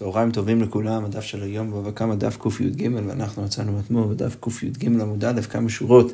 צהריים 0.00 0.30
טובים 0.30 0.62
לכולם, 0.62 1.04
הדף 1.04 1.20
של 1.20 1.42
היום 1.42 1.70
בבא 1.70 1.90
קמא 1.90 2.14
דף 2.14 2.36
קי"ג 2.42 2.90
ואנחנו 2.94 3.42
מצאנו 3.42 3.80
אתמול 3.80 4.14
בדף 4.14 4.36
קי"ג 4.40 4.86
עמוד 4.86 5.24
א' 5.24 5.40
כמה 5.50 5.68
שורות 5.68 6.12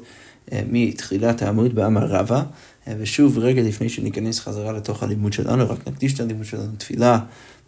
אה, 0.52 0.62
מתחילת 0.70 1.42
העמוד 1.42 1.74
באמר 1.74 2.06
רבא 2.06 2.42
אה, 2.88 2.94
ושוב 2.98 3.38
רגע 3.38 3.62
לפני 3.62 3.88
שניכנס 3.88 4.40
חזרה 4.40 4.72
לתוך 4.72 5.02
הלימוד 5.02 5.32
שלנו 5.32 5.70
רק 5.70 5.88
נקדיש 5.88 6.14
את 6.14 6.20
הלימוד 6.20 6.44
שלנו 6.44 6.72
תפילה 6.78 7.18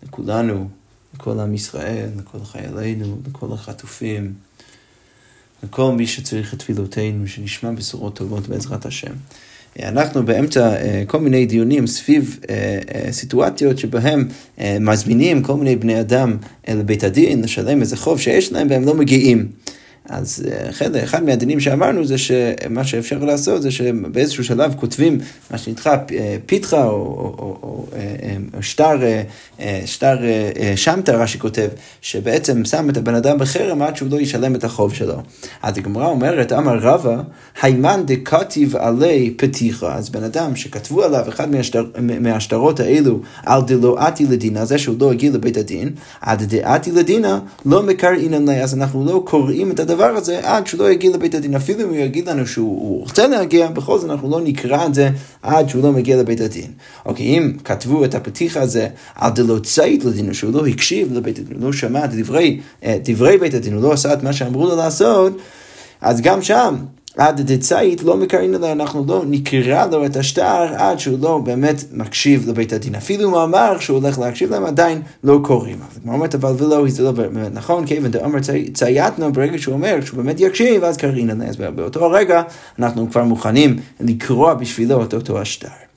לכולנו, 0.02 0.68
לכל 1.14 1.40
עם 1.40 1.54
ישראל, 1.54 2.08
לכל 2.16 2.44
חיילינו, 2.44 3.18
לכל 3.28 3.52
החטופים, 3.52 4.34
לכל 5.62 5.92
מי 5.92 6.06
שצריך 6.06 6.54
את 6.54 6.58
תפילותינו, 6.58 7.28
שנשמע 7.28 7.70
בשורות 7.70 8.16
טובות 8.16 8.48
בעזרת 8.48 8.86
השם. 8.86 9.12
אנחנו 9.82 10.24
באמצע 10.24 10.74
אה, 10.74 11.02
כל 11.06 11.20
מיני 11.20 11.46
דיונים 11.46 11.86
סביב 11.86 12.38
אה, 12.50 12.78
אה, 12.94 13.12
סיטואציות 13.12 13.78
שבהם 13.78 14.28
מזמינים 14.80 15.42
כל 15.42 15.54
מיני 15.56 15.76
בני 15.76 16.00
אדם 16.00 16.36
לבית 16.68 17.04
הדין 17.04 17.42
לשלם 17.42 17.80
איזה 17.80 17.96
חוב 17.96 18.20
שיש 18.20 18.52
להם 18.52 18.66
והם 18.70 18.84
לא 18.84 18.94
מגיעים. 18.94 19.48
אז 20.08 20.42
אחד, 20.70 20.96
אחד 20.96 21.24
מהדינים 21.24 21.60
שאמרנו 21.60 22.04
זה 22.04 22.18
שמה 22.18 22.84
שאפשר 22.84 23.18
לעשות 23.18 23.62
זה 23.62 23.70
שבאיזשהו 23.70 24.44
שלב 24.44 24.74
כותבים 24.74 25.18
מה 25.50 25.58
שנקרא 25.58 25.96
פיתחה 26.46 26.84
או, 26.84 26.90
או, 26.90 27.34
או, 27.38 27.56
או, 27.62 27.86
או 28.54 28.62
שטר, 28.62 28.96
שטר 29.86 30.16
שמטה, 30.76 31.16
רש"י 31.16 31.38
כותב, 31.38 31.68
שבעצם 32.00 32.64
שם 32.64 32.90
את 32.90 32.96
הבן 32.96 33.14
אדם 33.14 33.38
בחרם 33.38 33.82
עד 33.82 33.96
שהוא 33.96 34.08
לא 34.10 34.20
ישלם 34.20 34.54
את 34.54 34.64
החוב 34.64 34.94
שלו. 34.94 35.16
אז 35.62 35.78
הגמרא 35.78 36.06
אומרת, 36.06 36.52
אמר 36.52 36.78
רבא, 36.78 37.22
היימן 37.62 38.02
דקטיב 38.06 38.76
עלי 38.76 39.34
פתיחה, 39.36 39.94
אז 39.94 40.10
בן 40.10 40.22
אדם 40.22 40.56
שכתבו 40.56 41.02
עליו 41.02 41.24
אחד 41.28 41.50
מהשטר, 41.50 41.84
מהשטרות 42.20 42.80
האלו 42.80 43.20
על 43.46 43.62
דלואתי 43.66 44.24
לדינה, 44.24 44.64
זה 44.64 44.78
שהוא 44.78 44.96
לא 45.00 45.12
הגיע 45.12 45.30
לבית 45.30 45.56
הדין, 45.56 45.90
עד 46.20 46.42
דעתי 46.42 46.92
לדינה 46.92 47.38
לא 47.66 47.82
מקראינן 47.82 48.48
לי, 48.48 48.62
אז 48.62 48.74
אנחנו 48.74 49.04
לא 49.04 49.22
קוראים 49.26 49.70
את 49.70 49.80
הדבר. 49.80 49.97
הדבר 50.00 50.16
הזה 50.16 50.40
עד 50.42 50.66
שהוא 50.66 50.80
לא 50.80 50.90
יגיע 50.90 51.10
לבית 51.10 51.34
הדין. 51.34 51.54
אפילו 51.54 51.82
אם 51.82 51.88
הוא 51.88 51.96
יגיד 51.96 52.28
לנו 52.28 52.46
שהוא 52.46 53.00
רוצה 53.00 53.26
להגיע, 53.26 53.68
בכל 53.68 53.98
זאת 53.98 54.10
אנחנו 54.10 54.30
לא 54.30 54.40
נקרא 54.40 54.86
את 54.86 54.94
זה 54.94 55.10
עד 55.42 55.68
שהוא 55.68 55.82
לא 55.82 55.92
מגיע 55.92 56.16
לבית 56.16 56.40
הדין. 56.40 56.70
אוקיי, 57.06 57.26
אם 57.26 57.52
כתבו 57.64 58.04
את 58.04 58.14
הפתיח 58.14 58.56
הזה 58.56 58.88
על 59.14 59.30
דלא 59.30 59.58
צייט 59.58 60.04
לדין, 60.04 60.34
שהוא 60.34 60.52
לא 60.52 60.66
הקשיב 60.66 61.12
לבית 61.12 61.38
הדין, 61.38 61.56
הוא 61.56 61.66
לא 61.66 61.72
שמע 61.72 62.04
את 62.04 62.14
דברי, 62.14 62.60
דברי 62.86 63.38
בית 63.38 63.54
הדין, 63.54 63.74
הוא 63.74 63.82
לא 63.82 63.92
עשה 63.92 64.12
את 64.12 64.22
מה 64.22 64.32
שאמרו 64.32 64.66
לו 64.66 64.76
לעשות, 64.76 65.38
אז 66.00 66.20
גם 66.20 66.42
שם 66.42 66.76
עד 67.18 67.40
דצאית 67.40 68.02
לא 68.02 68.16
מקרין 68.16 68.54
אלא 68.54 68.72
אנחנו 68.72 69.04
לא 69.08 69.22
נקרא 69.26 69.86
לו 69.86 70.06
את 70.06 70.16
השטר 70.16 70.66
עד 70.76 70.98
שהוא 70.98 71.18
לא 71.20 71.38
באמת 71.38 71.84
מקשיב 71.92 72.48
לבית 72.48 72.72
הדין. 72.72 72.94
אפילו 72.94 73.28
אם 73.28 73.34
הוא 73.34 73.44
אמר 73.44 73.78
שהוא 73.78 73.98
הולך 73.98 74.18
להקשיב 74.18 74.50
להם, 74.50 74.64
עדיין 74.64 75.02
לא 75.24 75.40
קוראים. 75.44 75.78
אז 75.90 75.98
כמו 76.02 76.12
אומרת, 76.12 76.34
אבל 76.34 76.54
ולא, 76.58 76.88
זה 76.88 77.02
לא 77.02 77.12
באמת 77.12 77.54
נכון, 77.54 77.86
כיוון 77.86 78.10
דאמר 78.10 78.38
צייתנו, 78.72 79.32
ברגע 79.32 79.58
שהוא 79.58 79.74
אומר 79.74 80.00
שהוא 80.00 80.16
באמת 80.16 80.40
יקשיב, 80.40 80.84
אז 80.84 80.96
קרין 80.96 81.30
אלא. 81.30 81.44
אז 81.44 81.56
באותו 81.56 82.10
רגע 82.10 82.42
אנחנו 82.78 83.10
כבר 83.10 83.24
מוכנים 83.24 83.76
לקרוא 84.00 84.54
בשבילו 84.54 85.02
את 85.02 85.14
אותו 85.14 85.40
השטר. 85.40 85.87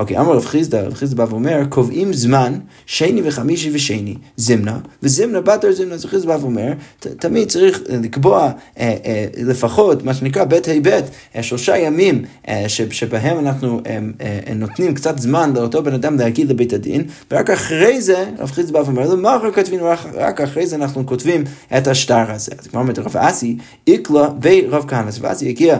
אוקיי, 0.00 0.18
אמר 0.18 0.32
רב 0.32 0.44
חיסדא, 0.44 0.80
רב 0.80 0.94
חיסדא 0.94 1.16
בא 1.16 1.30
ואומר, 1.30 1.64
קובעים 1.68 2.12
זמן, 2.12 2.58
שני 2.86 3.20
וחמישי 3.24 3.70
ושני, 3.72 4.14
זמנה, 4.36 4.78
וזמנה 5.02 5.40
בתר 5.40 5.72
זמנה, 5.72 5.94
אז 5.94 6.04
חיסדא 6.04 6.28
בא 6.28 6.38
ואומר, 6.40 6.72
תמיד 7.00 7.48
צריך 7.48 7.80
לקבוע 7.88 8.50
אה, 8.78 8.96
אה, 9.04 9.26
לפחות, 9.36 10.04
מה 10.04 10.14
שנקרא 10.14 10.44
בית 10.44 10.68
ה' 10.68 10.72
בית, 10.82 11.04
אה, 11.36 11.42
שלושה 11.42 11.78
ימים 11.78 12.24
אה, 12.48 12.64
שבהם 12.68 13.38
אנחנו 13.38 13.80
אה, 13.86 13.98
אה, 14.20 14.54
נותנים 14.54 14.94
קצת 14.94 15.18
זמן 15.18 15.52
לאותו 15.54 15.82
בן 15.82 15.94
אדם 15.94 16.18
להגיד 16.18 16.50
לבית 16.50 16.72
הדין, 16.72 17.04
ורק 17.30 17.50
אחרי 17.50 18.00
זה, 18.00 18.24
רב 18.38 18.50
חיסדא 18.50 18.72
בא 18.72 18.78
ואומר, 18.78 19.14
למה 19.14 19.36
אחר 19.36 19.52
כותבים, 19.52 19.80
רק 20.14 20.40
אחרי 20.40 20.66
זה 20.66 20.76
אנחנו 20.76 21.06
כותבים 21.06 21.44
את 21.78 21.86
השטר 21.86 22.30
הזה. 22.30 22.52
אז 22.58 22.66
כמו 22.66 22.80
אומרת 22.80 22.98
רב 22.98 23.16
אסי, 23.16 23.56
איקלה 23.86 24.28
ברב 24.28 24.84
כהנא, 24.88 25.08
אז 25.08 25.20
אסי 25.24 25.48
הגיע 25.48 25.78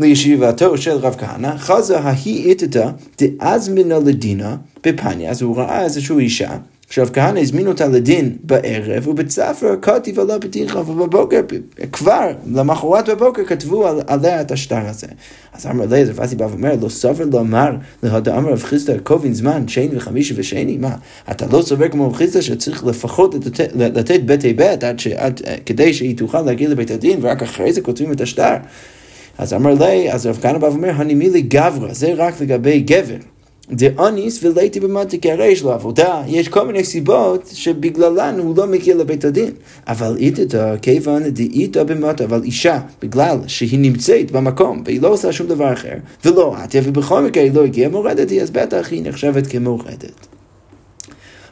לישיבתו 0.00 0.76
של 0.76 0.96
רב 0.96 1.14
כהנא, 1.18 1.56
חזה 1.56 1.98
ההיא 1.98 2.48
איתתה 2.48 2.90
דאזמינה 3.18 3.98
לדינה 3.98 4.56
בפניה, 4.86 5.30
אז 5.30 5.42
הוא 5.42 5.56
ראה 5.56 5.84
איזושהי 5.84 6.16
אישה. 6.18 6.56
עכשיו 6.86 7.08
כהנא 7.12 7.38
הזמין 7.38 7.66
אותה 7.66 7.86
לדין 7.86 8.36
בערב, 8.44 9.08
ובצפר 9.08 9.76
כתיב 9.82 10.20
עליה 10.20 10.38
פתיחה, 10.38 10.80
ובבוקר, 10.80 11.40
כבר, 11.92 12.30
למחרת 12.52 13.08
בבוקר 13.08 13.44
כתבו 13.44 13.86
על, 13.86 14.00
עליה 14.06 14.40
את 14.40 14.52
השטר 14.52 14.86
הזה. 14.86 15.06
אז 15.52 15.66
אמר 15.66 15.84
אליעזר, 15.84 16.12
ואז 16.14 16.32
היא 16.32 16.38
באה 16.38 16.48
ואומרת, 16.48 16.82
לא 16.82 16.88
סובר 16.88 17.24
לומר 17.32 17.70
להדאמר 18.02 18.52
רב 18.52 18.62
חיסדא 18.62 18.98
קובין 18.98 19.34
זמן, 19.34 19.68
שני 19.68 19.88
וחמישי 19.92 20.34
ושני, 20.36 20.76
מה, 20.76 20.94
אתה 21.30 21.46
לא 21.52 21.62
סובר 21.62 21.88
כמו 21.88 22.06
רב 22.06 22.14
חיסדא 22.14 22.40
שצריך 22.40 22.84
לפחות 22.84 23.34
לתת, 23.34 23.70
לתת 23.74 24.20
בית 24.20 24.44
עד, 24.84 25.00
עד, 25.16 25.40
כדי 25.66 25.94
שהיא 25.94 26.16
תוכל 26.16 26.42
להגיע 26.42 26.68
לבית 26.68 26.90
הדין, 26.90 27.18
ורק 27.22 27.42
אחרי 27.42 27.72
זה 27.72 27.80
כותבים 27.80 28.12
את 28.12 28.20
השטר. 28.20 28.56
אז 29.40 29.52
אמר 29.52 29.74
לי, 29.74 30.12
אז 30.12 30.26
רב 30.26 30.38
כהנא 30.42 30.58
בא 30.58 30.66
ואומר, 30.66 30.90
הנימי 30.94 31.30
לי 31.30 31.42
גברא, 31.42 31.92
זה 31.92 32.12
רק 32.16 32.40
לגבי 32.40 32.80
גבר. 32.80 33.16
דאניס 33.72 34.44
ולייתי 34.44 34.80
במטה, 34.80 35.16
כי 35.16 35.32
הרי 35.32 35.46
יש 35.46 35.62
לו 35.62 35.72
עבודה, 35.72 36.22
יש 36.26 36.48
כל 36.48 36.66
מיני 36.66 36.84
סיבות 36.84 37.50
שבגללן 37.52 38.38
הוא 38.38 38.56
לא 38.56 38.66
מגיע 38.66 38.94
לבית 38.94 39.24
הדין. 39.24 39.50
אבל 39.88 40.16
איתתא, 40.18 40.74
כיוון 40.82 41.22
דאיתא 41.22 41.84
במטה, 41.84 42.24
אבל 42.24 42.42
אישה, 42.42 42.80
בגלל 43.02 43.38
שהיא 43.46 43.78
נמצאת 43.78 44.30
במקום 44.30 44.82
והיא 44.84 45.02
לא 45.02 45.08
עושה 45.08 45.32
שום 45.32 45.46
דבר 45.46 45.72
אחר, 45.72 45.94
ולא 46.24 46.54
עטיה, 46.56 46.82
ובכל 46.84 47.22
מקרה 47.22 47.42
היא 47.42 47.52
לא 47.54 47.64
הגיעה 47.64 47.90
מורדת 47.90 48.30
היא, 48.30 48.42
אז 48.42 48.50
בטח 48.50 48.88
היא 48.90 49.02
נחשבת 49.04 49.46
כמורדת. 49.46 50.26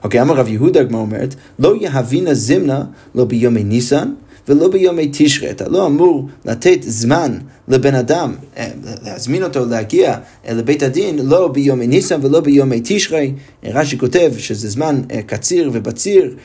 אוקיי, 0.05 0.23
אמר 0.23 0.35
רב 0.35 0.49
יהודה, 0.49 0.81
הגמרא 0.81 1.01
אומרת, 1.01 1.35
לא 1.59 1.75
יהבינה 1.81 2.35
זמנה 2.35 2.85
לא 3.15 3.25
ביומי 3.25 3.65
ניסן, 3.65 4.09
ולא 4.49 4.69
ביומי 4.69 5.09
תשרי. 5.13 5.51
אתה 5.51 5.69
לא 5.69 5.87
אמור 5.87 6.29
לתת 6.45 6.79
זמן 6.83 7.39
לבן 7.69 7.95
אדם, 7.95 8.35
אה, 8.57 8.69
להזמין 9.05 9.43
אותו 9.43 9.65
להגיע 9.65 10.17
אה, 10.49 10.55
לבית 10.55 10.83
הדין, 10.83 11.19
לא 11.19 11.49
ביומי 11.49 11.87
ניסן 11.87 12.21
ולא 12.23 12.41
ביומי 12.41 12.81
תשרי. 12.85 13.33
רש"י 13.65 13.99
כותב 13.99 14.33
שזה 14.39 14.69
זמן 14.69 15.01
אה, 15.11 15.23
קציר 15.23 15.71
ובציר, 15.73 16.37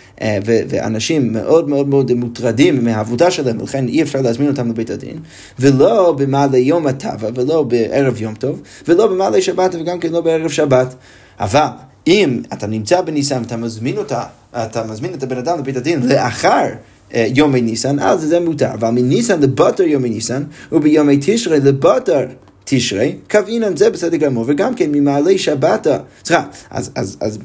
ואנשים 0.46 1.34
מאוד 1.34 1.70
מאוד 1.70 1.88
מאוד 1.88 2.14
מוטרדים 2.14 2.84
מהעבודה 2.84 3.32
שלהם, 3.32 3.62
ולכן 3.62 3.88
אי 3.88 4.02
אפשר 4.02 4.22
להזמין 4.22 4.50
אותם 4.50 4.70
לבית 4.70 4.90
הדין. 4.90 5.18
ולא 5.60 6.16
במעלה 6.18 6.58
יום 6.58 6.88
הטבע, 6.88 7.30
ולא 7.36 7.64
בערב 7.64 8.22
יום 8.22 8.36
טוב, 8.36 8.62
ולא 8.88 9.08
במעלה 9.08 9.42
שבת 9.42 9.76
וגם 9.76 10.00
כן 10.00 10.12
לא 10.12 10.22
בערב 10.22 10.50
שבת. 10.52 10.96
אבל 11.40 11.68
אם 12.08 12.42
אתה 12.54 12.68
נמצא 12.68 13.02
בניסן 13.02 13.40
ואתה 13.42 13.58
מזמין 13.58 13.98
אותה, 13.98 14.24
אתה 14.52 14.84
מזמין 14.84 15.14
את 15.14 15.24
הבן 15.24 15.38
אדם 15.38 15.60
לבית 15.60 15.78
הדין 15.78 16.08
לאחר 16.08 16.50
אה, 16.50 16.76
יומי 17.14 17.62
ניסן, 17.62 18.00
אז 18.00 18.22
זה 18.22 18.40
מותר. 18.40 18.74
אבל 18.74 18.90
מניסן 18.90 19.42
לבטר 19.42 19.84
יומי 19.84 20.10
ניסן, 20.10 20.44
וביומי 20.72 21.18
תשרי 21.22 21.60
לבטר 21.60 22.26
תשרי, 22.66 23.16
קווינן 23.30 23.78
זה 23.78 23.90
בסדר 23.90 24.18
גמור, 24.18 24.46
וגם 24.48 24.76
כן 24.76 24.92
ממעלה 24.92 25.38
שבתה, 25.38 25.98
סליחה, 26.26 26.46
אז, 26.70 26.92
אז, 26.96 27.18
אז 27.22 27.40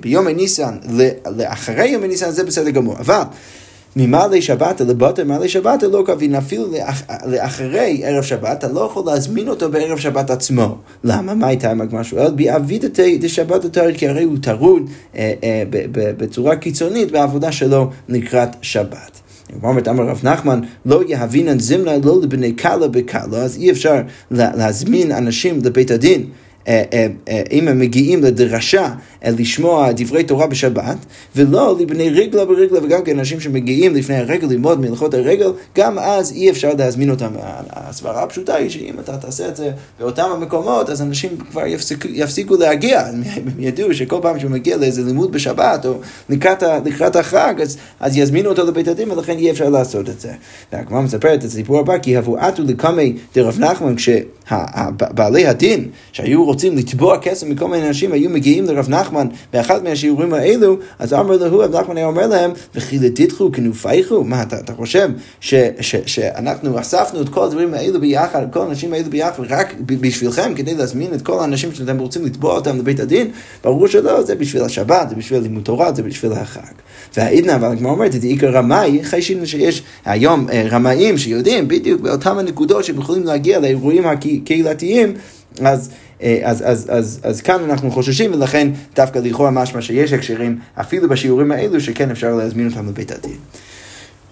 ביומי 0.00 0.34
ניסן, 0.34 0.78
לאחרי 1.36 1.88
יומי 1.88 2.08
ניסן 2.08 2.30
זה 2.30 2.44
בסדר 2.44 2.70
גמור, 2.70 2.98
אבל 2.98 3.22
ממעלה 3.96 4.42
שבת 4.42 4.80
לבטר 4.80 5.24
מעלה 5.24 5.48
שבת 5.48 5.82
לא 5.82 6.02
קבין, 6.06 6.34
אפילו 6.34 6.72
לאח, 6.72 7.02
לאחרי 7.26 8.00
ערב 8.04 8.22
שבת, 8.22 8.58
אתה 8.58 8.68
לא 8.68 8.80
יכול 8.80 9.06
להזמין 9.06 9.48
אותו 9.48 9.70
בערב 9.70 9.98
שבת 9.98 10.30
עצמו. 10.30 10.76
למה? 11.04 11.34
מה 11.34 11.46
הייתה 11.46 11.70
עם 11.70 11.80
הגמר 11.80 12.02
שואל? 12.02 12.30
באבידתי 12.30 13.18
דשבת 13.18 13.64
התרד, 13.64 13.96
כי 13.96 14.08
הרי 14.08 14.22
הוא 14.22 14.36
טרוד 14.42 14.82
אה, 15.16 15.32
אה, 15.44 15.62
בצורה 15.92 16.56
קיצונית 16.56 17.12
בעבודה 17.12 17.52
שלו 17.52 17.90
לקראת 18.08 18.48
שבת. 18.62 19.20
אומרת 19.62 19.88
אמר 19.88 20.04
רב 20.04 20.20
נחמן, 20.24 20.60
לא 20.86 21.02
יהבינן 21.08 21.58
זמנה 21.58 21.92
לא 22.04 22.22
לבני 22.22 22.52
קלה 22.52 22.88
בקלה, 22.88 23.38
אז 23.38 23.56
אי 23.56 23.70
אפשר 23.70 23.94
להזמין 24.30 25.12
אנשים 25.12 25.60
לבית 25.64 25.90
הדין. 25.90 26.26
אה, 26.68 26.82
אה, 26.92 27.06
אה, 27.28 27.42
אם 27.52 27.68
הם 27.68 27.78
מגיעים 27.78 28.22
לדרשה 28.22 28.94
לשמוע 29.24 29.92
דברי 29.92 30.24
תורה 30.24 30.46
בשבת, 30.46 30.96
ולא 31.36 31.76
לבני 31.80 32.10
רגלה 32.10 32.44
ברגלה, 32.44 32.78
וגם 32.84 33.02
כן 33.04 33.18
אנשים 33.18 33.40
שמגיעים 33.40 33.94
לפני 33.94 34.16
הרגל 34.16 34.48
ללמוד 34.48 34.80
מלאכות 34.80 35.14
הרגל, 35.14 35.52
גם 35.76 35.98
אז 35.98 36.32
אי 36.32 36.50
אפשר 36.50 36.72
להזמין 36.78 37.10
אותם. 37.10 37.30
הסברה 37.70 38.22
הפשוטה 38.22 38.54
היא 38.54 38.70
שאם 38.70 38.94
אתה 39.00 39.16
תעשה 39.16 39.48
את 39.48 39.56
זה 39.56 39.70
באותם 40.00 40.28
המקומות, 40.32 40.90
אז 40.90 41.02
אנשים 41.02 41.36
כבר 41.50 41.66
יפסיקו, 41.66 42.08
יפסיקו 42.08 42.56
להגיע. 42.56 43.00
הם 43.00 43.22
ידעו 43.58 43.94
שכל 43.94 44.18
פעם 44.22 44.40
שהוא 44.40 44.50
מגיע 44.50 44.76
לאיזה 44.76 45.02
לימוד 45.02 45.32
בשבת, 45.32 45.86
או 45.86 45.94
לקראת, 46.28 46.62
לקראת 46.84 47.16
החג, 47.16 47.54
אז, 47.62 47.76
אז 48.00 48.16
יזמינו 48.16 48.50
אותו 48.50 48.64
לבית 48.64 48.88
הדין, 48.88 49.10
ולכן 49.10 49.38
אי 49.38 49.50
אפשר 49.50 49.68
לעשות 49.68 50.08
את 50.08 50.20
זה. 50.20 50.32
והגמרא 50.72 51.00
מספרת 51.00 51.38
את 51.38 51.44
הסיפור 51.44 51.78
הבא, 51.78 51.98
כי 51.98 52.16
הבואתו 52.16 52.62
לקמי 52.62 53.16
דרב 53.34 53.58
נחמן, 53.60 53.96
כשה... 53.96 54.18
בעלי 55.14 55.46
הדין 55.46 55.88
שהיו 56.12 56.44
רוצים 56.44 56.76
לתבוע 56.76 57.18
כסף 57.18 57.46
מכל 57.46 57.68
מיני 57.68 57.88
אנשים, 57.88 58.12
היו 58.12 58.30
מגיעים 58.30 58.64
לרב 58.64 58.88
נחמן 58.88 59.26
באחד 59.52 59.84
מהשיעורים 59.84 60.34
האלו, 60.34 60.76
אז 60.98 61.12
אמר 61.12 61.36
לו, 61.36 61.58
רב 61.58 61.76
נחמן 61.76 61.96
היה 61.96 62.06
אומר 62.06 62.26
להם, 62.26 62.50
וכי 62.74 62.98
לדידכו 62.98 63.52
כנופייכו? 63.52 64.24
מה, 64.24 64.42
אתה, 64.42 64.58
אתה 64.58 64.74
חושב 64.74 65.08
ש, 65.40 65.54
ש, 65.80 65.96
שאנחנו 66.06 66.80
אספנו 66.80 67.20
את 67.20 67.28
כל 67.28 67.44
הדברים 67.44 67.74
האלו 67.74 68.00
ביחד, 68.00 68.46
כל 68.52 68.60
האנשים 68.60 68.92
האלו 68.92 69.10
ביחד, 69.10 69.42
רק 69.48 69.74
בשבילכם, 69.86 70.52
כדי 70.56 70.74
להזמין 70.74 71.14
את 71.14 71.22
כל 71.22 71.40
האנשים 71.40 71.72
שאתם 71.72 71.98
רוצים 71.98 72.24
לתבוע 72.24 72.54
אותם 72.54 72.78
לבית 72.78 73.00
הדין? 73.00 73.30
ברור 73.64 73.88
שלא, 73.88 74.22
זה 74.22 74.34
בשביל 74.34 74.62
השבת, 74.62 75.08
זה 75.08 75.14
בשביל 75.14 75.40
לימוד 75.40 75.62
תורה, 75.62 75.92
זה 75.92 76.02
בשביל 76.02 76.32
החג. 76.32 76.72
והעידנא, 77.16 77.54
אבל 77.54 77.68
הגמרא 77.68 77.92
אומרת, 77.92 78.14
את 78.14 78.22
עיקר 78.22 78.50
רמאי, 78.50 79.04
חיישים 79.04 79.46
שיש 79.46 79.82
היום 80.04 80.46
אה, 80.50 80.64
רמאים 80.70 81.18
שיודעים 81.18 81.68
בדיוק 81.68 82.00
באותם 82.00 82.38
הנקודות 82.38 82.84
שהם 82.84 82.98
יכולים 82.98 83.24
להגיע 83.24 83.58
לאירועים 83.58 84.06
הקהילתיים, 84.42 85.14
אז... 85.60 85.90
אה, 86.22 86.40
אז, 86.42 86.62
אז, 86.66 86.86
אז, 86.90 87.20
אז 87.22 87.40
כאן 87.40 87.70
אנחנו 87.70 87.90
חוששים, 87.90 88.34
ולכן 88.34 88.68
דווקא 88.96 89.18
לכאורה 89.18 89.50
משמע 89.50 89.82
שיש 89.82 90.12
הקשרים, 90.12 90.58
אפילו 90.74 91.08
בשיעורים 91.08 91.52
האלו, 91.52 91.80
שכן 91.80 92.10
אפשר 92.10 92.34
להזמין 92.34 92.68
אותם 92.68 92.88
לבית 92.88 93.10
הדין. 93.10 93.36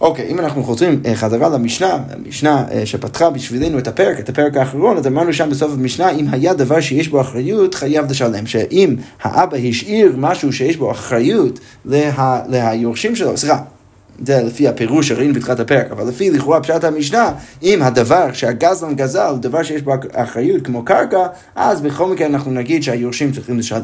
אוקיי, 0.01 0.29
אם 0.29 0.39
אנחנו 0.39 0.65
חוזרים 0.65 1.03
אה, 1.07 1.15
חזרה 1.15 1.49
למשנה, 1.49 1.99
המשנה 2.11 2.65
אה, 2.71 2.87
שפתחה 2.87 3.31
בשבילנו 3.31 3.79
את 3.79 3.89
הפרק, 3.89 4.21
את 4.21 4.29
הפרק 4.29 4.57
האחרון, 4.57 4.97
אז 4.97 5.07
אמרנו 5.07 5.33
שם 5.33 5.51
בסוף 5.51 5.73
המשנה, 5.73 6.11
אם 6.11 6.27
היה 6.31 6.55
דבר 6.55 6.81
שיש 6.81 7.09
בו 7.09 7.21
אחריות, 7.21 7.75
חייב 7.75 8.11
לשלם. 8.11 8.47
שאם 8.47 8.97
האבא 9.23 9.57
השאיר 9.69 10.15
משהו 10.17 10.53
שיש 10.53 10.77
בו 10.77 10.91
אחריות 10.91 11.61
לה, 11.85 12.43
ליורשים 12.49 13.17
שלו, 13.17 13.37
סליחה, 13.37 13.59
זה 14.25 14.43
לפי 14.43 14.69
הפירוש 14.69 15.09
שראינו 15.09 15.35
בתחילת 15.35 15.61
הפרק, 15.61 15.91
אבל 15.91 16.09
לפי 16.09 16.31
לכאורה 16.31 16.61
פשט 16.61 16.85
המשנה, 16.85 17.33
אם 17.63 17.83
הדבר 17.83 18.33
שהגזלן 18.33 18.95
גזל, 18.95 19.35
דבר 19.41 19.63
שיש 19.63 19.83
בו 19.83 19.93
אחריות 20.13 20.63
כמו 20.67 20.85
קרקע, 20.85 21.27
אז 21.57 21.81
בכל 21.81 22.07
מקרה 22.07 22.27
אנחנו 22.27 22.51
נגיד 22.51 22.83
שהיורשים 22.83 23.33
צריכים 23.33 23.59
לשלם. 23.59 23.81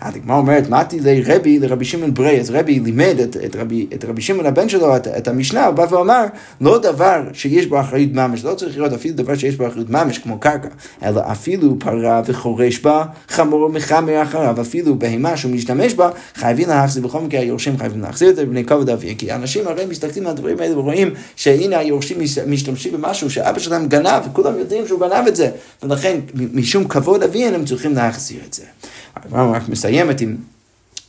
אז 0.00 0.16
הגמרא 0.16 0.36
אומרת, 0.36 0.68
מתי 0.70 1.00
לרבי, 1.00 1.58
לרבי 1.58 1.84
שמעון 1.84 2.14
ברי, 2.14 2.40
אז 2.40 2.50
רבי 2.50 2.80
לימד 2.80 3.16
את, 3.22 3.36
את, 3.44 3.56
רבי, 3.56 3.86
את 3.94 4.04
רבי 4.04 4.22
שמעון 4.22 4.46
הבן 4.46 4.68
שלו, 4.68 4.96
את, 4.96 5.08
את 5.08 5.28
המשנה, 5.28 5.66
הוא 5.66 5.74
בא 5.74 5.86
ואמר, 5.90 6.24
לא 6.60 6.78
דבר 6.78 7.22
שיש 7.32 7.66
בו 7.66 7.80
אחריות 7.80 8.12
ממש, 8.12 8.44
לא 8.44 8.54
צריך 8.54 8.76
לראות 8.78 8.92
אפילו 8.92 9.14
דבר 9.16 9.34
שיש 9.34 9.56
בו 9.56 9.66
אחריות 9.66 9.90
ממש 9.90 10.18
כמו 10.18 10.38
קרקע, 10.38 10.68
אלא 11.02 11.20
אפילו 11.32 11.78
פרה 11.78 12.22
וחורש 12.26 12.78
בה, 12.78 13.04
חמור 13.28 13.68
מחמר 13.68 14.22
אחריו, 14.22 14.60
אפילו 14.60 14.98
בהמה 14.98 15.36
שהוא 15.36 15.52
משתמש 15.52 15.94
בה, 15.94 16.10
חייבים 16.34 16.68
להחזיר, 16.68 17.02
בכל 17.02 17.20
מקרה 17.20 17.40
היורשים 17.40 17.78
חייבים 17.78 18.00
להחזיר 18.00 18.30
את 18.30 18.36
זה 18.36 18.46
בני 18.46 18.64
כבוד 18.64 18.90
אבי, 18.90 19.14
כי 19.18 19.32
אנשים 19.32 19.68
הרי 19.74 19.86
מסתכלים 19.86 20.26
על 20.26 20.30
הדברים 20.30 20.60
האלה 20.60 20.78
ורואים 20.78 21.14
שהנה 21.36 21.78
היורשים 21.78 22.18
משתמשים 22.46 22.92
במשהו 22.92 23.30
שאבא 23.30 23.58
שלהם 23.58 23.88
גנב, 23.88 24.22
וכולם 24.26 24.58
יודעים 24.58 24.86
שהוא 24.88 25.00
גנב 25.00 25.26
את 25.26 25.36
זה, 25.36 25.50
ולכן 25.82 26.20
משום 26.34 26.88
כבוד 26.88 27.22
אביהם 27.22 27.54
הם 27.54 27.64
צריכים 27.64 27.94
להחזיר 27.94 28.40
את 28.48 28.54
זה. 28.54 28.62
הגמרא 29.16 29.56
רק 29.56 29.68
מסיימת 29.68 30.20
עם... 30.20 30.36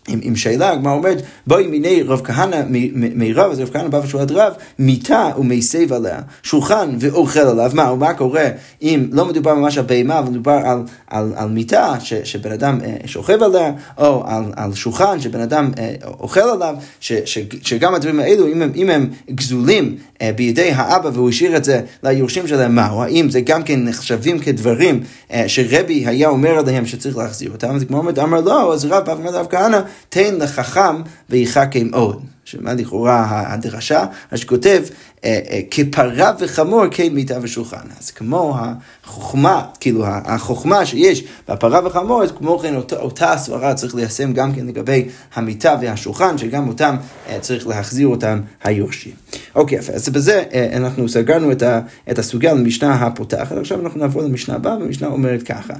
עם, 0.07 0.19
עם 0.24 0.36
שאלה, 0.36 0.72
הגמרא 0.72 0.94
אומרת, 0.94 1.22
בואי 1.48 1.68
מיני 1.68 2.04
רב 2.04 2.22
כהנא 2.24 2.62
מירב, 2.92 3.52
אז 3.52 3.60
רב 3.60 3.69
כהנא 3.74 3.88
בא 3.88 3.98
ושואלת 4.04 4.31
רב, 4.31 4.54
מיטה 4.80 5.31
ומסב 5.38 5.94
עליה, 5.94 6.19
שולחן 6.44 6.96
ואוכל 7.00 7.40
עליו, 7.40 7.72
מה, 7.74 7.92
ומה 7.92 8.13
קורה 8.13 8.48
אם 8.81 9.07
לא 9.12 9.25
מדובר 9.25 9.56
ממש 9.56 9.78
על 9.78 9.84
בהמה, 9.86 10.19
אבל 10.19 10.30
מדובר 10.30 10.60
על, 10.63 10.80
על, 11.07 11.34
על 11.36 11.50
מיטה 11.50 11.96
ש, 12.00 12.13
שבן 12.13 12.52
אדם 12.52 12.80
אה, 12.84 12.96
שוכב 13.06 13.44
עליה, 13.44 13.72
או 13.98 14.24
על, 14.28 14.44
על 14.56 14.74
שולחן 14.74 15.19
שבן 15.19 15.40
אדם 15.42 15.72
אה, 15.78 15.94
אוכל 16.19 16.40
עליו, 16.40 16.75
ש, 17.00 17.13
ש, 17.13 17.40
שגם 17.62 17.96
הדברים 17.96 18.19
האלו, 18.19 18.48
אם 18.48 18.62
הם, 18.62 18.72
אם 18.75 18.90
הם 18.90 19.10
גזולים 19.31 19.96
אה, 20.22 20.31
בידי 20.36 20.72
האבא 20.72 21.10
והוא 21.13 21.30
השאיר 21.30 21.58
את 21.58 21.63
זה 21.63 21.81
ליורשים 22.04 22.48
שלהם, 22.48 22.75
מה, 22.75 22.90
או 22.90 23.04
האם 23.04 23.30
זה 23.30 23.42
גם 23.42 23.63
כן 23.63 23.84
נחשבים 23.84 24.40
כדברים 24.40 25.04
שרבי 25.48 26.04
היה 26.08 26.30
אומר 26.30 26.58
עליהם 26.58 26.86
שצריך 26.86 27.18
להחזיר 27.18 27.51
אותם, 27.51 27.75
אז 27.75 27.84
כמו 27.84 27.98
אומרת, 27.98 28.19
אמר 28.19 28.42
לא, 28.42 28.74
אז 28.74 28.86
רב 28.86 29.06
בא 29.06 29.12
ואומר 29.12 29.31
לרב 29.31 29.48
כהנא, 29.50 29.81
תן 30.10 30.36
לחכם 30.36 31.02
ויחכם 31.30 31.88
עוד. 31.94 32.22
שמה 32.46 32.74
לכאורה 32.74 33.44
הדרשה, 33.54 34.06
אז 34.32 34.40
שכותב, 34.40 34.84
אה, 35.24 35.40
אה, 35.50 35.60
כפרה 35.72 36.32
וחמור 36.40 36.84
כן 36.92 37.08
מיטה 37.14 37.38
ושולחן. 37.42 37.88
אז 38.00 38.12
כמו 38.12 38.58
החוכמה, 38.60 39.66
כאילו 39.80 40.06
החוכמה 40.08 40.86
שיש 40.86 41.24
בפרה 41.50 41.88
וחמור, 41.88 42.24
אז 42.24 42.32
כמו 42.38 42.60
כן 42.60 42.76
אותה, 42.76 42.96
אותה 42.96 43.34
הסברה 43.34 43.74
צריך 43.74 43.96
ליישם 43.96 44.34
גם 44.34 44.54
כן 44.54 44.66
לגבי 44.66 45.08
המיטה 45.36 45.76
והשולחן, 45.82 46.38
שגם 46.38 46.68
אותם 46.68 46.96
אה, 47.30 47.40
צריך 47.40 47.68
להחזיר 47.68 48.08
אותם 48.08 48.42
היורשים. 48.64 49.14
אוקיי, 49.56 49.78
יפה, 49.78 49.94
אז 49.94 50.10
בזה 50.10 50.44
אנחנו 50.74 51.10
סגרנו 51.10 51.52
את, 51.52 51.62
ה, 51.62 51.80
את 52.12 52.20
הסוגיה 52.20 52.54
למשנה 52.54 52.94
הפותחת, 52.94 53.58
עכשיו 53.58 53.82
אנחנו 53.82 54.00
נעבור 54.00 54.22
למשנה 54.22 54.56
הבאה, 54.56 54.78
והמשנה 54.78 55.08
אומרת 55.08 55.44
ככה. 55.44 55.74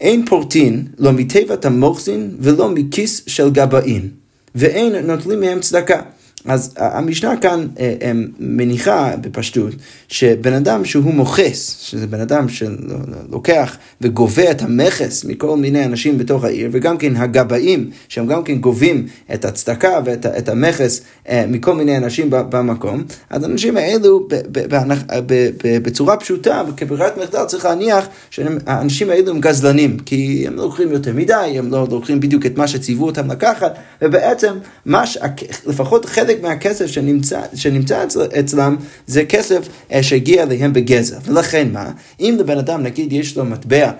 אין 0.00 0.26
פורטין 0.26 0.86
לא 0.98 1.12
מתיבת 1.12 1.64
המוחזין 1.64 2.36
ולא 2.40 2.68
מכיס 2.68 3.22
של 3.26 3.50
גבאין, 3.50 4.08
ואין 4.54 5.06
נוטלים 5.06 5.40
מהם 5.40 5.60
צדקה. 5.60 6.00
אז 6.48 6.74
המשנה 6.76 7.36
כאן 7.36 7.66
אה, 7.78 7.94
אה, 8.02 8.12
מניחה 8.38 9.16
בפשטות 9.20 9.72
שבן 10.08 10.52
אדם 10.52 10.84
שהוא 10.84 11.14
מוכס, 11.14 11.76
שזה 11.80 12.06
בן 12.06 12.20
אדם 12.20 12.48
שלוקח 12.48 13.76
וגובה 14.00 14.50
את 14.50 14.62
המכס 14.62 15.24
מכל 15.24 15.56
מיני 15.56 15.84
אנשים 15.84 16.18
בתוך 16.18 16.44
העיר, 16.44 16.68
וגם 16.72 16.98
כן 16.98 17.16
הגבאים, 17.16 17.90
שהם 18.08 18.26
גם 18.26 18.44
כן 18.44 18.54
גובים 18.54 19.06
את 19.34 19.44
הצדקה 19.44 20.00
ואת 20.04 20.48
המכס 20.48 21.00
אה, 21.28 21.44
מכל 21.48 21.74
מיני 21.74 21.96
אנשים 21.96 22.26
במקום, 22.30 23.02
אז 23.30 23.44
האנשים 23.44 23.76
האלו 23.76 24.28
בצורה 25.82 26.16
פשוטה, 26.16 26.62
כברירת 26.76 27.18
מחדל 27.18 27.44
צריך 27.44 27.64
להניח 27.64 28.06
שהאנשים 28.30 29.10
האלו 29.10 29.30
הם 29.30 29.40
גזלנים, 29.40 29.98
כי 29.98 30.44
הם 30.46 30.56
לא 30.56 30.62
לוקחים 30.62 30.92
יותר 30.92 31.12
מדי, 31.12 31.54
הם 31.58 31.70
לא 31.70 31.86
לוקחים 31.90 32.20
בדיוק 32.20 32.46
את 32.46 32.58
מה 32.58 32.68
שציוו 32.68 33.06
אותם 33.06 33.30
לקחת, 33.30 33.78
ובעצם 34.02 34.54
מה 34.86 35.06
ש... 35.06 35.18
לפחות 35.66 36.04
חלק 36.04 36.33
מהכסף 36.42 36.86
שנמצא, 36.86 37.40
שנמצא 37.54 38.04
אצל, 38.04 38.20
אצלם 38.40 38.76
זה 39.06 39.24
כסף 39.24 39.68
אה, 39.92 40.02
שהגיע 40.02 40.42
אליהם 40.42 40.72
בגזר. 40.72 41.16
ולכן 41.24 41.68
מה? 41.72 41.90
אם 42.20 42.36
לבן 42.38 42.58
אדם 42.58 42.82
נגיד 42.82 43.12
יש 43.12 43.36
לו 43.36 43.44
מטבע 43.44 43.90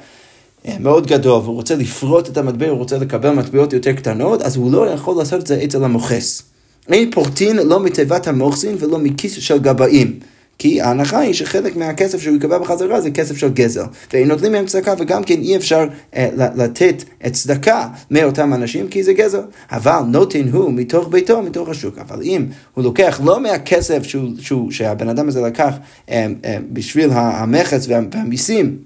אה, 0.69 0.77
מאוד 0.81 1.07
גדול 1.07 1.43
והוא 1.43 1.55
רוצה 1.55 1.77
לפרוט 1.77 2.29
את 2.29 2.37
המטבע, 2.37 2.69
הוא 2.69 2.79
רוצה 2.79 2.99
לקבל 2.99 3.31
מטבעות 3.31 3.73
יותר 3.73 3.93
קטנות, 3.93 4.43
אז 4.43 4.57
הוא 4.57 4.73
לא 4.73 4.91
יכול 4.91 5.17
לעשות 5.17 5.41
את 5.41 5.47
זה 5.47 5.61
אצל 5.65 5.85
המוכס. 5.85 6.43
אין 6.89 7.11
פורטין 7.11 7.57
לא 7.57 7.81
מתיבת 7.81 8.27
המוכסין 8.27 8.77
ולא 8.79 8.99
מכיס 8.99 9.33
של 9.33 9.59
גבאים. 9.59 10.19
כי 10.59 10.81
ההנחה 10.81 11.19
היא 11.19 11.35
שחלק 11.35 11.77
מהכסף 11.77 12.21
שהוא 12.21 12.37
יקבל 12.37 12.59
בחזרה 12.59 13.01
זה 13.01 13.11
כסף 13.11 13.37
של 13.37 13.49
גזל. 13.49 13.85
ואין 14.13 14.29
נותנים 14.29 14.53
מהם 14.53 14.67
צדקה, 14.67 14.95
וגם 14.99 15.25
כן 15.25 15.41
אי 15.41 15.57
אפשר 15.57 15.87
אה, 16.17 16.29
לתת 16.57 17.05
צדקה 17.33 17.89
מאותם 18.11 18.55
אנשים, 18.55 18.89
כי 18.89 19.03
זה 19.03 19.13
גזל. 19.13 19.43
אבל 19.71 20.01
נותן 20.09 20.49
הוא 20.53 20.73
מתוך 20.73 21.09
ביתו, 21.09 21.43
מתוך 21.43 21.69
השוק. 21.69 21.99
אבל 21.99 22.23
אם 22.23 22.47
הוא 22.75 22.85
לוקח 22.85 23.21
לא 23.25 23.41
מהכסף 23.41 24.03
שהוא, 24.03 24.31
שהוא, 24.39 24.71
שהבן 24.71 25.09
אדם 25.09 25.29
הזה 25.29 25.41
לקח 25.41 25.75
אה, 26.11 26.27
אה, 26.45 26.57
בשביל 26.73 27.11
המכס 27.13 27.87
והמיסים, 27.89 28.77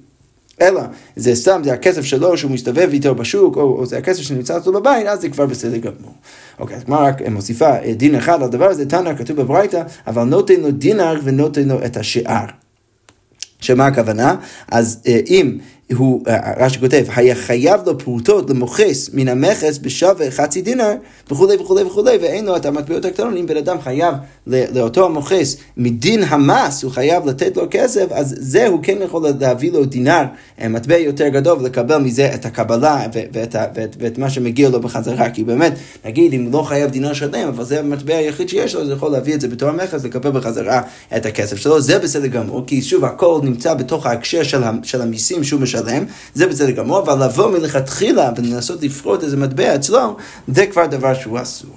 אלא 0.60 0.80
זה 1.16 1.34
סתם, 1.34 1.60
זה 1.64 1.72
הכסף 1.72 2.04
שלו 2.04 2.38
שהוא 2.38 2.50
מסתובב 2.50 2.88
איתו 2.92 3.14
בשוק, 3.14 3.56
או, 3.56 3.62
או 3.62 3.86
זה 3.86 3.98
הכסף 3.98 4.22
שנמצא 4.22 4.56
אצלו 4.56 4.72
בבית, 4.72 5.06
אז 5.06 5.20
זה 5.20 5.28
כבר 5.28 5.46
בסדר 5.46 5.76
גמור. 5.76 6.14
אוקיי, 6.58 6.76
אז 6.76 6.82
הגמרא 6.82 7.08
רק 7.08 7.22
מוסיפה 7.28 7.70
אה, 7.70 7.92
דין 7.94 8.14
אחד 8.14 8.34
על 8.34 8.42
הדבר 8.42 8.70
הזה, 8.70 8.86
תנא 8.86 9.14
כתוב 9.14 9.36
בברייתא, 9.36 9.82
אבל 10.06 10.24
נותן 10.24 10.60
לו 10.60 10.70
דינר 10.70 11.20
ונותן 11.24 11.68
לו 11.68 11.84
את 11.84 11.96
השאר. 11.96 12.44
שמה 13.60 13.86
הכוונה? 13.86 14.36
אז 14.68 15.00
אה, 15.06 15.20
אם 15.26 15.58
הוא, 15.96 16.22
אה, 16.28 16.52
רש"י 16.56 16.78
כותב, 16.78 17.04
היה 17.16 17.34
חייב 17.34 17.80
לו 17.86 17.98
פרוטות 17.98 18.50
למוכס 18.50 19.10
מן 19.12 19.28
המכס 19.28 19.78
בשווה 19.78 20.30
חצי 20.30 20.62
דינר 20.62 20.94
וכולי 21.30 21.56
וכולי 21.56 21.82
וכולי, 21.82 22.16
ואין 22.20 22.44
לו 22.44 22.56
את 22.56 22.66
המטבעות 22.66 23.04
הקטנות, 23.04 23.34
אם 23.40 23.46
בן 23.46 23.56
אדם 23.56 23.80
חייב 23.80 24.14
לאותו 24.46 25.06
המוכס 25.06 25.56
מדין 25.76 26.22
המס, 26.22 26.82
הוא 26.82 26.92
חייב 26.92 27.26
לתת 27.26 27.56
לו 27.56 27.66
כסף, 27.70 28.06
אז 28.10 28.34
זה 28.38 28.66
הוא 28.66 28.80
כן 28.82 28.98
יכול 29.04 29.26
להביא 29.40 29.72
לו 29.72 29.84
דינר, 29.84 30.24
אה, 30.60 30.68
מטבע 30.68 30.96
יותר 30.96 31.28
גדול, 31.28 31.58
ולקבל 31.60 31.98
מזה 31.98 32.34
את 32.34 32.46
הקבלה 32.46 33.06
ואת, 33.12 33.54
ואת, 33.74 33.96
ואת 33.98 34.18
מה 34.18 34.30
שמגיע 34.30 34.68
לו 34.68 34.80
בחזרה, 34.80 35.30
כי 35.30 35.44
באמת, 35.44 35.72
נגיד 36.04 36.34
אם 36.34 36.52
לא 36.52 36.62
חייב 36.62 36.90
דינר 36.90 37.12
שלם, 37.12 37.48
אבל 37.48 37.64
זה 37.64 37.80
המטבע 37.80 38.16
היחיד 38.16 38.48
שיש 38.48 38.74
לו, 38.74 38.80
אז 38.80 38.88
הוא 38.88 38.96
יכול 38.96 39.12
להביא 39.12 39.34
את 39.34 39.40
זה 39.40 39.48
בתור 39.48 39.68
המכס, 39.68 40.04
לקבל 40.04 40.30
בחזרה 40.30 40.82
את 41.16 41.26
הכסף 41.26 41.56
שלו, 41.56 41.80
זה 41.80 41.98
בסדר 41.98 42.26
גמור, 42.26 42.64
כי 42.66 42.82
שוב, 42.82 43.04
הכל 43.04 43.40
נמצא 43.42 43.74
בתוך 43.74 44.06
ההקשר 44.06 44.42
של, 44.42 44.62
של 44.82 45.02
המיסים 45.02 45.44
שהוא 45.44 45.60
משלם. 45.60 45.77
לשלם, 45.80 46.04
זה 46.34 46.46
בסדר 46.46 46.70
גמור, 46.70 47.00
אבל 47.00 47.24
לבוא 47.24 47.50
מלכתחילה 47.50 48.30
ולנסות 48.36 48.82
לפרוט 48.82 49.24
איזה 49.24 49.36
מטבע 49.36 49.74
אצלו, 49.74 50.16
זה 50.48 50.66
כבר 50.66 50.86
דבר 50.86 51.14
שהוא 51.14 51.38
אסור. 51.42 51.70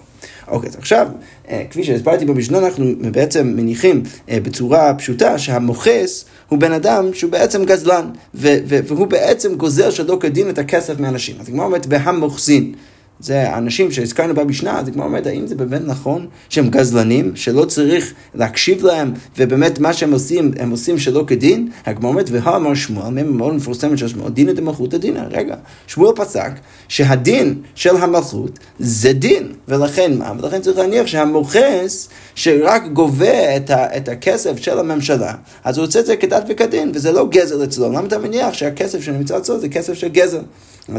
אוקיי, 0.47 0.69
אז 0.69 0.75
עכשיו, 0.75 1.07
אה, 1.49 1.63
כפי 1.69 1.83
שהסברתי 1.83 2.25
במשנה, 2.25 2.57
אנחנו 2.57 2.85
בעצם 3.11 3.47
מניחים 3.47 4.03
אה, 4.29 4.37
בצורה 4.43 4.93
פשוטה 4.93 5.37
שהמוכס 5.37 6.25
הוא 6.49 6.59
בן 6.59 6.71
אדם 6.71 7.13
שהוא 7.13 7.31
בעצם 7.31 7.65
גזלן, 7.65 8.05
והוא 8.33 9.07
בעצם 9.07 9.55
גוזר 9.55 9.89
שלא 9.89 10.17
כדין 10.19 10.49
את 10.49 10.57
הכסף 10.57 10.99
מאנשים. 10.99 11.35
אז 11.39 11.49
הגמרא 11.49 11.65
אומרת, 11.65 11.85
בהמוכסין. 11.85 12.73
זה 13.21 13.49
האנשים 13.49 13.91
שהזכרנו 13.91 14.33
במשנה, 14.33 14.81
זה 14.85 14.91
כמו 14.91 15.03
אומרת, 15.03 15.27
האם 15.27 15.47
זה 15.47 15.55
באמת 15.55 15.81
נכון 15.85 16.27
שהם 16.49 16.69
גזלנים, 16.69 17.35
שלא 17.35 17.65
צריך 17.65 18.13
להקשיב 18.35 18.85
להם, 18.85 19.13
ובאמת 19.37 19.79
מה 19.79 19.93
שהם 19.93 20.11
עושים, 20.11 20.51
הם 20.59 20.69
עושים 20.69 20.97
שלא 20.97 21.23
כדין? 21.27 21.69
הגמרא 21.85 22.09
אומרת, 22.09 22.29
והאמר 22.31 22.73
שמואל, 22.73 23.09
מהם 23.09 23.37
מאוד 23.37 23.53
מפורסמת 23.53 23.97
של 23.97 24.07
שמואל, 24.07 24.29
דינא 24.29 24.53
דמלכותא 24.53 24.97
דינא. 24.97 25.23
רגע, 25.31 25.55
שמואל 25.87 26.15
פסק 26.15 26.51
שהדין 26.87 27.61
של 27.75 27.97
המלכות 27.97 28.59
זה 28.79 29.13
דין, 29.13 29.53
ולכן 29.67 30.17
מה? 30.17 30.33
ולכן 30.39 30.61
צריך 30.61 30.77
להניח 30.77 31.07
שהמוכס 31.07 32.09
שרק 32.35 32.83
גובה 32.93 33.55
את, 33.55 33.69
ה, 33.69 33.97
את 33.97 34.09
הכסף 34.09 34.57
של 34.57 34.79
הממשלה, 34.79 35.33
אז 35.63 35.77
הוא 35.77 35.87
עושה 35.87 35.99
את 35.99 36.05
זה 36.05 36.15
כדת 36.15 36.43
וכדין, 36.49 36.91
וזה 36.93 37.11
לא 37.11 37.27
גזל 37.29 37.63
אצלו. 37.63 37.89
למה 37.91 38.07
אתה 38.07 38.17
מניח 38.17 38.53
שהכסף 38.53 39.01
שנמצא 39.01 39.37
אצלו 39.37 39.59
זה 39.59 39.69
כסף 39.69 39.93
של 39.93 40.07
גזל? 40.07 40.41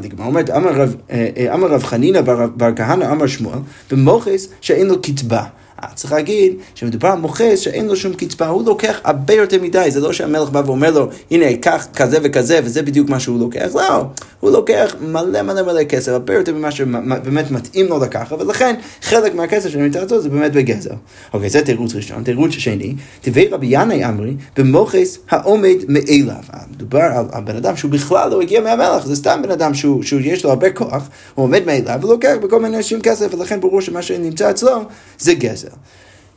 הגמרא 0.04 0.26
אומרת, 0.26 0.50
אמר 0.50 0.72
רב, 0.72 0.96
אה, 1.10 1.28
אה, 1.36 1.78
חנינא 1.78 2.20
בר 2.56 2.76
כהנא 2.76 3.04
אמר 3.04 3.26
שמואל, 3.26 3.58
במוכס 3.90 4.48
שאין 4.60 4.86
לו 4.86 5.02
קצבה. 5.02 5.44
צריך 5.94 6.12
להגיד 6.12 6.52
שמדובר 6.74 7.08
על 7.08 7.18
מוכס 7.18 7.58
שאין 7.58 7.86
לו 7.86 7.96
שום 7.96 8.14
קצבה, 8.14 8.48
הוא 8.48 8.62
לוקח 8.66 9.00
הרבה 9.04 9.34
יותר 9.34 9.62
מדי, 9.62 9.90
זה 9.90 10.00
לא 10.00 10.12
שהמלך 10.12 10.50
בא 10.50 10.62
ואומר 10.66 10.90
לו, 10.90 11.08
הנה, 11.30 11.56
קח 11.56 11.86
כזה 11.94 12.18
וכזה, 12.22 12.60
וזה 12.64 12.82
בדיוק 12.82 13.08
מה 13.08 13.20
שהוא 13.20 13.38
לוקח, 13.40 13.68
לא, 13.74 14.04
הוא 14.40 14.50
לוקח 14.50 14.96
מלא 15.00 15.42
מלא 15.42 15.62
מלא 15.62 15.84
כסף, 15.84 16.12
הרבה 16.12 16.34
יותר 16.34 16.54
ממה 16.54 16.70
שבאמת 16.70 17.50
מתאים 17.50 17.86
לו 17.86 17.98
לקחת, 17.98 18.40
ולכן 18.40 18.74
חלק 19.02 19.34
מהכסף 19.34 19.70
שאני 19.70 19.88
מתאר 19.88 20.20
זה 20.20 20.28
באמת 20.28 20.52
בגזר. 20.52 20.94
אוקיי, 21.32 21.50
זה 21.50 21.64
תירוץ 21.64 21.94
ראשון. 21.94 22.22
תירוץ 22.24 22.52
שני, 22.52 22.94
טבעי 23.20 23.48
רבי 23.48 23.66
ינאי 23.70 24.04
אמרי, 24.04 24.34
במוכס 24.56 25.18
העומד 25.30 25.76
מאליו. 25.88 26.42
מדובר 26.70 27.00
על, 27.00 27.26
על 27.32 27.42
בן 27.42 27.56
אדם 27.56 27.76
שהוא 27.76 27.90
בכלל 27.90 28.30
לא 28.30 28.40
הגיע 28.40 28.60
מהמלך, 28.60 29.06
זה 29.06 29.16
סתם 29.16 29.40
בן 29.42 29.50
אדם 29.50 29.72
שיש 30.02 30.44
לו 30.44 30.50
הרבה 30.50 30.70
כוח, 30.70 31.08
הוא 31.34 31.44
עומד 31.44 31.62
מאליו 31.66 31.98
ולוקח 32.02 32.34
בכל 32.42 32.60
מיני 32.60 32.76
אנשים 32.76 33.00
כסף, 33.00 33.34
ולכן 33.34 33.60
ברור 33.60 33.80
שמה 33.80 34.02
שנמצא 34.02 34.50
אצלו 34.50 34.72
זה 35.18 35.34
גזר. 35.34 35.71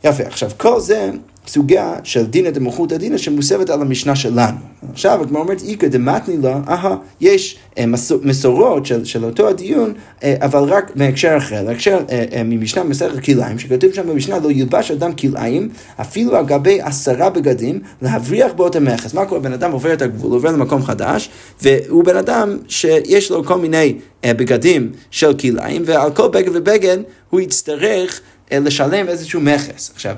יפה, 0.04 0.24
עכשיו 0.24 0.51
כל 0.58 0.80
זה 0.80 1.12
סוגיה 1.48 1.94
של 2.04 2.25
דינא 2.25 2.50
דמלכותא 2.50 2.98
דינא 2.98 3.18
שמוסבת 3.18 3.70
על 3.70 3.82
המשנה 3.82 4.15
שלנו. 4.15 4.58
עכשיו 4.92 5.22
הגמרא 5.22 5.42
אומרת 5.42 5.62
איכא 5.68 5.88
דמתני 5.88 6.38
לה, 6.38 6.60
אהה, 6.68 6.96
יש 7.22 7.58
אה, 7.77 7.86
מסורות 8.22 8.86
של, 8.86 9.06
של 9.06 9.25
אותו 9.25 9.48
הדיון, 9.48 9.94
אה, 10.24 10.36
אבל 10.42 10.60
רק 10.60 10.92
בהקשר 10.96 11.38
אחר, 11.38 11.63
בהקשר 11.65 12.00
אה, 12.10 12.42
ממשנה 12.46 12.84
מסכת 12.84 13.24
כלאיים, 13.24 13.60
שכתוב 13.60 13.94
שם 13.94 14.08
במשנה 14.08 14.39
לא 14.39 14.51
ילבש 14.51 14.92
אדם 14.92 15.13
כלאיים, 15.13 15.70
אפילו 16.01 16.36
על 16.36 16.46
גבי 16.46 16.82
עשרה 16.82 17.30
בגדים, 17.30 17.80
להבריח 18.01 18.54
בו 18.54 18.68
את 18.68 18.75
המכס. 18.75 19.13
מה 19.13 19.25
קורה? 19.25 19.42
בן 19.42 19.54
אדם 19.54 19.72
עובר 19.72 19.94
את 19.94 20.01
הגבול, 20.01 20.32
עובר 20.32 20.51
למקום 20.51 20.84
חדש, 20.84 21.30
והוא 21.62 22.04
בן 22.04 22.18
אדם 22.18 22.58
שיש 22.68 23.32
לו 23.32 23.46
כל 23.46 23.58
מיני 23.58 23.96
בגדים 24.25 24.92
של 25.12 25.34
כלאיים, 25.34 25.84
ועל 25.86 26.12
כל 26.12 26.27
בגד 26.27 26.56
ובגד 26.56 26.98
הוא 27.30 27.42
יצטרך 27.42 28.22
לשלם 28.52 29.08
איזשהו 29.08 29.42
מכס. 29.42 29.92
עכשיו, 29.94 30.16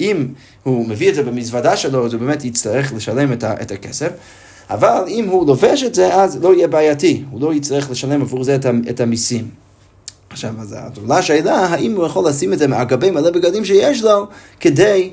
אם 0.00 0.28
הוא 0.62 0.88
מביא 0.88 1.08
את 1.08 1.14
זה 1.14 1.22
במזוודה 1.22 1.76
שלו, 1.76 2.06
אז 2.06 2.12
הוא 2.12 2.20
באמת 2.20 2.44
יצטרך 2.44 2.92
לשלם 2.92 3.32
את, 3.32 3.44
ה, 3.44 3.62
את 3.62 3.70
הכסף. 3.70 4.10
אבל 4.70 5.04
אם 5.08 5.28
הוא 5.28 5.46
לובש 5.46 5.82
את 5.82 5.94
זה, 5.94 6.14
אז 6.14 6.42
לא 6.42 6.54
יהיה 6.54 6.68
בעייתי, 6.68 7.24
הוא 7.30 7.40
לא 7.40 7.54
יצטרך 7.54 7.90
לשלם 7.90 8.22
עבור 8.22 8.44
זה 8.44 8.54
את, 8.54 8.66
את 8.90 9.00
המיסים. 9.00 9.48
עכשיו, 10.30 10.54
אז 10.60 10.76
עולה 10.96 11.18
השאלה, 11.18 11.56
האם 11.56 11.96
הוא 11.96 12.06
יכול 12.06 12.28
לשים 12.28 12.52
את 12.52 12.58
זה 12.58 12.64
על 12.76 12.84
גבי 12.84 13.10
מלא 13.10 13.30
בגדים 13.30 13.64
שיש 13.64 14.02
לו, 14.02 14.26
כדי 14.60 15.10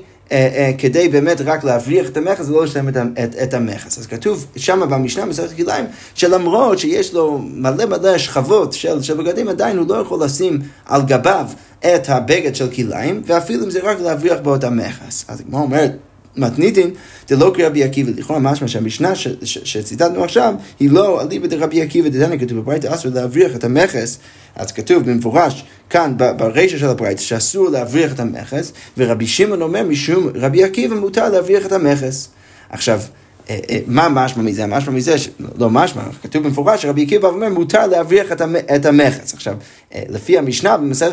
כדי 0.78 1.08
באמת 1.08 1.40
רק 1.40 1.64
להבריח 1.64 2.08
את 2.08 2.16
המכס 2.16 2.48
ולא 2.48 2.64
לשלם 2.64 2.88
את, 2.88 2.96
את, 2.96 3.34
את 3.42 3.54
המכס. 3.54 3.98
אז 3.98 4.06
כתוב 4.06 4.46
שם 4.56 4.80
במשנה 4.90 5.24
מסכת 5.24 5.56
כליים, 5.56 5.84
שלמרות 6.14 6.78
שיש 6.78 7.14
לו 7.14 7.38
מלא 7.38 7.86
מלא 7.86 8.18
שכבות 8.18 8.72
של, 8.72 9.02
של 9.02 9.14
בגדים, 9.14 9.48
עדיין 9.48 9.78
הוא 9.78 9.88
לא 9.88 9.94
יכול 9.94 10.24
לשים 10.24 10.58
על 10.86 11.02
גביו 11.02 11.46
את 11.80 12.08
הבגד 12.08 12.54
של 12.54 12.70
כליים, 12.70 13.22
ואפילו 13.26 13.64
אם 13.64 13.70
זה 13.70 13.80
רק 13.82 14.00
להבריח 14.00 14.38
בו 14.42 14.54
את 14.54 14.64
המכס. 14.64 15.24
אז 15.28 15.42
כמו 15.48 15.58
אומרת, 15.58 15.96
מתניתין 16.36 16.90
דלא 17.28 17.52
כרבי 17.54 17.84
עקיבא, 17.84 18.10
לכאורה 18.16 18.40
משמע 18.40 18.68
שהמשנה 18.68 19.14
שציטטנו 19.44 20.24
עכשיו 20.24 20.54
היא 20.80 20.90
לא 20.90 21.22
אליבא 21.22 21.46
דרבי 21.46 21.82
עקיבא 21.82 22.08
דתנא 22.08 22.36
כתוב 22.36 22.58
בברייתא 22.58 22.94
אסור 22.94 23.12
להבריח 23.14 23.56
את 23.56 23.64
המכס, 23.64 24.18
אז 24.56 24.72
כתוב 24.72 25.10
במפורש 25.10 25.64
כאן 25.90 26.14
ברישא 26.36 26.78
של 26.78 26.86
הברייתא 26.86 27.20
שאסור 27.20 27.68
להבריח 27.68 28.12
את 28.12 28.20
המכס, 28.20 28.72
ורבי 28.98 29.26
שמעון 29.26 29.62
אומר 29.62 29.82
משום 29.82 30.28
רבי 30.34 30.64
עקיבא 30.64 30.94
מותר 30.94 31.28
להבריח 31.28 31.66
את 31.66 31.72
המכס. 31.72 32.28
עכשיו 32.70 33.00
אה, 33.50 33.58
אה, 33.70 33.78
מה 33.86 34.08
משמע 34.08 34.42
מזה? 34.42 34.66
משמע 34.66 34.92
מזה, 34.92 35.14
לא 35.58 35.70
משמע, 35.70 36.02
כתוב 36.22 36.42
במפורש 36.42 36.82
שרבי 36.82 37.02
עקיבא 37.02 37.28
אומר 37.28 37.48
מותר 37.48 37.86
להבריח 37.86 38.32
את 38.74 38.86
המכס. 38.86 39.34
עכשיו, 39.34 39.56
לפי 39.94 40.38
המשנה 40.38 40.76
במסכת 40.76 41.12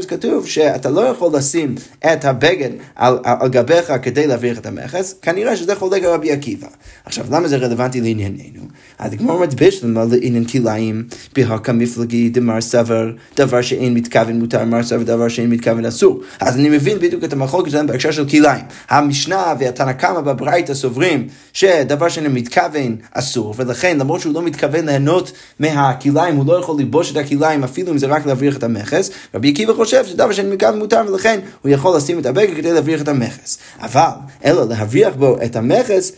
זה 0.00 0.06
כתוב 0.08 0.46
שאתה 0.46 0.90
לא 0.90 1.00
יכול 1.00 1.36
לשים 1.36 1.74
את 2.12 2.24
הבגד 2.24 2.70
על, 2.94 3.18
על 3.24 3.48
גביך 3.48 3.92
כדי 4.02 4.26
להבריח 4.26 4.58
את 4.58 4.66
המכס, 4.66 5.14
כנראה 5.22 5.56
שזה 5.56 5.74
חולק 5.74 6.02
על 6.02 6.10
רבי 6.10 6.32
עקיבא. 6.32 6.66
עכשיו, 7.04 7.26
למה 7.30 7.48
זה 7.48 7.56
רלוונטי 7.56 8.00
לענייננו? 8.00 8.62
אז 8.98 9.12
הגמור 9.12 9.34
אומרת 9.34 9.54
בשלמה 9.54 10.04
לעניין 10.10 10.44
כליים, 10.44 11.04
בהקה 11.36 11.72
מפלגי 11.72 12.28
דמר 12.28 12.60
סבר, 12.60 13.10
דבר 13.36 13.62
שאין 13.62 13.94
מתכוון 13.94 14.38
מותר, 14.38 14.64
מר 14.64 14.82
סבר 14.82 15.02
דבר 15.02 15.28
שאין 15.28 15.50
מתכוון 15.50 15.84
אסור. 15.84 16.20
אז 16.40 16.56
אני 16.56 16.70
מבין 16.70 16.98
בדיוק 16.98 17.24
את 17.24 17.32
המחלוקת 17.32 17.70
שלהם 17.70 17.86
בהקשר 17.86 18.10
של 18.10 18.28
כליים. 18.28 18.64
המשנה 18.90 19.54
והתנא 19.58 19.92
קמא 19.92 20.20
בברייתא 20.20 20.74
סוברים 20.74 21.28
שדבר 21.52 22.08
שאין 22.08 22.32
מתכוון 22.32 22.96
אסור, 23.12 23.54
ולכן 23.56 23.98
למרות 23.98 24.20
שהוא 24.20 24.34
לא 24.34 24.42
מתכוון 24.42 24.86
ליהנות 24.86 25.32
מהכליים, 25.60 26.36
הוא 26.36 26.46
לא 26.46 26.58
יכול 26.58 26.78
ללבוש 26.78 27.12
את 27.12 27.16
הכליים 27.16 27.64
אפילו 27.64 27.92
אם 27.92 27.98
זה 27.98 28.13
רק 28.14 28.26
להבריח 28.26 28.56
את 28.56 28.62
המכס. 28.62 29.10
רבי 29.34 29.50
עקיבא 29.50 29.72
חושב 29.72 30.04
שדבר 30.06 30.32
שאין 30.32 30.50
מתכוון 30.50 30.78
מותר, 30.78 31.02
ולכן 31.08 31.40
הוא 31.62 31.72
יכול 31.72 31.96
לשים 31.96 32.18
את 32.18 32.26
הבגד 32.26 32.56
כדי 32.56 32.72
להבריח 32.72 33.02
את 33.02 33.08
המכס. 33.08 33.58
אבל, 33.80 34.08
אלא 34.44 34.68
להבריח 34.68 35.14
בו 35.14 35.36
את 35.44 35.56
המכס, 35.56 36.12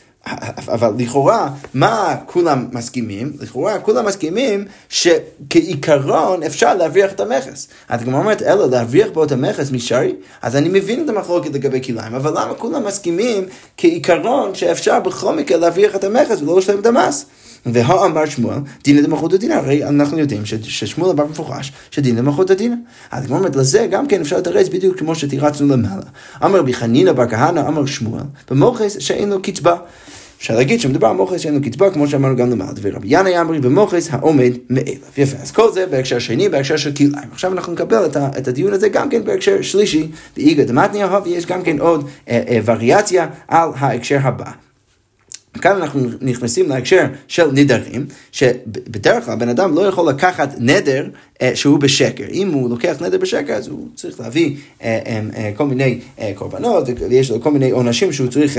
אבל 0.68 0.92
לכאורה, 0.98 1.48
מה 1.74 2.16
כולם 2.26 2.66
מסכימים? 2.72 3.32
לכאורה 3.40 3.78
כולם 3.78 4.06
מסכימים 4.06 4.64
שכעיקרון 4.88 6.42
אפשר 6.42 6.74
להבריח 6.74 7.12
את 7.12 7.20
המכס. 7.20 7.68
אז 7.88 8.02
כמו 8.02 8.18
אומרת, 8.18 8.42
אלא 8.42 8.70
להבריח 8.70 9.08
בו 9.12 9.24
את 9.24 9.32
המכס 9.32 9.70
משרי, 9.70 10.14
אז 10.42 10.56
אני 10.56 10.68
מבין 10.68 11.04
את 11.04 11.08
המחלוקת 11.08 11.54
לגבי 11.54 11.82
כליים, 11.82 12.14
אבל 12.14 12.30
למה 12.30 12.54
כולם 12.54 12.86
מסכימים 12.86 13.44
כעיקרון 13.76 14.54
שאפשר 14.54 15.00
בכל 15.00 15.36
מקרה 15.36 15.58
להבריח 15.58 15.96
את 15.96 16.04
המכס 16.04 16.42
ולא 16.42 16.58
לשלם 16.58 16.78
את 16.80 16.86
המס? 16.86 17.26
והאמר 17.66 18.26
שמואל, 18.26 18.58
דין 18.84 19.02
למלכות 19.02 19.32
הדין, 19.32 19.52
הרי 19.52 19.84
אנחנו 19.84 20.18
יודעים 20.18 20.42
ששמואל 20.46 21.10
אמר 21.10 21.24
במפורש 21.24 21.72
שדין 21.90 22.16
למלכות 22.16 22.50
הדין. 22.50 22.82
אז 23.10 23.26
כמו 23.26 23.36
אומרת, 23.36 23.56
לזה 23.56 23.86
גם 23.90 24.06
כן 24.06 24.20
אפשר 24.20 24.38
לתרץ 24.38 24.68
בדיוק 24.68 24.98
כמו 24.98 25.14
שתירצנו 25.14 25.68
למעלה. 25.68 26.02
אמר 26.44 26.58
רבי 26.58 26.74
חנינא 26.74 27.12
בר 27.12 27.28
כהנא, 27.28 27.60
אמר 27.60 27.86
שמואל, 27.86 28.22
במוכס 28.50 28.96
שאין 28.98 29.30
לו 29.30 29.42
קצבה. 29.42 29.76
אפשר 30.46 30.56
להגיד 30.56 30.80
שמדובר 30.80 31.08
על 31.08 31.16
מוכס 31.16 31.40
שאין 31.40 31.54
לו 31.54 31.60
קצבה, 31.62 31.90
כמו 31.90 32.08
שאמרנו 32.08 32.36
גם 32.36 32.50
למעלה. 32.50 32.70
ורבי 32.82 33.06
ינאי 33.10 33.40
אמרי 33.40 33.60
במוכס 33.60 34.08
העומד 34.10 34.52
מאליו. 34.70 34.94
יפה, 35.18 35.36
אז 35.42 35.50
כל 35.50 35.72
זה 35.72 35.86
בהקשר 35.86 36.18
שני, 36.18 36.48
בהקשר 36.48 36.76
של 36.76 36.92
כלאיים. 36.94 37.28
עכשיו 37.32 37.52
אנחנו 37.52 37.72
נקבל 37.72 38.06
את, 38.06 38.16
את 38.16 38.48
הדיון 38.48 38.72
הזה 38.72 38.88
גם 38.88 39.08
כן 39.08 39.24
בהקשר 39.24 39.62
שלישי, 39.62 40.08
ואיגא 40.36 40.64
דמתניא, 40.64 41.06
ויש 41.24 41.46
גם 41.46 41.62
כן 41.62 41.78
עוד 41.78 42.08
אה, 42.28 42.42
אה, 42.48 42.58
וריאציה 42.64 43.26
על 43.48 43.70
ההקשר 43.76 44.18
הבא. 44.22 44.50
כאן 45.60 45.76
אנחנו 45.76 46.00
נכנסים 46.20 46.68
להקשר 46.68 47.06
של 47.28 47.50
נדרים, 47.52 48.06
שבדרך 48.32 49.24
כלל 49.24 49.36
בן 49.36 49.48
אדם 49.48 49.74
לא 49.74 49.80
יכול 49.80 50.08
לקחת 50.08 50.54
נדר 50.58 51.06
שהוא 51.54 51.78
בשקר. 51.78 52.24
אם 52.32 52.52
הוא 52.52 52.70
לוקח 52.70 52.96
נדר 53.00 53.18
בשקר, 53.18 53.52
אז 53.52 53.68
הוא 53.68 53.88
צריך 53.94 54.20
להביא 54.20 54.56
אה, 54.82 55.20
אה, 55.36 55.50
כל 55.56 55.66
מיני 55.66 55.98
קורבנות, 56.34 56.88
ויש 57.08 57.30
לו 57.30 57.40
כל 57.40 57.50
מיני 57.50 57.70
עונשים 57.70 58.12
שהוא 58.12 58.28
צריך, 58.28 58.58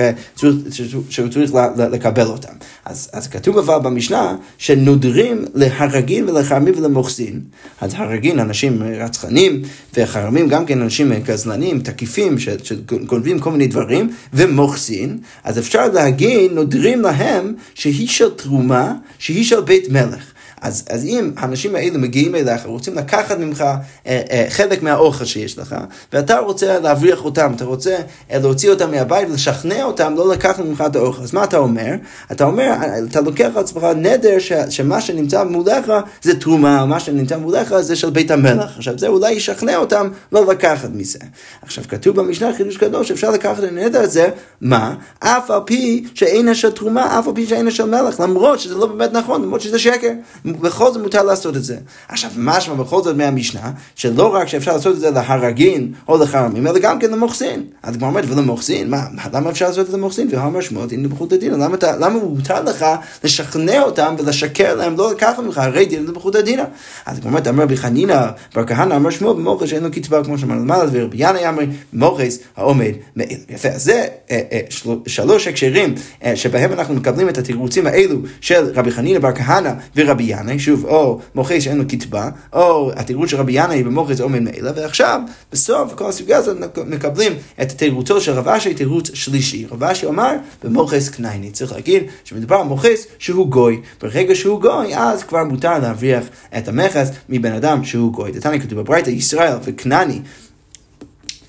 שהוא 1.10 1.29
צריך 1.29 1.51
לקבל 1.91 2.25
אותם. 2.25 2.53
אז, 2.86 3.10
אז 3.13 3.27
כתוב 3.27 3.57
אבל 3.57 3.79
במשנה 3.79 4.36
שנודרים 4.57 5.46
להרגין 5.55 6.29
ולחרמים 6.29 6.74
ולמוחסין. 6.77 7.41
אז 7.81 7.91
הרגין 7.96 8.39
אנשים 8.39 8.84
רצחנים, 8.84 9.62
וחרמים 9.98 10.48
גם 10.48 10.65
כן 10.65 10.81
אנשים 10.81 11.13
גזלנים, 11.13 11.79
תקיפים, 11.79 12.36
שגונבים 12.39 13.39
כל 13.39 13.51
מיני 13.51 13.67
דברים, 13.67 14.10
ומוחסין. 14.34 15.17
אז 15.43 15.60
אפשר 15.60 15.88
להגיד, 15.88 16.51
נודרים 16.51 17.01
להם 17.01 17.53
שהיא 17.74 18.07
של 18.07 18.29
תרומה, 18.29 18.93
שהיא 19.19 19.43
של 19.43 19.62
בית 19.62 19.89
מלך. 19.89 20.37
אז, 20.62 20.84
אז 20.90 21.06
אם 21.06 21.32
האנשים 21.38 21.76
האלה 21.76 21.98
מגיעים 21.98 22.36
אליך, 22.36 22.66
רוצים 22.66 22.96
לקחת 22.96 23.38
ממך 23.38 23.62
אה, 23.62 23.78
אה, 24.08 24.46
חלק 24.50 24.84
מהאוכל 24.84 25.26
שיש 25.26 25.58
לך, 25.58 25.76
ואתה 26.14 26.40
רוצה 26.40 26.80
להבריח 26.80 27.26
אותם, 27.26 27.52
אתה 27.56 27.66
רוצה 27.66 27.98
אה, 28.32 28.40
להוציא 28.40 28.70
אותם 28.70 28.92
מהבית 28.92 29.30
ולשכנע 29.30 29.84
אותם 29.84 30.14
לא 30.18 30.34
לקחת 30.34 30.60
ממך 30.60 30.84
את 30.88 30.96
האוכל, 30.96 31.24
אז 31.24 31.34
מה 31.34 31.44
אתה 31.44 31.58
אומר? 31.58 31.94
אתה 32.32 32.44
אומר, 32.44 32.74
אתה 33.10 33.22
לוקח 33.22 33.50
על 33.56 33.64
עצמך 33.64 33.84
נדר 33.96 34.40
ש, 34.40 34.52
שמה 34.70 35.02
שנמצא 35.02 35.44
מולך 35.44 35.92
זה 36.22 36.40
תרומה, 36.40 36.86
מה 36.86 37.00
שנמצא 37.00 37.38
מולך 37.38 37.80
זה 37.80 37.96
של 37.96 38.10
בית 38.10 38.32
המלך. 38.32 38.78
עכשיו 38.78 39.00
זה 39.00 39.08
אולי 39.08 39.32
ישכנע 39.32 39.78
אותם 39.78 40.10
לא 40.32 40.46
לקחת 40.46 40.90
מזה. 40.94 41.20
עכשיו 41.62 41.84
כתוב 41.88 42.16
במשנה 42.16 42.54
חידוש 42.58 42.78
קדוש 42.78 43.08
שאפשר 43.08 43.32
לקחת 43.32 43.60
את 43.60 43.64
הנדר 43.64 44.02
הזה, 44.02 44.30
מה? 44.62 44.96
אף 45.20 45.52
על 45.52 45.60
פי 45.66 46.04
שאינה 46.14 46.56
של 46.56 46.72
תרומה, 46.72 47.20
אף 47.20 47.28
על 47.28 47.34
פי 47.36 47.48
שאינה 47.48 47.72
של 47.72 47.86
מלך, 47.86 48.20
למרות 48.20 48.60
שזה 48.60 48.76
לא 48.76 48.86
באמת 48.86 49.14
נכון, 49.14 49.42
למרות 49.42 49.62
שזה 49.62 49.80
שקר. 49.80 50.12
בכל 50.54 50.92
זאת 50.94 51.01
מותר 51.01 51.24
לעשות 51.24 51.56
את 51.56 51.63
זה. 51.63 51.77
עכשיו, 52.08 52.32
משמע 52.38 52.74
בכל 52.74 53.04
זאת 53.04 53.16
מהמשנה, 53.16 53.72
שלא 53.96 54.36
רק 54.36 54.48
שאפשר 54.48 54.74
לעשות 54.74 54.96
את 54.96 55.00
זה 55.00 55.12
להרגין 55.12 55.94
או 56.08 56.18
לחרמים, 56.18 56.68
אלא 56.68 56.80
גם 56.80 57.00
כן 57.00 57.12
למוחסין. 57.12 57.63
אז 57.84 57.98
כבר 57.98 58.08
אומרת, 58.08 58.25
ולמוחסין, 58.27 58.89
מה, 58.89 59.04
למה 59.34 59.50
אפשר 59.50 59.68
לעשות 59.68 59.86
את 59.86 59.92
זה 59.92 59.98
למוחסין? 59.98 60.27
והאמר 60.32 60.62
שמות, 60.62 60.92
הנה 60.92 61.08
בחוט 61.08 61.34
הדין, 61.34 61.54
למה, 61.54 61.77
למה 62.00 62.20
מותר 62.20 62.63
לך 62.63 62.86
לשכנע 63.24 63.82
אותם 63.82 64.16
ולשקר 64.18 64.75
להם, 64.75 64.98
לא 64.98 65.12
לקחת 65.12 65.39
ממך, 65.39 65.58
הרי 65.58 65.86
דין 65.86 66.06
לבחוט 66.06 66.36
הדין. 66.36 66.60
אז 67.06 67.20
כבר 67.20 67.30
אומרת, 67.30 67.48
אמר 67.48 67.63
רבי 67.63 67.77
חנינא, 67.77 68.27
בר 68.56 68.66
כהנא 68.66 68.94
אמר 68.96 69.10
שמואל 69.10 69.34
במוחס 69.34 69.68
שאין 69.68 69.84
לו 69.84 69.92
קצבה, 69.92 70.24
כמו 70.24 70.38
שאמרנו 70.38 70.62
למעלה, 70.62 70.89
ורבי 70.92 71.18
ינאי 71.20 71.50
אמר, 71.50 71.63
מוחס 71.94 72.39
העומד 72.58 72.92
מעיל. 73.16 73.38
יפה, 73.50 73.70
אז 73.70 73.84
זה 73.84 74.06
אה, 74.32 74.42
אה, 74.51 74.62
שלוש 75.08 75.48
הקשרים 75.48 75.96
אה, 76.24 76.36
שבהם 76.36 76.74
אנחנו 76.74 76.94
מקבלים 76.94 77.30
את 77.30 77.38
התירוצים 77.38 77.88
האלו 77.88 78.20
של 78.42 78.72
רבי 78.75 78.92
חנינא 78.92 79.20
בר 79.20 79.36
כהנא 79.36 79.72
ורבי 79.96 80.24
ינאי, 80.39 80.60
שוב, 80.60 80.86
או 80.86 81.20
מוחס 81.36 81.62
שאין 81.62 81.77
לו 81.77 81.88
קצבה, 81.88 82.29
או 82.53 82.91
התירוץ 82.96 83.29
של 83.29 83.38
רבי 83.38 83.51
ינאי 83.56 83.84
במוחס 83.84 84.20
עומד 84.20 84.39
מעילה, 84.39 84.72
ועכשיו, 84.75 85.22
בסוף 85.51 85.94
כל 85.94 86.10
הסוגיה 86.10 86.38
הזאת 86.38 86.58
מקבלים 86.88 87.34
את 87.62 87.72
תירוצו 87.72 88.22
של 88.22 88.32
רב 88.32 88.48
אשי, 88.48 88.74
תירוץ 88.74 89.10
שלישי. 89.13 89.65
רב 89.72 89.84
אשי 89.84 90.08
אמר, 90.08 90.36
במוחס 90.63 91.10
קנייני. 91.10 91.51
צריך 91.51 91.72
להגיד 91.72 92.03
שמדובר 92.24 92.56
על 92.56 92.67
מוחס 92.67 93.06
שהוא 93.20 93.48
גוי. 93.48 93.82
ברגע 94.01 94.36
שהוא 94.36 94.62
גוי, 94.62 94.96
אז 94.96 95.24
כבר 95.24 95.44
מותר 95.44 95.79
להבריח 95.79 96.24
את 96.58 96.67
המכס 96.67 97.10
מבן 97.29 97.51
אדם 97.51 97.84
שהוא 97.84 98.13
גוי. 98.13 98.32
דתני 98.32 98.60
כתוב 98.60 98.79
בברייתא, 98.79 99.10
ישראל 99.10 99.53
וכנעני. 99.63 100.20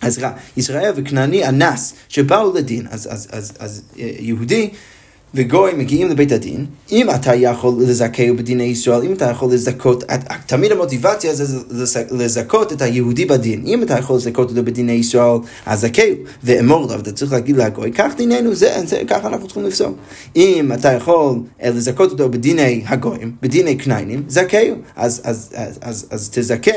אז 0.00 0.18
רע, 0.18 0.30
ישראל 0.56 0.92
וכנעני 0.96 1.48
אנס 1.48 1.94
שבאו 2.08 2.54
לדין, 2.54 2.86
אז, 2.90 3.08
אז, 3.10 3.28
אז, 3.30 3.52
אז 3.58 3.82
יהודי 3.96 4.70
וגוי 5.34 5.72
מגיעים 5.72 6.08
לבית 6.08 6.32
הדין, 6.32 6.66
אם 6.92 7.10
אתה 7.10 7.34
יכול 7.34 7.74
לזכהו 7.80 8.36
בדיני 8.36 8.62
ישראל, 8.62 9.02
אם 9.02 9.12
אתה 9.12 9.24
יכול 9.24 9.52
לזכות, 9.52 10.04
תמיד 10.46 10.72
המוטיבציה 10.72 11.34
זה 11.34 11.58
לזכות 12.10 12.72
את 12.72 12.82
היהודי 12.82 13.24
בדין. 13.24 13.62
אם 13.66 13.82
אתה 13.82 13.98
יכול 13.98 14.16
לזכות 14.16 14.50
אותו 14.50 14.62
בדיני 14.64 14.92
ישראל, 14.92 15.38
אז 15.66 15.80
זכהו, 15.80 16.14
ואמור 16.44 16.86
לו, 16.86 16.94
אתה 16.94 17.12
צריך 17.12 17.32
להגיד 17.32 17.56
לגוי, 17.56 17.92
כך 17.92 18.12
דיננו, 18.16 18.54
זה, 18.54 18.74
זה, 18.84 19.02
ככה 19.06 19.28
אנחנו 19.28 19.46
צריכים 19.46 19.64
לפסוק. 19.64 19.96
אם 20.36 20.72
אתה 20.72 20.92
יכול 20.92 21.38
אה, 21.62 21.70
לזכות 21.70 22.10
אותו 22.10 22.28
בדיני 22.28 22.82
הגויים, 22.86 23.32
בדיני 23.42 23.78
כניינים, 23.78 24.22
זכהו. 24.28 24.76
אז, 24.96 25.20
אז, 25.24 25.50
אז, 25.54 25.78
אז, 25.80 26.06
אז 26.10 26.30
תזכה 26.32 26.70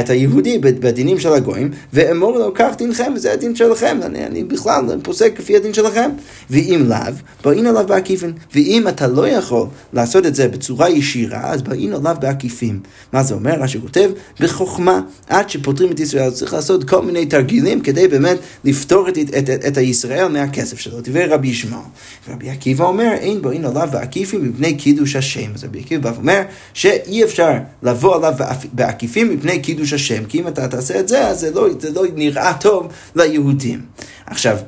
את 0.00 0.10
היהודי 0.10 0.58
בדינים 0.58 1.18
של 1.18 1.32
הגויים, 1.32 1.70
ואמור 1.92 2.38
לו, 2.38 2.52
כך 2.54 2.74
דינכם, 2.78 3.12
וזה 3.16 3.32
הדין 3.32 3.56
שלכם. 3.56 3.98
אני, 4.02 4.26
אני 4.26 4.44
בכלל 4.44 4.84
פוסק 5.02 5.38
לפי 5.38 5.56
הדין 5.56 5.74
שלכם. 5.74 6.10
ואם 6.50 6.84
לאו, 6.88 6.98
באין 7.44 7.66
עליו 7.66 7.86
בעקיפין. 7.96 8.32
ואם 8.54 8.88
אתה 8.88 9.06
לא 9.06 9.28
יכול 9.28 9.66
לעשות 9.92 10.26
את 10.26 10.34
זה 10.34 10.48
בצורה 10.48 10.90
ישירה, 10.90 11.50
אז 11.50 11.62
באים 11.62 11.94
עליו 11.94 12.16
בעקיפים. 12.20 12.80
מה 13.12 13.22
זה 13.22 13.34
אומר? 13.34 13.54
רש"י 13.60 13.80
כותב, 13.80 14.10
בחוכמה, 14.40 15.00
עד 15.28 15.50
שפותרים 15.50 15.92
את 15.92 16.00
ישראל, 16.00 16.30
צריך 16.30 16.54
לעשות 16.54 16.84
כל 16.84 17.02
מיני 17.02 17.26
תרגילים 17.26 17.80
כדי 17.80 18.08
באמת 18.08 18.36
לפתור 18.64 19.08
את, 19.08 19.18
את, 19.18 19.50
את, 19.50 19.64
את 19.66 19.76
הישראל 19.76 20.28
מהכסף 20.28 20.78
שלו. 20.78 21.00
דברי 21.00 21.26
רבי 21.26 21.48
ישמעאל. 21.48 21.82
ורבי 22.28 22.50
עקיבא 22.50 22.84
אומר, 22.84 23.12
אין 23.12 23.42
באים 23.42 23.66
עליו 23.66 23.88
בעקיפים 23.92 24.48
מפני 24.48 24.74
קידוש 24.74 25.16
השם. 25.16 25.50
אז 25.54 25.64
רבי 25.64 25.80
עקיבא 25.80 26.12
אומר 26.16 26.42
שאי 26.74 27.24
אפשר 27.24 27.52
לבוא 27.82 28.16
עליו 28.16 28.34
בעקיפים 28.72 29.30
מפני 29.34 29.58
קידוש 29.60 29.92
השם, 29.92 30.24
כי 30.24 30.40
אם 30.40 30.48
אתה 30.48 30.68
תעשה 30.68 31.00
את 31.00 31.08
זה, 31.08 31.26
אז 31.26 31.40
זה 31.40 31.50
לא, 31.50 31.68
זה 31.78 31.90
לא 31.92 32.02
נראה 32.14 32.52
טוב 32.60 32.88
ליהודים. 33.16 33.80
עכשיו, 34.26 34.58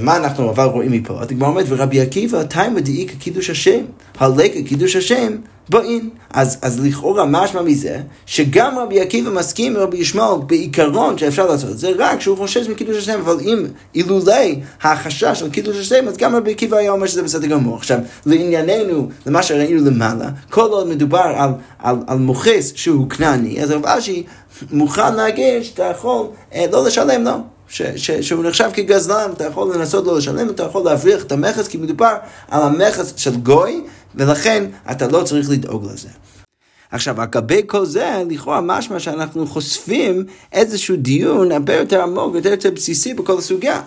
מה 0.00 0.16
אנחנו 0.16 0.50
אבל 0.50 0.64
רואים 0.64 0.92
מפה? 0.92 1.22
הגמרא 1.22 1.48
אומרת, 1.48 1.66
ורבי 1.68 2.00
עקיבא, 2.00 2.42
תימא 2.42 2.80
דאיכא 2.80 3.14
קידוש 3.18 3.50
השם, 3.50 3.80
הלקה 4.18 4.62
קידוש 4.62 4.96
השם, 4.96 5.36
באין. 5.68 6.08
אז, 6.30 6.58
אז 6.62 6.84
לכאורה 6.86 7.26
משמע 7.26 7.62
מזה, 7.62 8.00
שגם 8.26 8.78
רבי 8.78 9.00
עקיבא 9.00 9.30
מסכים 9.30 9.76
עם 9.76 9.82
רבי 9.82 9.96
ישמעאל 9.96 10.40
בעיקרון 10.46 11.18
שאפשר 11.18 11.46
לעשות 11.46 11.70
את 11.70 11.78
זה, 11.78 11.90
רק 11.98 12.20
שהוא 12.20 12.36
חושש 12.36 12.68
מקידוש 12.68 12.96
השם, 12.96 13.20
אבל 13.20 13.40
אם 13.40 13.64
אילולי 13.94 14.60
החשש 14.82 15.38
של 15.38 15.50
קידוש 15.50 15.76
השם, 15.76 16.08
אז 16.08 16.16
גם 16.16 16.36
רבי 16.36 16.50
עקיבא 16.50 16.76
היה 16.76 16.90
אומר 16.90 17.06
שזה 17.06 17.22
בסדר 17.22 17.46
גמור. 17.46 17.76
עכשיו, 17.76 17.98
לענייננו, 18.26 19.08
למה 19.26 19.42
שראינו 19.42 19.90
למעלה, 19.90 20.28
כל 20.50 20.68
עוד 20.70 20.88
מדובר 20.88 21.52
על 21.80 22.18
מוכס 22.18 22.72
שהוא 22.74 23.10
כנעני, 23.10 23.62
אז 23.62 23.70
רב 23.70 23.86
אשי 23.86 24.22
מוכן 24.72 25.14
להגיד 25.14 25.62
שאתה 25.62 25.84
יכול 25.84 26.26
אה, 26.54 26.64
לא 26.72 26.86
לשלם 26.86 27.24
לו. 27.24 27.30
לא. 27.30 27.51
ש, 27.72 27.82
ש, 27.82 28.10
שהוא 28.10 28.44
נחשב 28.44 28.70
כגזלן, 28.74 29.30
אתה 29.32 29.44
יכול 29.44 29.74
לנסות 29.74 30.06
לא 30.06 30.16
לשלם, 30.16 30.50
אתה 30.50 30.62
יכול 30.62 30.84
להבריח 30.84 31.22
את 31.22 31.32
המכס, 31.32 31.68
כי 31.68 31.78
מדובר 31.78 32.16
על 32.48 32.62
המכס 32.62 33.14
של 33.16 33.36
גוי, 33.36 33.84
ולכן 34.14 34.64
אתה 34.90 35.08
לא 35.08 35.22
צריך 35.22 35.50
לדאוג 35.50 35.84
לזה. 35.92 36.08
עכשיו, 36.90 37.22
אגבי 37.22 37.62
כל 37.66 37.84
זה, 37.84 38.22
לכאורה 38.30 38.60
משמע 38.60 39.00
שאנחנו 39.00 39.46
חושפים 39.46 40.24
איזשהו 40.52 40.96
דיון 40.96 41.52
הרבה 41.52 41.74
יותר 41.74 42.02
עמוק, 42.02 42.34
יותר 42.34 42.48
יותר 42.48 42.70
בסיסי 42.70 43.14
בכל 43.14 43.38
הסוגיה. 43.38 43.80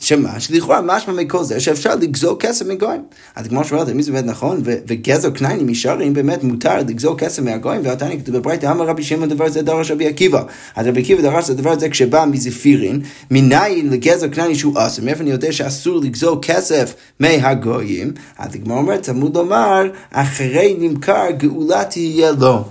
שמה? 0.00 0.40
שלכאורה 0.40 0.80
משמע 0.80 1.14
מכל 1.14 1.44
זה 1.44 1.60
שאפשר 1.60 1.94
לגזול 1.94 2.36
כסף 2.38 2.66
מגויים. 2.66 3.02
אז 3.36 3.48
כמו 3.48 3.64
שאומרת, 3.64 3.88
אם 3.88 4.02
זה 4.02 4.12
באמת 4.12 4.24
נכון, 4.24 4.60
וגזר 4.64 5.30
קניינים 5.30 5.68
ישרים 5.68 6.14
באמת 6.14 6.42
מותר 6.42 6.78
לגזול 6.78 7.14
כסף 7.18 7.42
מהגויים, 7.42 7.80
והתניא 7.84 8.18
כתוב 8.18 8.36
בברייתא, 8.36 8.66
אמר 8.66 8.86
רבי 8.86 9.02
שמעון 9.02 9.28
דבר 9.28 9.48
זה 9.48 9.62
דרש 9.62 9.90
רבי 9.90 10.06
עקיבא. 10.06 10.42
אז 10.76 10.86
רבי 10.86 11.00
עקיבא 11.00 11.22
דרש 11.22 11.44
את 11.44 11.50
הדבר 11.50 11.70
הזה 11.70 11.88
כשבא 11.88 12.24
מזפירין, 12.30 13.00
מניין 13.30 13.90
לגזר 13.90 14.28
קנייני 14.28 14.54
שהוא 14.54 14.74
אסור, 14.76 15.04
מאיפה 15.04 15.22
אני 15.22 15.30
יודע 15.30 15.52
שאסור 15.52 16.00
לגזול 16.00 16.38
כסף 16.42 16.94
מהגויים? 17.20 18.12
אז 18.38 18.54
הגמרא 18.54 18.76
אומרת, 18.76 19.02
תמוד 19.02 19.36
לומר, 19.36 19.82
אחרי 20.10 20.76
נמכר 20.78 21.30
גאולה 21.38 21.84
תהיה 21.84 22.32
לו. 22.32 22.64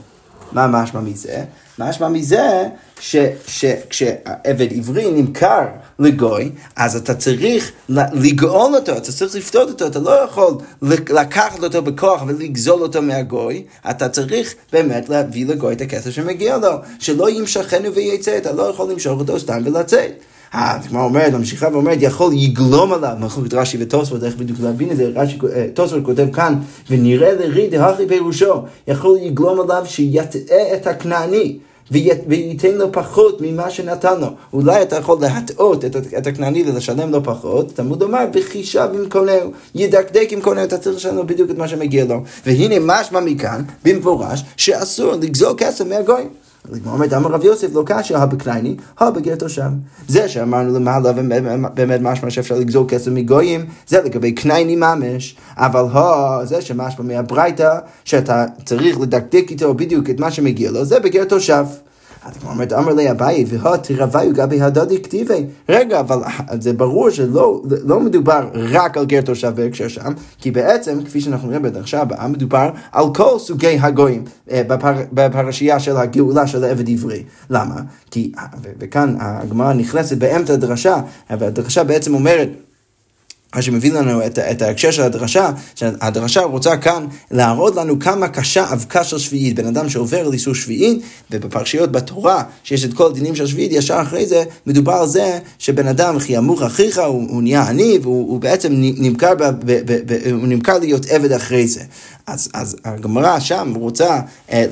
מה 0.52 0.68
משמע 0.68 1.02
מזה? 1.02 1.44
משמע 1.80 2.10
מזה 2.10 2.64
שכשעבד 3.00 4.74
עברי 4.78 5.12
נמכר 5.12 5.66
לגוי, 6.00 6.52
אז 6.76 6.96
אתה 6.96 7.16
צריך 7.16 7.72
לגאול 8.14 8.76
אותו, 8.76 8.98
אתה 8.98 9.12
צריך 9.12 9.36
לפתות 9.36 9.70
אותו, 9.70 9.88
אתה 9.88 10.00
לא 10.00 10.12
יכול 10.12 10.54
לקחת 11.10 11.64
אותו 11.64 11.82
בכוח 11.82 12.24
ולגזול 12.28 12.82
אותו 12.82 13.02
מהגוי, 13.02 13.64
אתה 13.90 14.10
צריך 14.10 14.56
באמת 14.74 15.10
להביא 15.10 15.46
לגוי 15.46 15.74
את 15.74 15.82
הכסף 15.82 16.10
שמגיע 16.10 16.58
לו, 16.58 16.72
שלא 17.00 17.30
ימשכנו 17.30 17.94
ויצא, 17.94 18.38
אתה 18.38 18.52
לא 18.52 18.64
יכול 18.64 18.92
למשוך 18.92 19.20
אותו 19.20 19.40
סתם 19.40 19.62
ולצאת. 19.66 20.12
הגמרא 20.56 21.04
אומרת, 21.04 21.34
ממשיכה 21.34 21.68
ואומרת, 21.72 21.98
יכול 22.02 22.34
יגלום 22.34 22.94
עליו, 22.94 23.14
מחלוקת 23.20 23.54
רש"י 23.54 23.78
וטוספות, 23.80 24.24
איך 24.24 24.36
בדיוק 24.36 24.60
להבין 24.62 24.92
את 24.92 24.98
זה, 24.98 25.12
אה, 25.56 25.66
טוספות 25.74 26.06
כותב 26.06 26.28
כאן, 26.34 26.56
ונראה 26.90 27.34
לרי 27.34 27.68
דהכי 27.70 28.08
פירושו, 28.08 28.54
יכול 28.88 29.18
יגלום 29.22 29.60
עליו 29.60 29.84
שיטעה 29.86 30.74
את 30.76 30.88
הכנעני. 30.88 31.58
וייתן 31.92 32.72
לו 32.72 32.92
פחות 32.92 33.42
ממה 33.42 33.70
שנתן 33.70 34.20
לו. 34.20 34.28
אולי 34.54 34.82
אתה 34.82 34.96
יכול 34.96 35.18
להטעות 35.22 35.86
את, 35.86 35.96
את 36.18 36.28
הכנעני 36.28 36.64
ולשלם 36.68 37.12
לו 37.12 37.24
פחות, 37.24 37.72
תלמוד 37.76 38.02
אומר, 38.02 38.26
בחישה 38.32 38.88
במקונהו, 38.88 39.52
ידקדק 39.76 40.28
עם 40.32 40.42
קונהו, 40.42 40.64
אתה 40.64 40.78
צריך 40.78 40.96
לשלם 40.96 41.16
לו 41.16 41.28
בדיוק 41.28 41.52
את 41.52 41.58
מה 41.58 41.68
שמגיע 41.68 42.06
לו. 42.06 42.24
והנה 42.46 42.76
משמע 42.80 43.20
מכאן, 43.20 43.62
במפורש, 43.86 44.44
שאסור 44.58 45.12
לגזול 45.14 45.54
כסף 45.58 45.86
מהגויים. 45.86 46.45
אומרת, 46.86 47.14
אמר 47.14 47.30
רב 47.30 47.44
יוסף 47.44 47.68
לא 47.74 47.84
קשה, 47.86 48.18
הבקנייני, 48.18 48.76
הבגר 49.00 49.36
תושב. 49.36 49.70
זה 50.08 50.30
שאמרנו 50.30 50.80
למעלה 50.80 51.12
באמת 51.76 52.02
משמע 52.02 52.30
שאפשר 52.30 52.56
לגזול 52.56 52.86
כסף 52.88 53.12
מגויים, 53.12 53.66
זה 53.88 54.02
לגבי 54.02 54.32
קנייני 54.32 54.76
ממש, 54.76 55.36
אבל 55.58 55.82
הו, 55.82 56.46
זה 56.46 56.62
שמשמע 56.62 57.06
מהברייתא, 57.06 57.78
שאתה 58.06 58.46
צריך 58.66 59.00
לדקדק 59.00 59.46
איתו 59.50 59.74
בדיוק 59.74 60.10
את 60.10 60.20
מה 60.20 60.32
שמגיע 60.32 60.72
לו, 60.72 60.86
זה 60.86 61.00
בגר 61.00 61.24
תושב. 61.24 61.66
אז 62.26 62.38
כמו 62.38 62.50
אומרת, 62.50 62.74
אמר 62.74 62.94
לי 62.94 63.12
אביי, 63.12 63.46
והא 63.48 63.78
תרוויו 63.78 64.34
גבי 64.34 64.62
הדדי 64.62 65.02
כתיבי. 65.02 65.46
רגע, 65.70 66.00
אבל 66.00 66.22
זה 66.60 66.74
ברור 66.74 67.10
שלא 67.10 67.62
לא 67.84 68.00
מדובר 68.00 68.50
רק 68.54 68.98
על 68.98 69.06
גר 69.06 69.22
תושב 69.22 69.54
בהקשר 69.56 69.88
שם, 69.88 70.14
כי 70.38 70.52
בעצם, 70.52 71.04
כפי 71.06 71.22
שאנחנו 71.22 71.48
רואים 71.48 71.62
בדרשה 71.62 72.02
הבאה, 72.02 72.28
מדובר 72.28 72.70
על 72.92 73.06
כל 73.14 73.40
סוגי 73.40 73.78
הגויים 73.82 74.24
אה, 74.52 74.62
בפר, 74.68 74.94
בפרשייה 75.14 75.80
של 75.80 75.98
הגאולה 75.98 76.48
של 76.48 76.64
העבד 76.64 76.90
עברי. 76.90 77.24
למה? 77.50 77.76
כי, 78.12 78.32
וכאן 78.80 79.16
הגמרא 79.20 79.74
נכנסת 79.74 80.18
באמצע 80.18 80.54
הדרשה, 80.54 80.96
והדרשה 81.30 81.84
בעצם 81.84 82.14
אומרת, 82.14 82.50
מה 83.56 83.62
שמביא 83.62 83.94
לנו 83.94 84.26
את, 84.26 84.40
את 84.40 84.62
ההקשר 84.62 84.92
של 84.92 85.02
הדרשה, 85.02 85.52
שהדרשה 85.76 86.42
רוצה 86.42 86.78
כאן 86.78 87.06
להראות 87.32 87.76
לנו 87.76 88.00
כמה 88.00 88.28
קשה 88.28 88.74
אבקה 88.74 89.04
של 89.04 89.18
שביעית, 89.18 89.56
בן 89.56 89.68
אדם 89.68 89.90
שעובר 89.90 90.30
לאיסור 90.30 90.56
שביעית, 90.56 91.02
ובפרשיות 91.32 91.92
בתורה, 91.92 92.44
שיש 92.64 92.86
את 92.86 92.94
כל 92.94 93.08
הדינים 93.08 93.36
של 93.36 93.48
שביעית, 93.48 93.72
ישר 93.72 94.02
אחרי 94.02 94.26
זה 94.26 94.44
מדובר 94.66 94.94
על 94.94 95.08
זה 95.08 95.40
שבן 95.60 95.88
אדם, 95.88 96.16
וכי 96.18 96.34
ימוך 96.34 96.62
אחיך, 96.62 96.98
הוא, 96.98 97.30
הוא 97.30 97.44
נהיה 97.44 97.70
עני, 97.70 98.00
והוא 98.02 98.40
בעצם 98.40 98.70
נמכר, 98.78 99.36
ב, 99.36 99.44
ב, 99.44 99.72
ב, 99.86 100.00
ב, 100.06 100.32
הוא 100.32 100.48
נמכר 100.48 100.78
להיות 100.78 101.06
עבד 101.06 101.32
אחרי 101.32 101.68
זה. 101.68 101.82
אז, 102.28 102.50
אז 102.54 102.76
הגמרא 102.86 103.40
שם 103.40 103.74
רוצה 103.76 104.20
אה, 104.52 104.66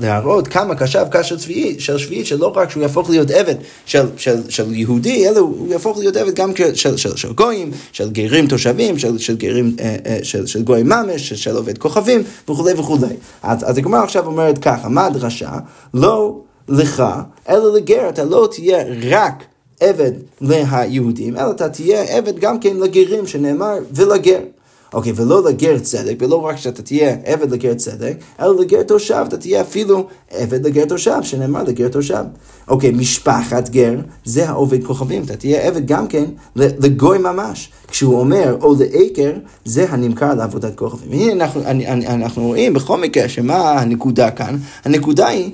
להראות 0.00 0.48
כמה 0.48 0.74
קשה 0.74 1.02
אבקה 1.02 1.24
של 1.24 1.38
שביעית, 1.38 1.80
של 1.80 1.98
שביעית, 1.98 2.26
שלא 2.26 2.52
רק 2.56 2.70
שהוא 2.70 2.82
יהפוך 2.82 3.10
להיות 3.10 3.30
עבד 3.30 3.54
של, 3.86 4.06
של, 4.16 4.50
של 4.50 4.74
יהודי, 4.74 5.28
אלא 5.28 5.38
הוא 5.38 5.72
יהפוך 5.72 5.98
להיות 5.98 6.16
עבד 6.16 6.34
גם 6.34 6.56
של, 6.56 6.74
של, 6.74 6.96
של, 6.96 7.16
של 7.16 7.32
גויים, 7.32 7.70
של 8.00 8.10
גרים 8.10 8.46
תושבים, 8.46 8.98
של, 8.98 9.18
של 9.18 9.36
גרים, 9.36 9.76
של, 10.22 10.46
של 10.46 10.62
גוי 10.62 10.82
ממש, 10.82 11.28
של, 11.28 11.36
של 11.36 11.56
עובד 11.56 11.78
כוכבים 11.78 12.22
וכולי 12.48 12.72
וכולי. 12.72 13.14
אז, 13.42 13.70
אז 13.70 13.78
הגמרא 13.78 14.02
עכשיו 14.02 14.26
אומרת 14.26 14.58
ככה, 14.58 14.88
מה 14.88 15.06
הדרשה? 15.06 15.50
לא 15.94 16.38
לך, 16.68 17.04
אלא 17.48 17.74
לגר, 17.74 18.08
אתה 18.08 18.24
לא 18.24 18.48
תהיה 18.50 18.84
רק 19.10 19.44
עבד 19.80 20.12
ליהודים, 20.40 21.36
אלא 21.36 21.50
אתה 21.50 21.68
תהיה 21.68 22.02
עבד 22.02 22.38
גם 22.38 22.60
כן 22.60 22.76
לגרים, 22.76 23.26
שנאמר 23.26 23.74
ולגר. 23.94 24.40
אוקיי, 24.94 25.12
ולא 25.16 25.44
לגר 25.44 25.78
צדק, 25.78 26.16
ולא 26.18 26.36
רק 26.36 26.56
שאתה 26.56 26.82
תהיה 26.82 27.16
עבד 27.24 27.50
לגר 27.50 27.74
צדק, 27.74 28.14
אלא 28.40 28.60
לגר 28.60 28.82
תושב, 28.82 29.24
אתה 29.28 29.36
תהיה 29.36 29.60
אפילו 29.60 30.06
עבד 30.30 30.66
לגר 30.66 30.84
תושב, 30.84 31.22
שנאמר 31.22 31.62
לגר 31.62 31.88
תושב. 31.88 32.24
אוקיי, 32.68 32.90
משפחת 32.90 33.68
גר, 33.68 33.94
זה 34.24 34.48
העובד 34.48 34.84
כוכבים, 34.84 35.22
אתה 35.22 35.36
תהיה 35.36 35.60
עבד 35.62 35.86
גם 35.86 36.06
כן 36.06 36.24
לגוי 36.56 37.18
ממש. 37.18 37.70
כשהוא 37.88 38.20
אומר, 38.20 38.56
או 38.60 38.74
לעקר, 38.78 39.32
זה 39.64 39.86
הנמכר 39.88 40.34
לעבודת 40.34 40.74
כוכבים. 40.74 41.10
והנה 41.10 41.32
אנחנו, 41.32 41.62
אני, 41.64 41.86
אני, 41.86 42.06
אנחנו 42.06 42.46
רואים 42.46 42.74
בכל 42.74 43.00
מקרה 43.00 43.28
שמה 43.28 43.72
הנקודה 43.72 44.30
כאן? 44.30 44.56
הנקודה 44.84 45.28
היא 45.28 45.50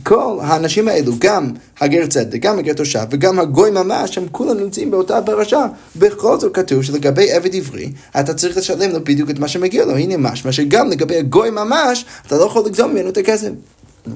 שכל 0.00 0.38
האנשים 0.42 0.88
האלו, 0.88 1.12
גם 1.18 1.50
הגר 1.80 2.06
צדק, 2.06 2.38
גם 2.40 2.58
הגר 2.58 2.72
תושב 2.72 3.04
וגם 3.10 3.38
הגוי 3.38 3.70
ממש, 3.70 4.18
הם 4.18 4.26
כולם 4.32 4.56
נמצאים 4.60 4.90
באותה 4.90 5.22
פרשה. 5.22 5.66
בכל 5.96 6.40
זאת 6.40 6.54
כתוב 6.54 6.82
שלגבי 6.82 7.32
עבד 7.32 7.54
עברי, 7.54 7.92
אתה 8.20 8.34
צריך 8.34 8.56
לשלם 8.56 8.90
לו 8.90 9.04
בדיוק 9.04 9.30
את 9.30 9.38
מה 9.38 9.48
שמגיע 9.48 9.84
לו. 9.84 9.96
הנה 9.96 10.16
משמע 10.16 10.52
שגם 10.52 10.90
לגבי 10.90 11.16
הגוי 11.16 11.50
ממש, 11.50 12.04
אתה 12.26 12.36
לא 12.36 12.44
יכול 12.44 12.66
לגזום 12.66 12.90
ממנו 12.90 13.08
את 13.08 13.16
הכסף. 13.16 13.50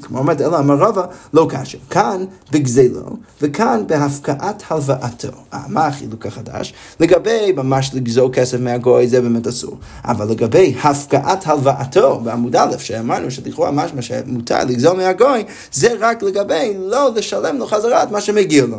כמו 0.03 0.18
אומרת, 0.18 0.40
אלא 0.40 0.59
אמר 0.59 0.75
רבא, 0.75 1.07
לא 1.35 1.47
קשה. 1.51 1.79
כאן 1.90 2.25
בגזלו, 2.51 3.16
וכאן 3.42 3.83
בהפקעת 3.87 4.62
הלוואתו. 4.71 5.29
אה, 5.53 5.61
מה 5.68 5.87
החילוק 5.87 6.27
החדש? 6.27 6.75
לגבי 7.01 7.53
ממש 7.57 7.90
לגזול 7.95 8.31
כסף 8.33 8.61
מהגוי, 8.61 9.09
זה 9.09 9.21
באמת 9.21 9.47
אסור. 9.47 9.79
אבל 10.05 10.29
לגבי 10.29 10.75
הפקעת 10.83 11.47
הלוואתו, 11.47 12.21
בעמוד 12.21 12.57
א', 12.57 12.79
שאמרנו 12.79 13.31
שלכאורה 13.31 13.71
משמע 13.71 14.03
שמותר 14.03 14.64
לגזול 14.64 14.97
מהגוי, 14.97 15.45
זה 15.73 15.95
רק 16.01 16.23
לגבי 16.23 16.75
לא 16.79 17.11
לשלם 17.14 17.59
לו 17.59 17.66
חזרה 17.66 18.03
את 18.03 18.11
מה 18.11 18.21
שמגיע 18.21 18.66
לו. 18.66 18.79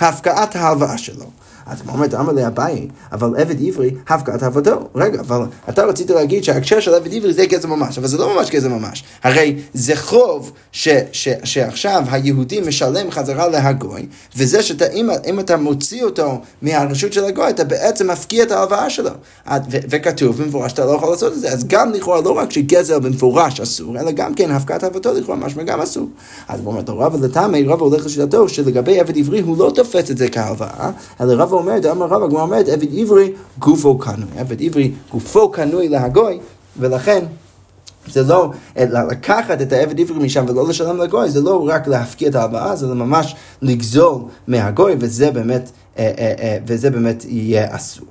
הפקעת 0.00 0.56
ההלוואה 0.56 0.98
שלו. 0.98 1.26
אז 1.66 1.80
כמו 1.80 1.92
אומרת, 1.92 2.14
אמר 2.14 2.32
לי 2.32 2.46
אביי, 2.46 2.88
אבל 3.12 3.28
עבד 3.36 3.66
עברי, 3.66 3.90
הפקעת 4.08 4.42
עבודו. 4.42 4.88
רגע, 4.94 5.20
אבל 5.20 5.42
אתה 5.68 5.84
רצית 5.84 6.10
להגיד 6.10 6.44
שההקשר 6.44 6.80
של 6.80 6.94
עבד 6.94 7.14
עברי 7.14 7.32
זה 7.32 7.46
כסף 7.46 7.64
ממש, 7.64 7.98
אבל 7.98 8.06
זה 8.06 8.18
לא 8.18 8.34
ממש 8.34 8.50
כסף 8.50 8.66
ממש. 8.66 9.04
הרי 9.22 9.56
זה 9.74 9.96
חוב 9.96 10.52
ש, 10.72 10.88
ש, 11.12 11.28
שעכשיו 11.44 12.02
היהודי 12.10 12.60
משלם 12.60 13.10
חזרה 13.10 13.48
להגוי, 13.48 14.06
וזה 14.36 14.62
שאתה, 14.62 14.86
אם, 14.90 15.08
אם 15.26 15.40
אתה 15.40 15.56
מוציא 15.56 16.04
אותו 16.04 16.40
מהרשות 16.62 17.12
של 17.12 17.24
הגוי, 17.24 17.50
אתה 17.50 17.64
בעצם 17.64 18.10
מפקיע 18.10 18.42
את 18.42 18.50
ההלוואה 18.50 18.90
שלו. 18.90 19.10
ו, 19.48 19.76
וכתוב 19.90 20.42
במפורש 20.42 20.70
שאתה 20.70 20.84
לא 20.84 20.90
יכול 20.90 21.10
לעשות 21.10 21.32
את 21.32 21.40
זה, 21.40 21.52
אז 21.52 21.64
גם 21.68 21.92
לכאורה 21.92 22.20
לא 22.20 22.30
רק 22.30 22.50
שגזל 22.50 22.98
במפורש 22.98 23.60
אסור, 23.60 23.98
אלא 23.98 24.10
גם 24.10 24.34
כן 24.34 24.50
הפקעת 24.50 24.84
עבודו 24.84 25.12
לכאורה 25.12 25.36
משמע 25.38 25.62
גם 25.62 25.80
אסור. 25.80 26.08
אז 26.48 26.60
הוא 26.60 26.68
אומר, 26.68 26.82
רבא 26.86 27.26
לטעמי, 27.26 27.64
רבא 27.64 27.84
הולך 27.84 28.06
לשיטתו, 28.06 28.48
שלגבי 28.48 29.00
עבד 29.00 29.18
עברי 29.18 29.40
הוא 29.40 29.58
לא 29.58 29.72
תופס 29.74 30.10
את 30.10 30.18
זה 30.18 30.28
כהלוואה, 30.28 30.90
אלא 31.20 31.42
רבא 31.42 31.53
אומרת, 31.58 31.86
אמר 31.86 32.06
רבא, 32.06 32.24
הגמרא 32.24 32.42
אומרת, 32.42 32.68
עבד 32.68 32.98
עברי 32.98 33.32
גופו 33.58 33.98
קנוי. 33.98 34.28
עבד 34.36 34.62
עברי 34.62 34.92
גופו 35.10 35.48
קנוי 35.48 35.88
להגוי, 35.88 36.38
ולכן 36.78 37.24
זה 38.06 38.22
לא 38.22 38.50
לקחת 38.82 39.62
את 39.62 39.72
העבד 39.72 40.00
עברי 40.00 40.24
משם 40.24 40.44
ולא 40.48 40.68
לשלם 40.68 40.98
לגוי, 40.98 41.30
זה 41.30 41.40
לא 41.40 41.68
רק 41.68 41.88
להפקיע 41.88 42.28
את 42.28 42.34
ההלוואה, 42.34 42.76
זה 42.76 42.86
ממש 42.86 43.36
לגזול 43.62 44.22
מהגוי, 44.48 44.96
וזה 45.00 45.30
באמת, 45.30 45.70
אה, 45.98 46.12
אה, 46.18 46.34
אה, 46.38 46.58
וזה 46.66 46.90
באמת 46.90 47.24
יהיה 47.24 47.76
אסור. 47.76 48.06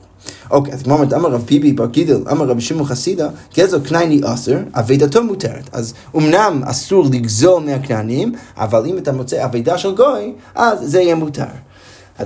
אוקיי, 0.51 0.73
אז 0.73 0.83
כמו 0.83 0.93
אומרת, 0.93 1.13
אמר 1.13 1.29
רב 1.29 1.41
ביבי 1.41 1.73
בר 1.73 1.85
גידל, 1.85 2.23
אמר 2.31 2.45
רבי 2.45 2.61
שמעון 2.61 2.85
חסידה, 2.85 3.29
גזל 3.57 3.79
כנעני 3.85 4.21
אסר, 4.23 4.57
אבידתו 4.73 5.23
מותרת. 5.23 5.69
אז 5.71 5.93
אמנם 6.15 6.61
אסור 6.65 7.05
לגזול 7.11 7.63
מהכנענים, 7.63 8.31
אבל 8.57 8.85
אם 8.85 8.97
אתה 8.97 9.11
מוצא 9.11 9.45
אבידה 9.45 9.77
של 9.77 9.95
גוי, 9.95 10.33
אז 10.55 10.79
זה 10.81 11.01
יהיה 11.01 11.15
מותר. 11.15 11.43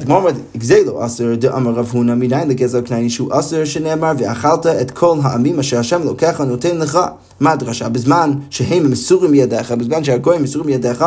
כמו 0.06 0.16
אומרת, 0.16 0.36
גזלו 0.58 1.06
אסר 1.06 1.36
דאמר 1.36 1.72
רב 1.72 1.90
הונא 1.94 2.16
מניין 2.16 2.48
לגזל 2.48 2.82
כנעני 2.86 3.10
שהוא 3.10 3.30
אסר 3.32 3.66
שנאמר 3.66 4.12
ואכלת 4.18 4.66
את 4.66 4.92
כל 4.92 5.18
העמים 5.24 5.60
אשר 5.60 5.80
השם 5.80 6.04
לוקח 6.04 6.42
נותן 6.42 6.78
לך. 6.78 7.00
מה 7.40 7.52
הדרשה? 7.52 7.90
בזמן 7.90 8.34
שהם 8.50 8.92
מסורים 8.92 9.32
מידיך, 9.32 9.72
בזמן 9.72 10.04
שהגויים 10.04 10.44
מסורים 10.44 10.68
מידיך, 10.68 11.06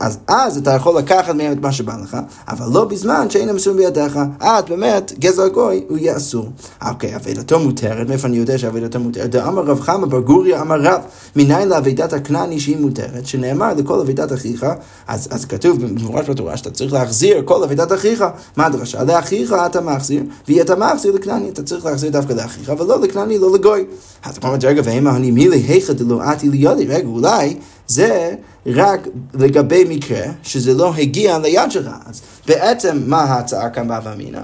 אז 0.00 0.18
אז 0.28 0.56
אתה 0.56 0.70
יכול 0.70 0.98
לקחת 0.98 1.34
מהם 1.34 1.52
את 1.52 1.60
מה 1.60 1.72
שבא 1.72 1.96
לך, 2.02 2.16
אבל 2.48 2.66
לא 2.72 2.84
בזמן 2.84 3.30
שאינם 3.30 3.54
מסורים 3.54 3.78
בידיך. 3.78 4.18
אז 4.40 4.64
באמת, 4.68 5.12
גזל 5.18 5.42
הגוי 5.42 5.84
הוא 5.88 5.98
יהיה 5.98 6.16
אסור. 6.16 6.48
אוקיי, 6.88 7.16
אבידתו 7.16 7.58
מותרת, 7.58 8.08
מאיפה 8.08 8.28
אני 8.28 8.36
יודע 8.36 8.58
שאבידתו 8.58 9.00
מותרת? 9.00 9.30
דאמר 9.30 9.62
רב 9.62 9.80
חמא 9.80 10.06
בר 10.06 10.20
גוריה 10.20 10.60
אמר 10.60 10.80
רב, 10.80 11.00
מניין 11.36 11.68
לאבידת 11.68 12.12
הכנעני 12.12 12.60
שהיא 12.60 12.76
מותרת, 12.76 13.26
שנאמר 13.26 13.74
לכל 13.74 14.00
אבידת 14.00 14.32
אחיך, 14.32 14.66
אז 15.06 15.44
כתוב 15.48 15.86
במפורש 15.86 16.30
בתורה 16.30 16.56
שאתה 16.56 16.70
צריך 16.70 16.92
להחזיר 16.92 17.42
כל 17.44 17.62
אבידת 17.62 17.92
אחיך. 17.92 18.13
מה 18.56 18.66
הדרשה? 18.66 19.04
לאחיך 19.04 19.54
אתה 19.66 19.80
מחזיר, 19.80 20.22
ואתה 20.48 20.76
מחזיר 20.76 21.12
לכנעני, 21.12 21.48
אתה 21.48 21.62
צריך 21.62 21.84
להחזיר 21.84 22.10
דווקא 22.10 22.32
לאחיך, 22.32 22.72
ולא 22.78 23.00
לכנעני, 23.00 23.38
לא 23.38 23.54
לגוי. 23.54 23.84
אז 24.24 24.36
אתה 24.36 24.46
אומר, 24.46 24.58
רגע, 24.62 24.82
והמה 24.84 25.16
אני 25.16 25.30
מילי 25.30 25.56
היכא 25.56 25.92
דלא 25.92 26.22
עתי 26.22 26.48
לידי, 26.48 26.86
רגע, 26.86 27.06
אולי 27.06 27.56
זה 27.86 28.34
רק 28.66 29.08
לגבי 29.34 29.84
מקרה 29.88 30.22
שזה 30.42 30.74
לא 30.74 30.94
הגיע 30.94 31.38
ליד 31.38 31.70
שלך. 31.70 31.90
אז 32.06 32.22
בעצם 32.46 33.02
מה 33.06 33.22
ההצעה 33.22 33.70
כאן 33.70 33.88
באבא 33.88 34.12
אמינא? 34.12 34.40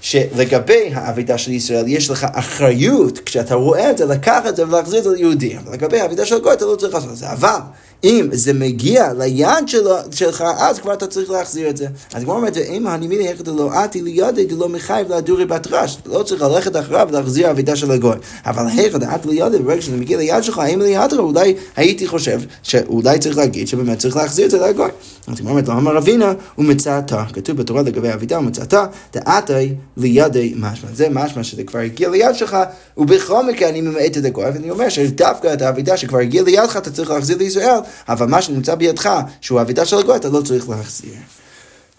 שלגבי 0.00 0.90
האבידה 0.94 1.38
של 1.38 1.52
ישראל 1.52 1.84
יש 1.88 2.10
לך 2.10 2.26
אחריות, 2.32 3.18
כשאתה 3.18 3.54
רואה 3.54 3.90
את 3.90 3.98
זה, 3.98 4.04
לקחת 4.04 4.46
את 4.46 4.56
זה 4.56 4.68
ולהחזיר 4.68 4.98
את 4.98 5.04
זה 5.04 5.10
ליהודים. 5.10 5.60
לגבי 5.72 6.00
האבידה 6.00 6.26
של 6.26 6.40
גוי 6.40 6.52
אתה 6.52 6.64
לא 6.64 6.76
צריך 6.76 6.94
לעשות 6.94 7.10
את 7.10 7.16
זה. 7.16 7.32
אבל 7.32 7.58
אם 8.04 8.28
זה 8.32 8.52
מגיע 8.52 9.12
ליד 9.18 9.66
שלו, 9.66 9.94
שלך, 10.10 10.44
אז 10.58 10.78
כבר 10.78 10.92
אתה 10.92 11.06
צריך 11.06 11.30
להחזיר 11.30 11.68
את 11.68 11.76
זה. 11.76 11.86
אז 12.14 12.22
כמו 12.22 12.32
אומרת, 12.32 12.56
אם 12.56 12.86
הנימיני 12.86 13.28
היכד 13.28 13.44
דלא 13.44 13.70
עתי 13.72 14.02
לידי 14.02 14.46
דלא 14.46 14.68
מחייב 14.68 15.08
להדורי 15.08 15.44
בתרש. 15.44 15.98
לא 16.06 16.22
צריך 16.22 16.42
ללכת 16.42 16.76
אחריו 16.76 17.08
ולהחזיר 17.10 17.50
אבידה 17.50 17.76
של 17.76 17.90
הגוי. 17.90 18.16
אבל 18.46 18.66
היכד 18.66 19.04
עתי 19.04 19.28
לידי, 19.28 19.58
ברגע 19.58 19.82
שזה 19.82 19.96
מגיע 19.96 20.18
ליד 20.18 20.44
שלך, 20.44 20.62
אם 20.74 20.80
ליד 20.80 21.12
אולי 21.12 21.54
הייתי 21.76 22.06
חושב 22.06 22.40
שאולי 22.62 23.18
צריך 23.18 23.36
להגיד 23.36 23.68
שבאמת 23.68 23.98
צריך 23.98 24.16
להחזיר 24.16 24.46
את 24.46 24.50
זה 24.50 24.58
לגוי. 24.58 24.90
אז 25.26 25.38
כמו 25.38 25.50
אומרת, 25.50 25.68
לא 25.68 25.72
אמר 25.72 25.98
אבינה, 25.98 26.32
ומצאתה. 26.58 27.24
כתוב 27.32 27.56
בתורה 27.56 27.82
לגבי 27.82 28.12
אבידה 28.12 28.38
ומצאתה, 28.38 28.86
דעתי 29.12 29.74
לידי 29.96 30.54
משמע. 30.56 30.90
זה 30.94 31.08
משמע 31.10 31.42
שזה 31.44 31.64
כבר 31.64 31.78
הגיע 31.78 32.08
ליד 32.08 32.34
שלך, 32.34 32.56
ובכל 32.96 33.46
מקרה 33.46 33.68
אני 33.68 33.80
ממעט 33.80 34.18
את 34.18 34.24
הגוי, 34.24 34.44
ואני 34.44 34.70
אומר 34.70 34.88
שדווקא 34.88 35.52
את 35.54 35.62
האבידה 35.62 35.96
שכבר 35.96 36.18
הגיע 36.18 36.42
לידך, 36.42 36.76
אתה 36.76 36.90
צריך 36.90 37.10
להחזיר 37.10 37.38
לישראל. 37.38 37.78
אבל 38.08 38.26
מה 38.26 38.42
שנמצא 38.42 38.74
בידך, 38.74 39.20
שהוא 39.40 39.58
האבידה 39.58 39.84
של 39.84 39.98
הגוי, 39.98 40.16
אתה 40.16 40.28
לא 40.28 40.40
צריך 40.40 40.68
להחזיר. 40.68 41.12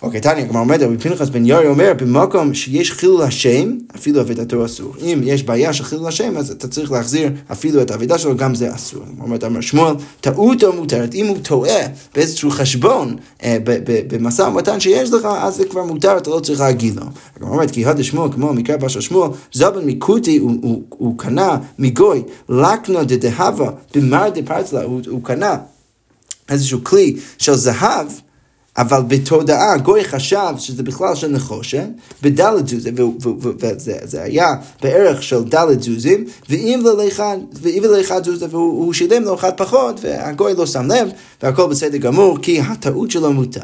אוקיי, 0.04 0.22
תניא, 0.22 0.44
הגמרא 0.44 0.62
עומד, 0.62 0.84
רבי 0.84 0.98
פנחס 0.98 1.30
בן 1.30 1.46
יורי 1.46 1.68
אומר, 1.68 1.94
במקום 1.98 2.54
שיש 2.54 2.92
חילול 2.92 3.22
השם, 3.22 3.72
אפילו 3.96 4.22
אבידתו 4.22 4.66
אסור. 4.66 4.96
אם 5.02 5.22
יש 5.24 5.44
בעיה 5.44 5.74
של 5.74 5.84
חילול 5.84 6.08
השם, 6.08 6.38
אז 6.38 6.52
אתה 6.52 6.68
צריך 6.68 6.92
להחזיר 6.92 7.30
אפילו 7.52 7.82
את 7.82 7.92
האבידה 7.92 8.18
שלו, 8.18 8.38
גם 8.38 8.56
זה 8.56 8.76
אסור. 8.76 9.04
אומרת, 9.20 9.44
אמר 9.44 9.62
שמואל, 9.62 9.94
טעותו 10.22 10.74
מותרת. 10.74 11.14
אם 11.14 11.28
הוא 11.28 11.38
טועה 11.42 11.80
באיזשהו 12.16 12.52
חשבון, 12.52 13.16
אה, 13.44 13.58
במשא 14.08 14.42
ומתן 14.42 14.80
שיש 14.80 15.14
לך, 15.14 15.26
אז 15.26 15.56
זה 15.56 15.66
כבר 15.66 15.84
מותר, 15.84 16.18
אתה 16.18 16.30
לא 16.30 16.40
צריך 16.40 16.60
להגיד 16.60 16.96
לו. 16.96 17.06
הגמרא 17.38 17.52
אומרת, 17.52 17.72
כי 17.72 17.86
הדה 17.86 18.04
שמואל, 18.04 18.32
כמו 18.32 18.54
מקרא 18.54 18.78
פרשת 18.78 19.02
שמואל, 19.02 19.30
זבן 19.54 19.86
מקוטי, 19.86 20.38
הוא, 20.38 21.18
קנה 21.18 21.58
מגוי, 21.80 22.24
לקנו 22.50 23.04
דדהבה, 23.04 23.70
במר 23.96 24.30
דפרצלה, 24.30 24.84
הוא 24.84 25.24
קנה 25.24 25.58
איזשהו 26.50 26.84
כלי 26.84 27.16
של 27.38 27.56
זהב, 27.56 28.08
אבל 28.78 29.02
בתודעה, 29.08 29.78
גוי 29.78 30.04
חשב 30.04 30.54
שזה 30.58 30.84
בכלל 30.84 31.16
של 31.16 31.28
נחושן, 31.28 31.92
בדלת 32.22 32.68
זוזים, 32.68 32.96
וזה 33.60 34.24
היה 34.24 34.54
בערך 34.82 35.24
של 35.24 35.44
דלת 35.44 35.84
זוזים, 35.84 36.26
ואם 36.50 36.84
לאחד 37.84 38.24
זוזה, 38.26 38.46
והוא 38.50 38.94
שילם 38.94 39.24
לו 39.24 39.36
אחד 39.36 39.52
פחות, 39.58 40.00
והגוי 40.04 40.54
לא 40.54 40.66
שם 40.66 40.92
לב, 40.92 41.10
והכל 41.44 41.70
בסדר 41.70 41.98
גמור, 41.98 42.38
כי 42.42 42.62
הטעות 42.62 43.12
שלו 43.12 43.34
מותר. 43.34 43.62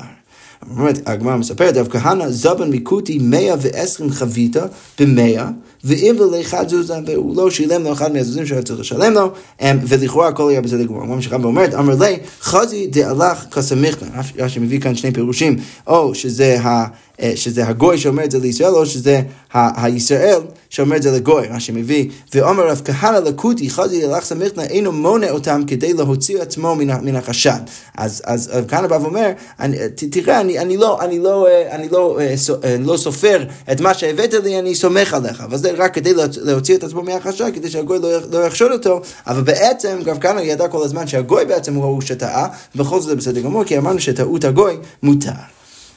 הגמרא 1.06 1.38
מספרת, 1.38 1.78
רב 1.78 1.88
כהנא 1.88 2.30
זבן 2.30 2.70
מקוטי 2.70 3.20
120 3.22 4.12
חביתה 4.12 4.66
במאה, 5.00 5.50
ואם 5.84 6.16
ולאחד 6.20 6.70
זוזה, 6.70 6.94
והוא 7.06 7.36
לא 7.36 7.52
שילם 7.52 7.84
לו 7.84 7.94
אחד 7.94 8.14
מהזוזים 8.14 8.46
שהיה 8.46 8.62
צריך 8.62 8.80
לשלם 8.80 9.14
לו, 9.14 9.32
ולכאורה 9.62 10.28
הכל 10.28 10.50
היה 10.50 10.62
בסדר 10.62 10.84
גמור. 10.84 11.06
ממשיכה 11.06 11.38
ואומרת, 11.42 11.74
אמר 11.74 11.96
לי, 12.00 12.18
חזי 12.42 12.88
דהלך 12.88 13.46
כסמיכתא, 13.52 14.06
רש"י 14.40 14.60
מביא 14.60 14.80
כאן 14.80 14.96
שני 14.96 15.12
פירושים, 15.12 15.56
או 15.88 16.16
שזה 16.16 16.62
ה... 16.62 16.86
שזה 17.36 17.68
הגוי 17.68 17.98
שאומר 17.98 18.24
את 18.24 18.32
זה 18.32 18.40
לישראל, 18.40 18.74
או 18.74 18.86
שזה 18.86 19.22
הישראל 19.54 20.42
שאומר 20.70 20.96
את 20.96 21.02
זה 21.02 21.12
לגוי, 21.12 21.48
רש"י 21.48 21.72
מביא, 21.72 22.10
ואומר 22.34 22.68
רב 22.68 22.82
כהנא 22.86 23.18
לקוטי 23.18 23.70
חזי 23.70 24.06
אלך 24.06 24.26
סמיכנא 24.26 24.62
אינו 24.62 24.92
מונה 24.92 25.30
אותם 25.30 25.62
כדי 25.68 25.94
להוציא 25.94 26.42
עצמו 26.42 26.76
מן 26.76 27.16
החשד. 27.16 27.60
אז, 27.98 28.50
רב 28.54 28.66
כהנא 28.68 28.88
בא 28.88 28.98
ואומר, 29.02 29.30
תראה, 29.96 30.42
אני, 30.42 30.60
אני, 30.60 30.78
לא, 30.78 31.02
אני, 31.02 31.20
לא, 31.20 31.48
אני 31.72 31.90
לא, 31.90 32.20
לא 32.80 32.98
סופר 32.98 33.44
את 33.72 33.82
מה 33.82 33.94
שהבאת 33.94 34.34
לי, 34.34 34.60
אני 34.60 34.76
סומך 34.76 35.14
עליך, 35.14 35.42
אבל 35.42 35.58
זה 35.76 35.84
רק 35.84 35.94
כדי 35.94 36.14
להוציא 36.42 36.76
את 36.76 36.84
עצמו 36.84 37.04
מהחשד, 37.04 37.52
כדי 37.54 37.70
שהגוי 37.70 38.00
לא, 38.00 38.10
לא 38.32 38.46
יחשוד 38.46 38.72
אותו, 38.72 39.02
אבל 39.28 39.42
בעצם 39.42 39.98
רב 40.06 40.18
כהנא 40.22 40.40
ידע 40.40 40.68
כל 40.68 40.84
הזמן 40.84 41.08
שהגוי 41.08 41.46
בעצם 41.46 41.74
הוא 41.74 41.84
ההוא 41.84 42.02
שטעה, 42.02 42.48
ובכל 42.76 43.00
זאת 43.00 43.10
זה 43.10 43.16
בסדר 43.16 43.42
גמור, 43.42 43.64
כי 43.64 43.78
אמרנו 43.78 44.00
שטעות 44.00 44.44
הגוי 44.44 44.78
מותר. 45.04 45.32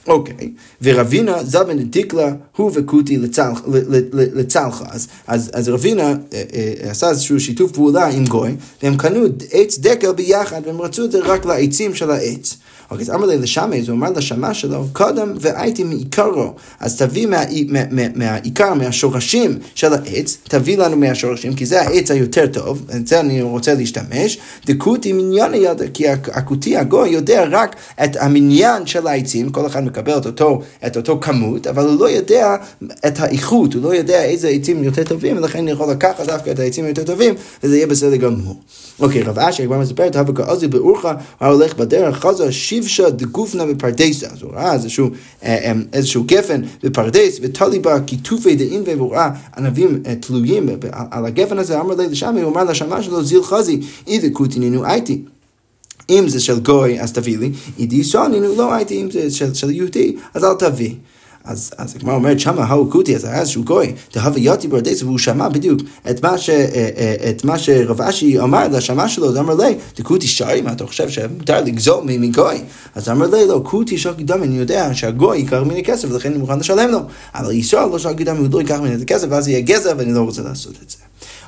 אוקיי, 0.06 0.52
ורבינה 0.82 1.44
זלמן 1.44 1.78
דיקלה 1.78 2.32
הוא 2.56 2.70
וקוטי 2.74 3.18
לצלחה. 4.35 4.85
אז, 4.90 5.08
אז, 5.26 5.50
אז 5.54 5.68
רבינה 5.68 6.02
אה, 6.02 6.14
אה, 6.32 6.90
עשה 6.90 7.11
איזשהו 7.11 7.40
שיתוף 7.40 7.72
פעולה 7.72 8.06
עם 8.06 8.24
גוי, 8.24 8.56
והם 8.82 8.96
קנו 8.96 9.20
עץ 9.50 9.78
דקל 9.78 10.12
ביחד, 10.12 10.61
והם 10.66 10.80
רצו 10.80 11.04
את 11.04 11.12
זה 11.12 11.18
רק 11.18 11.44
לעצים 11.44 11.94
של 11.94 12.11
העץ. 12.11 12.56
אוקיי, 12.92 13.05
אז 13.05 13.11
אמר 13.11 13.26
לי 13.26 13.38
לשמי, 13.38 13.81
אז 13.81 13.88
הוא 13.88 13.96
אמר 13.96 14.11
לשמה 14.11 14.55
שלו, 14.55 14.85
קודם 14.92 15.33
והייתי 15.40 15.85
מעיקרו, 15.85 16.55
אז 16.81 16.96
תביא 16.96 17.26
מה, 17.26 17.42
מה, 17.68 17.81
מה, 17.90 18.02
מהעיקר, 18.14 18.74
מהשורשים 18.74 19.59
של 19.74 19.92
העץ, 19.92 20.38
תביא 20.44 20.78
לנו 20.78 20.96
מהשורשים, 20.96 21.55
כי 21.55 21.66
זה 21.66 21.83
העץ 21.83 22.11
היותר 22.11 22.46
טוב, 22.46 22.83
את 22.96 23.07
זה 23.07 23.20
אני 23.20 23.42
רוצה 23.42 23.74
להשתמש, 23.74 24.38
דקוטי 24.66 25.12
מניין 25.12 25.55
ידע, 25.55 25.85
כי 25.94 26.09
הכותי 26.09 26.76
הגוי 26.76 27.09
יודע 27.09 27.44
רק 27.50 27.76
את 28.05 28.16
המניין 28.20 28.87
של 28.87 29.07
העצים, 29.07 29.50
כל 29.50 29.66
אחד 29.66 29.85
מקבל 29.85 30.18
את 30.18 30.26
אותו, 30.26 30.61
את 30.87 30.96
אותו 30.96 31.18
כמות, 31.20 31.66
אבל 31.66 31.85
הוא 31.85 32.00
לא 32.00 32.11
יודע 32.11 32.57
את 33.07 33.20
האיכות, 33.20 33.74
הוא 33.74 33.83
לא 33.83 33.94
יודע 33.94 34.24
איזה 34.24 34.48
עצים 34.48 34.85
יותר 34.85 35.05
טובים, 35.05 35.37
ולכן 35.37 35.59
אני 35.59 35.70
יכול 35.70 35.90
לקחת 35.90 36.26
דווקא 36.26 36.50
את 36.50 36.59
העצים 36.59 36.85
היותר 36.85 37.05
טובים, 37.05 37.35
וזה 37.62 37.76
יהיה 37.76 37.87
בסדר 37.87 38.16
גמור. 38.16 38.57
אוקיי, 39.00 39.22
רב 39.22 39.38
אשר 39.38 39.64
כבר 39.64 39.78
מספר 39.78 40.07
את 40.07 40.16
הווה 40.16 40.35
כאוזי 40.35 40.66
הוא 40.72 40.98
הולך 41.40 41.74
בדרך, 41.76 42.16
חזר 42.16 42.50
שיבשה 42.82 43.10
דגופנה 43.10 43.66
בפרדסה. 43.66 44.26
אז 44.26 44.42
הוא 44.42 44.52
ראה 44.52 44.74
איזשהו, 44.74 45.10
אה, 45.44 45.56
אה, 45.64 45.72
איזשהו 45.92 46.24
גפן 46.26 46.62
בפרדס, 46.82 47.38
ותלי 47.42 47.78
בה 47.78 48.00
כיתופי 48.00 48.56
דאין 48.56 48.82
והוא 48.86 49.12
ראה 49.12 49.30
ענבים 49.56 50.02
אה, 50.06 50.14
תלויים 50.14 50.68
על 51.10 51.26
הגפן 51.26 51.58
הזה, 51.58 51.80
אמר 51.80 51.94
לי 51.94 52.08
לשם, 52.08 52.36
הוא 52.36 52.52
אמר 52.52 52.64
לשמה 52.64 53.02
שלו, 53.02 53.24
זיל 53.24 53.42
חזי, 53.42 53.80
איזה 54.06 54.30
קוטינינו 54.30 54.84
הייתי. 54.84 55.22
אם 56.10 56.28
זה 56.28 56.40
של 56.40 56.60
גוי, 56.60 57.00
אז 57.00 57.12
תביא 57.12 57.38
לי, 57.38 57.50
אידי 57.78 58.04
סונינו, 58.04 58.56
לא 58.56 58.74
הייתי, 58.74 59.02
אם 59.02 59.10
זה 59.10 59.30
של, 59.30 59.54
של 59.54 59.70
יהודי, 59.70 60.16
אז 60.34 60.44
אל 60.44 60.54
תביא. 60.54 60.94
אז, 61.44 61.70
אז 61.78 61.96
הגמרא 61.96 62.14
אומרת 62.14 62.40
שמה 62.40 62.64
ההוא 62.64 62.90
קוטי, 62.90 63.16
אז 63.16 63.24
היה 63.24 63.40
איזשהו 63.40 63.64
גוי, 63.64 63.92
תהווה 64.11 64.40
יוטי 64.40 64.68
ברדס, 64.68 65.02
והוא 65.02 65.18
שמע 65.18 65.48
בדיוק 65.48 65.81
את 66.11 66.22
מה, 66.22 66.38
ש, 66.38 66.50
אה, 66.50 66.88
אה, 66.96 67.31
את 67.31 67.44
מה 67.44 67.59
שרב 67.59 68.02
אשי 68.02 68.40
אמר 68.40 68.68
לשמה 68.68 69.09
שלו, 69.09 69.28
אז 69.28 69.37
אמר 69.37 69.55
לי, 69.55 69.74
דקוטי 69.98 70.26
שרי, 70.26 70.61
מה 70.61 70.72
אתה 70.72 70.87
חושב 70.87 71.09
שמותר 71.09 71.61
לגזול 71.61 72.05
מגוי? 72.05 72.61
אז 72.94 73.09
אמר 73.09 73.26
לי, 73.26 73.46
לא, 73.46 73.61
קוטי 73.64 73.98
שוק 73.98 74.16
קדם, 74.16 74.42
אני 74.42 74.59
יודע 74.59 74.94
שהגוי 74.94 75.38
ייקח 75.38 75.59
ממני 75.64 75.85
כסף, 75.85 76.09
ולכן 76.11 76.31
אני 76.31 76.38
מוכן 76.38 76.59
לשלם 76.59 76.90
לו. 76.90 76.98
אבל 77.35 77.52
ישראל 77.52 77.88
לא 77.88 77.98
שוק 77.98 78.12
קדם, 78.12 78.37
הוא 78.37 78.48
לא 78.52 78.59
ייקח 78.59 78.78
ממני 78.81 78.94
את 78.94 79.02
הכסף, 79.02 79.26
ואז 79.31 79.48
יהיה 79.48 79.61
גזע, 79.61 79.92
ואני 79.96 80.12
לא 80.12 80.20
רוצה 80.20 80.42
לעשות 80.42 80.74
את 80.85 80.90
זה. 80.90 80.96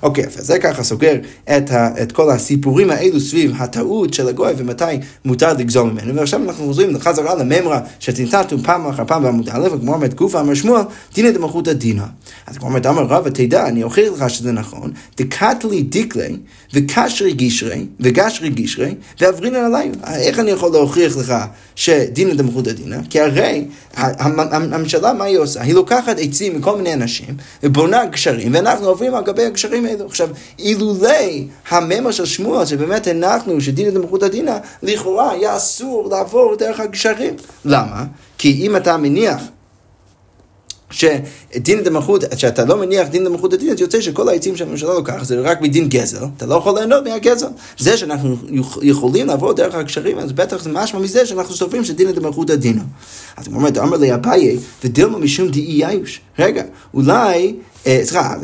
אוקיי, 0.05 0.25
אז 0.27 0.47
זה 0.47 0.59
ככה 0.59 0.83
סוגר 0.83 1.15
את, 1.57 1.71
ה, 1.71 2.03
את 2.03 2.13
כל 2.13 2.31
הסיפורים 2.31 2.91
האלו 2.91 3.21
סביב 3.21 3.53
הטעות 3.59 4.15
של 4.15 4.29
הגוי 4.29 4.53
ומתי 4.57 4.85
מותר 5.25 5.53
לגזול 5.53 5.91
ממנו. 5.91 6.15
ועכשיו 6.15 6.43
אנחנו 6.43 6.65
חוזרים 6.65 6.99
חזרה 6.99 7.35
לממרה 7.35 7.81
שתנתנו 8.01 8.59
פעם 8.63 8.87
אחר 8.87 9.05
פעם 9.07 9.23
בעמוד 9.23 9.49
א', 9.49 9.69
וכמו 9.73 9.95
אומרת 9.95 10.15
גופה 10.15 10.41
אמר 10.41 10.55
שמואל, 10.55 10.83
דינא 11.15 11.31
דמלכותא 11.31 11.73
דינא. 11.73 12.05
אז 12.47 12.59
כמו 12.59 12.69
אומרת 12.69 12.87
אמר 12.87 13.03
רבא, 13.03 13.31
תדע, 13.31 13.69
אני 13.69 13.83
אוכיח 13.83 14.13
לך 14.13 14.31
שזה 14.31 14.53
נכון, 14.53 14.93
דקתלי 15.17 15.83
דיקלי 15.83 16.37
וקשרי 16.75 17.33
גישרי 17.33 17.87
וגשרי 18.01 18.51
גישרי 18.51 18.95
ואברינן 19.21 19.65
עליי. 19.65 19.91
איך 20.15 20.39
אני 20.39 20.51
יכול 20.51 20.73
להוכיח 20.73 21.17
לך 21.17 21.35
שדינא 21.75 22.35
דמלכותא 22.35 22.73
דינא? 22.73 22.97
כי 23.11 23.21
הרי 23.21 23.65
הממשלה, 23.97 25.13
מה 25.13 25.25
היא 25.25 25.39
עושה? 25.39 25.63
היא 25.63 25.75
לוקחת 25.75 26.17
עצים 26.19 26.57
מכל 26.57 26.77
מיני 26.77 26.95
אנשים 26.95 27.35
ובונה 27.63 28.07
גשרים, 28.07 28.55
ואנחנו 28.55 28.87
עוברים 28.87 29.15
על 29.15 29.25
גבי 29.25 29.45
הגשרים 29.45 29.87
האלו. 30.01 30.07
עכשיו, 30.07 30.29
אילולי 30.59 31.47
הממר 31.69 32.11
של 32.11 32.25
שמואל, 32.25 32.67
שבאמת 32.67 33.07
הנחנו 33.07 33.61
שדינא 33.61 33.91
דמלכותא 33.91 34.29
דינא, 34.29 34.57
לכאורה 34.83 35.31
היה 35.31 35.57
אסור 35.57 36.09
לעבור 36.11 36.57
דרך 36.57 36.81
הגשרים. 36.81 37.35
למה? 37.65 38.05
כי 38.39 38.67
אם 38.67 38.77
אתה 38.77 38.97
מניח 38.97 39.43
שדין 40.91 41.83
דמלכות, 41.85 42.25
שאתה 42.37 42.65
לא 42.65 42.77
מניח 42.77 43.09
דין 43.09 43.25
דמלכות 43.25 43.53
הדין, 43.53 43.71
אז 43.73 43.81
יוצא 43.81 44.01
שכל 44.01 44.29
העצים 44.29 44.57
שהממשלה 44.57 44.95
לוקחת 44.95 45.25
זה 45.25 45.41
רק 45.41 45.61
בדין 45.61 45.89
גזל, 45.89 46.25
אתה 46.37 46.47
לא 46.47 46.55
יכול 46.55 46.75
ליהנות 46.75 47.05
מהגזל. 47.05 47.47
זה 47.79 47.97
שאנחנו 47.97 48.37
יכולים 48.83 49.27
לעבור 49.27 49.53
דרך 49.53 49.75
הקשרים, 49.75 50.19
אז 50.19 50.33
בטח 50.33 50.63
זה 50.63 50.71
משמע 50.73 51.01
מזה 51.01 51.27
שאנחנו 51.27 51.55
סופרים 51.55 51.85
שדין 51.85 52.13
דמלכות 52.13 52.51
הדין. 52.51 52.79
אז 53.37 53.47
הוא 53.47 53.55
אומר, 53.55 53.69
אמר 53.83 53.97
לי 53.97 54.15
אביי, 54.15 54.59
ודילמה 54.85 55.19
משום 55.19 55.49
דאי 55.49 55.63
יאיוש. 55.63 56.21
רגע, 56.39 56.63
אולי 56.95 57.55
סליחה, 57.89 58.35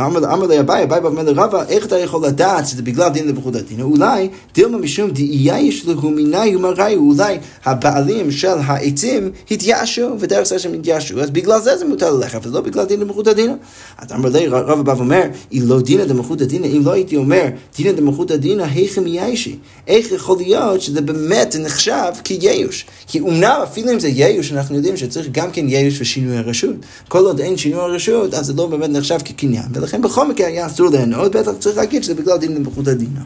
אמר 0.00 0.46
לי 0.46 0.60
אביי, 0.60 0.84
אביי 0.84 1.00
אומר 1.04 1.22
לרבא, 1.22 1.64
איך 1.68 1.86
אתה 1.86 1.98
יכול 1.98 2.26
לדעת 2.26 2.66
שזה 2.66 2.82
בגלל 2.82 3.08
דין 3.08 3.28
לבחור 3.28 3.52
הדין? 3.56 3.80
אולי 3.80 4.28
דילמה 4.54 4.78
משום 4.78 5.10
דאייה 5.10 5.60
יש 5.60 5.86
לו 5.86 6.10
מיני 6.10 6.56
ומראי, 6.56 6.96
אולי 6.96 7.38
הבעלים 7.64 8.30
של 8.30 8.54
העצים 8.64 9.30
התייאשו, 9.50 10.08
ודרך 10.18 10.46
זה 10.46 10.58
שהם 10.58 10.72
התייאשו, 10.72 11.20
אז 11.20 11.30
בגלל 11.30 11.60
זה 11.60 11.76
זה 11.76 11.84
מותר 11.84 12.12
ללכת, 12.14 12.46
ולא 12.46 12.60
בגלל 12.60 12.84
דין 12.84 13.00
לבחור 13.00 13.30
הדין. 13.30 13.56
אז 13.98 14.12
אמר 14.12 14.28
לי, 14.28 14.48
רבא 14.48 14.82
בא 14.82 14.94
ואומר, 14.96 15.22
אם 15.52 15.62
לא 15.64 15.80
דינא 15.80 16.04
דמלכות 16.04 16.40
הדינא, 16.40 16.66
אם 16.66 16.82
לא 16.84 16.92
הייתי 16.92 17.16
אומר 17.16 17.46
דינא 17.76 17.92
דמלכות 17.92 18.30
הדינא, 18.30 18.62
היכם 18.62 19.06
יאישי. 19.06 19.56
איך 19.86 20.12
יכול 20.12 20.36
להיות 20.38 20.80
שזה 20.80 21.00
באמת 21.00 21.56
נחשב 21.60 22.12
כייאוש? 22.24 22.86
כי 23.06 23.20
אומנם 23.20 23.60
אפילו 23.62 23.92
אם 23.92 24.00
זה 24.00 24.08
ייאוש, 24.08 24.52
אנחנו 24.52 24.76
יודעים 24.76 24.96
שצריך 24.96 25.28
גם 25.32 25.50
כן 25.50 25.68
ייאוש 25.68 26.00
ושינוי 26.00 26.36
הרשות. 26.36 26.76
כל 27.08 27.24
עוד 27.24 27.40
אין 27.40 27.56
שינוי 27.56 27.80
הרשות, 27.80 28.34
אז 28.34 28.46
זה 28.46 28.52
לא 28.52 28.61
באמת 28.66 28.90
נחשב 28.90 29.18
כקניין, 29.24 29.64
ולכן 29.74 30.02
בכל 30.02 30.28
מקרה 30.28 30.46
היה 30.46 30.66
אסור 30.66 30.90
ליהנות, 30.90 31.36
בטח 31.36 31.52
צריך 31.58 31.76
להגיד 31.76 32.04
שזה 32.04 32.14
בגלל 32.14 32.36
דין 32.36 32.54
למלכות 32.54 32.88
הדינא. 32.88 33.20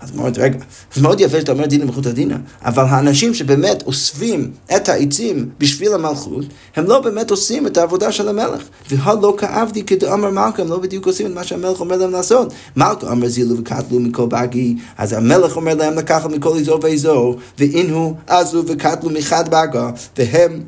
אז 0.00 0.10
אומרת, 0.16 0.38
רגע, 0.38 0.58
זה 0.94 1.02
מאוד 1.02 1.20
יפה 1.20 1.40
שאתה 1.40 1.52
אומר 1.52 1.66
דין 1.66 1.80
למלכות 1.80 2.06
הדינא, 2.06 2.36
אבל 2.64 2.82
האנשים 2.82 3.34
שבאמת 3.34 3.82
אוספים 3.86 4.50
את 4.76 4.88
העצים 4.88 5.48
בשביל 5.58 5.94
המלכות, 5.94 6.44
הם 6.76 6.84
לא 6.84 7.00
באמת 7.00 7.30
עושים 7.30 7.66
את 7.66 7.76
העבודה 7.76 8.12
של 8.12 8.28
המלך. 8.28 8.62
והלא 8.90 9.34
כאבדי 9.38 9.82
כדאמר 9.82 10.30
מלכה, 10.30 10.62
הם 10.62 10.68
לא 10.68 10.78
בדיוק 10.78 11.06
עושים 11.06 11.26
את 11.26 11.32
מה 11.32 11.44
שהמלך 11.44 11.80
אומר 11.80 11.96
להם 11.96 12.10
לעשות. 12.10 12.52
מלכה 12.76 13.12
אמר 13.12 13.28
זילו 13.28 13.58
וקטלו 13.58 14.00
מכל 14.00 14.26
בגי, 14.26 14.76
אז 14.98 15.12
המלך 15.12 15.56
אומר 15.56 15.74
להם 15.74 15.94
לקחת 15.94 16.30
מכל 16.30 16.56
אזור 16.56 16.78
ואזור, 16.82 17.36
והנה 17.58 18.08
עזו 18.26 18.62
וקטלו 18.66 19.10
מחד 19.10 19.48
בגה, 19.48 19.90
והם 20.18 20.60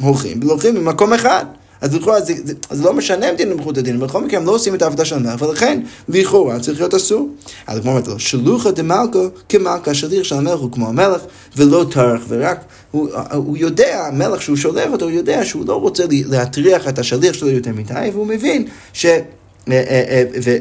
הולכים 0.00 0.40
ולוקחים 0.42 0.74
ממקום 0.74 1.12
אחד. 1.12 1.44
אז 1.80 1.94
לכאורה 1.94 2.20
זה, 2.20 2.34
זה, 2.44 2.54
זה 2.70 2.84
לא 2.84 2.92
משנה 2.92 3.30
אם 3.30 3.36
דין 3.36 3.50
למלכות 3.50 3.78
הדין, 3.78 4.00
בכל 4.00 4.24
מקרה 4.24 4.40
הם 4.40 4.46
לא 4.46 4.52
עושים 4.52 4.74
את 4.74 4.82
העבודה 4.82 5.04
של 5.04 5.16
המלך, 5.16 5.42
ולכן 5.42 5.80
לכאורה 6.08 6.60
צריך 6.60 6.80
להיות 6.80 6.94
אסור. 6.94 7.28
אז 7.66 7.80
כמו 7.80 7.90
אומרת 7.90 8.08
לו, 8.08 8.18
שלוחה 8.18 8.70
דמלכה 8.70 9.18
כמלכה, 9.48 9.90
השליח 9.90 10.24
של 10.24 10.34
המלך 10.34 10.60
הוא 10.60 10.72
כמו 10.72 10.88
המלך, 10.88 11.20
ולא 11.56 11.86
טרח, 11.90 12.22
ורק 12.28 12.64
הוא, 12.90 13.08
הוא 13.34 13.56
יודע, 13.56 14.06
המלך 14.06 14.42
שהוא 14.42 14.56
שולח 14.56 14.92
אותו, 14.92 15.04
הוא 15.04 15.12
יודע 15.12 15.44
שהוא 15.44 15.66
לא 15.66 15.80
רוצה 15.80 16.04
להטריח 16.10 16.88
את 16.88 16.98
השליח 16.98 17.32
שלו 17.32 17.48
יותר 17.48 17.70
מדי, 17.72 18.10
והוא 18.12 18.26
מבין 18.26 18.66
ש, 18.92 19.06
אה, 19.06 19.22
אה, 19.68 20.24
אה, 20.46 20.56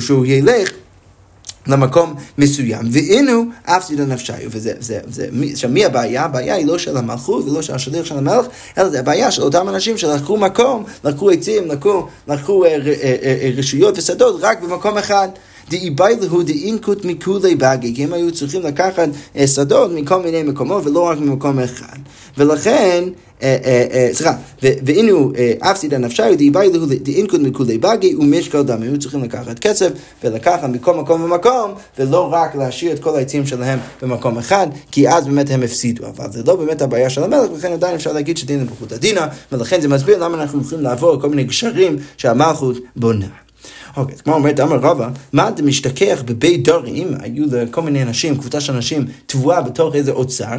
שהוא 0.00 0.26
ילך 0.26 0.70
למקום 1.66 2.14
מסוים, 2.38 2.88
והנה 2.92 3.32
אף 3.64 3.84
סידן 3.84 4.12
נפשיו, 4.12 4.36
וזה, 4.50 4.72
זה, 4.78 4.98
זה, 5.06 5.26
עכשיו 5.52 5.70
מי 5.70 5.84
הבעיה? 5.84 6.24
הבעיה 6.24 6.54
היא 6.54 6.66
לא 6.66 6.78
של 6.78 6.96
המלכות 6.96 7.44
ולא 7.44 7.62
של 7.62 7.74
השליח 7.74 8.04
של 8.06 8.18
המלך, 8.18 8.46
אלא 8.78 8.88
זה 8.88 9.00
הבעיה 9.00 9.30
של 9.30 9.42
אותם 9.42 9.68
אנשים 9.68 9.98
שלקחו 9.98 10.36
מקום, 10.36 10.84
לקחו 11.04 11.30
עצים, 11.30 11.68
לקחו, 11.68 12.06
לקחו 12.28 12.64
אה, 12.64 12.70
אה, 12.70 13.16
אה, 13.22 13.50
רשויות 13.56 13.98
ושדות 13.98 14.36
רק 14.40 14.62
במקום 14.62 14.98
אחד. 14.98 15.28
דאיבאי 15.70 16.16
להו 16.20 16.42
דאינקוט 16.42 17.04
מכולי 17.04 17.54
בגי, 17.54 17.94
כי 17.94 18.04
הם 18.04 18.12
היו 18.12 18.32
צריכים 18.32 18.62
לקחת 18.62 19.08
אה, 19.36 19.46
שדות 19.46 19.90
מכל 19.94 20.22
מיני 20.22 20.42
מקומות 20.42 20.86
ולא 20.86 21.00
רק 21.00 21.18
ממקום 21.18 21.58
אחד. 21.58 21.96
ולכן, 22.38 23.04
אה, 23.42 23.56
אה, 23.64 24.08
סליחה, 24.12 24.32
והנה 24.62 25.12
אף 25.58 25.76
סידה 25.76 25.98
נפשי, 25.98 26.36
דאיבאי 26.36 26.72
להו 26.72 26.86
דאינקוט 26.86 27.40
מכולי 27.40 27.78
בגי 27.78 28.14
ומשקל 28.14 28.62
דם. 28.62 28.82
היו 28.82 28.98
צריכים 28.98 29.22
לקחת 29.22 29.58
כסף 29.58 29.88
ולקחת 30.24 30.68
מכל 30.68 30.94
מקום 30.94 31.22
ומקום, 31.22 31.72
ולא 31.98 32.32
רק 32.32 32.56
להשאיר 32.56 32.92
את 32.92 32.98
כל 32.98 33.16
העצים 33.16 33.46
שלהם 33.46 33.78
במקום 34.02 34.38
אחד, 34.38 34.66
כי 34.90 35.08
אז 35.08 35.26
באמת 35.26 35.50
הם 35.50 35.62
הפסידו. 35.62 36.06
אבל 36.06 36.32
זה 36.32 36.42
לא 36.46 36.56
באמת 36.56 36.82
הבעיה 36.82 37.10
של 37.10 37.24
המלך, 37.24 37.50
ולכן 37.52 37.72
עדיין 37.72 37.94
אפשר 37.94 38.12
להגיד 38.12 38.36
שדין 38.36 38.66
בחוט 38.66 38.92
הדינא, 38.92 39.26
ולכן 39.52 39.80
זה 39.80 39.88
מסביר 39.88 40.24
למה 40.24 40.42
אנחנו 40.42 40.60
יכולים 40.60 40.84
לעבור 40.84 41.20
כל 41.20 41.28
מיני 41.28 41.44
גשרים 41.44 41.96
שהמלכות 42.16 42.76
בונה. 42.96 43.43
אוקיי, 43.96 44.16
כמו 44.16 44.34
אומרת 44.34 44.60
אמר 44.60 44.76
רבא, 44.76 45.08
מה 45.32 45.48
אתה 45.48 45.62
משתכח 45.62 46.22
בבית 46.26 46.64
דורים, 46.64 47.08
היו 47.20 47.44
לכל 47.52 47.82
מיני 47.82 48.02
אנשים, 48.02 48.36
קבוצה 48.38 48.60
של 48.60 48.72
אנשים, 48.72 49.06
תבואה 49.26 49.62
בתוך 49.62 49.94
איזה 49.94 50.12
אוצר, 50.12 50.56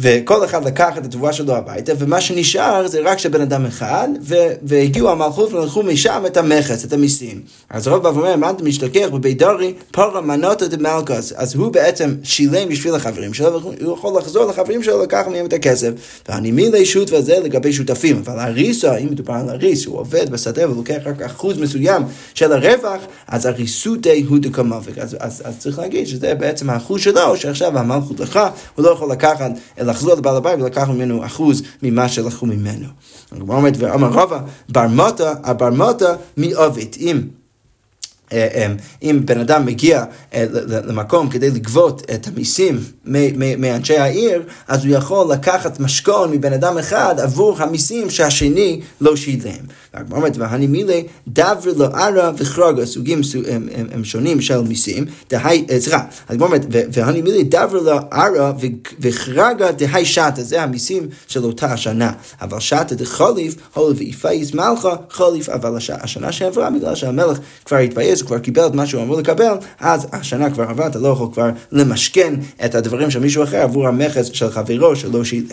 וכל 0.00 0.44
אחד 0.44 0.64
לקח 0.64 0.98
את 0.98 1.04
התבואה 1.04 1.32
שלו 1.32 1.56
הביתה, 1.56 1.92
ומה 1.98 2.20
שנשאר 2.20 2.88
זה 2.88 3.00
רק 3.04 3.18
של 3.18 3.28
בן 3.28 3.40
אדם 3.40 3.66
אחד, 3.66 4.08
ו- 4.22 4.34
והגיעו 4.62 5.10
המלכות 5.10 5.52
ולקחו 5.52 5.82
משם 5.82 6.22
את 6.26 6.36
המכס, 6.36 6.84
את 6.84 6.92
המיסים. 6.92 7.40
אז 7.70 7.86
הרב 7.86 8.02
בא 8.02 8.08
ואומר, 8.08 8.36
מה 8.36 8.50
אתה 8.50 8.64
משתכח 8.64 9.08
בבית 9.12 9.38
דורי, 9.38 9.74
פורה 9.92 10.20
מנותא 10.20 10.66
דמלכוס. 10.66 11.32
אז 11.36 11.54
הוא 11.54 11.72
בעצם 11.72 12.14
שילם 12.22 12.68
בשביל 12.68 12.94
החברים 12.94 13.34
שלו, 13.34 13.62
והוא 13.62 13.94
יכול 13.94 14.18
לחזור 14.18 14.44
לחברים 14.44 14.82
שלו, 14.82 15.02
לקח 15.02 15.24
מהם 15.30 15.46
את 15.46 15.52
הכסף. 15.52 15.90
ואני 16.28 16.50
מילי 16.50 16.84
שוט 16.84 17.12
וזה 17.12 17.38
לגבי 17.38 17.72
שותפים. 17.72 18.22
אבל 18.26 18.38
הריסה, 18.38 18.96
אם 18.96 19.06
מדובר 19.10 19.34
על 19.34 19.48
הריס, 19.48 19.86
הוא 19.86 19.98
עובד 19.98 20.30
בשדה 20.30 20.70
ולוקח 20.70 20.98
רק 21.04 21.22
אחוז 21.22 21.58
מסוים 21.58 22.02
של 22.34 22.52
הרווח, 22.52 23.00
אז 23.28 23.46
הריסותי 23.46 24.24
הוא 24.28 24.38
דקמוביק. 24.38 24.98
אז, 24.98 25.16
אז, 25.20 25.42
אז 25.44 25.58
צריך 25.58 25.78
להגיד 25.78 26.06
שזה 26.06 26.34
בעצם 26.34 26.70
האחוז 26.70 27.00
שלו, 27.00 27.36
שעכשיו 27.36 27.78
המלכות 27.78 28.20
לך, 28.20 28.40
הוא 28.74 28.84
לא 28.84 28.90
יכול 28.90 29.12
לקחת, 29.12 29.50
לחזור 29.88 30.14
לבעל 30.14 30.36
הבית 30.36 30.60
ולקח 30.60 30.88
ממנו 30.88 31.26
אחוז 31.26 31.62
ממה 31.82 32.08
שלקחו 32.08 32.46
ממנו. 32.46 32.86
הגמרא 33.32 33.56
אומרת, 33.56 33.74
ואמר 33.78 34.08
רבא, 34.08 34.40
בר 34.68 34.86
מוטה, 34.86 35.34
הבר 35.44 35.70
מוטה 35.70 36.14
מעובד. 36.36 36.86
אם 37.00 37.20
אם 39.02 39.20
בן 39.24 39.40
אדם 39.40 39.66
מגיע 39.66 40.04
אה, 40.34 40.44
למקום 40.84 41.28
כדי 41.28 41.50
לגבות 41.50 42.02
את 42.14 42.26
המיסים 42.26 42.78
מאנשי 43.58 43.98
העיר, 43.98 44.42
אז 44.68 44.84
הוא 44.84 44.94
יכול 44.94 45.32
לקחת 45.32 45.80
משכון 45.80 46.30
מבן 46.30 46.52
אדם 46.52 46.78
אחד 46.78 47.14
עבור 47.20 47.56
המיסים 47.58 48.10
שהשני 48.10 48.80
לא 49.00 49.16
שילם. 49.16 49.52
והגמרא 49.94 50.18
אומרת, 50.18 50.36
והנימילי 50.36 51.04
דברי 51.28 51.72
לא 51.76 51.84
ערא 51.84 52.32
וחרגה, 52.36 52.86
סוגים 52.86 53.20
הם, 53.92 54.04
שונים 54.04 54.40
של 54.40 54.60
מיסים, 54.60 55.04
סליחה, 55.78 56.04
הגמרא 56.28 56.46
אומרת, 56.46 56.66
והנימילי 56.70 57.44
דברי 57.44 57.84
לא 57.84 58.00
ערא 58.10 58.52
וחרגה 59.00 59.72
דהי 59.72 60.04
שטה, 60.04 60.42
זה 60.42 60.62
המיסים 60.62 61.08
של 61.26 61.44
אותה 61.44 61.66
השנה. 61.66 62.12
אבל 62.40 62.60
שטה 62.60 62.94
דחוליף, 62.94 63.54
הולו 63.74 63.96
ואיפאיס 63.96 64.54
מלכה, 64.54 64.96
חוליף, 65.10 65.48
אבל 65.48 65.76
השנה 66.02 66.32
שעברה, 66.32 66.70
בגלל 66.70 66.94
שהמלך 66.94 67.38
כבר 67.64 67.76
התבייש, 67.76 68.17
הוא 68.20 68.26
כבר 68.26 68.38
קיבל 68.38 68.66
את 68.66 68.74
מה 68.74 68.86
שהוא 68.86 69.02
אמור 69.02 69.16
לקבל, 69.16 69.54
אז 69.80 70.06
השנה 70.12 70.50
כבר 70.50 70.64
עברה, 70.64 70.86
אתה 70.86 70.98
לא 70.98 71.08
יכול 71.08 71.28
כבר 71.32 71.50
למשכן 71.72 72.34
את 72.64 72.74
הדברים 72.74 73.10
של 73.10 73.18
מישהו 73.18 73.42
אחר 73.42 73.62
עבור 73.62 73.88
המכס 73.88 74.30
של 74.32 74.50
חברו 74.50 74.96
שלא 74.96 75.24
שילם. 75.24 75.46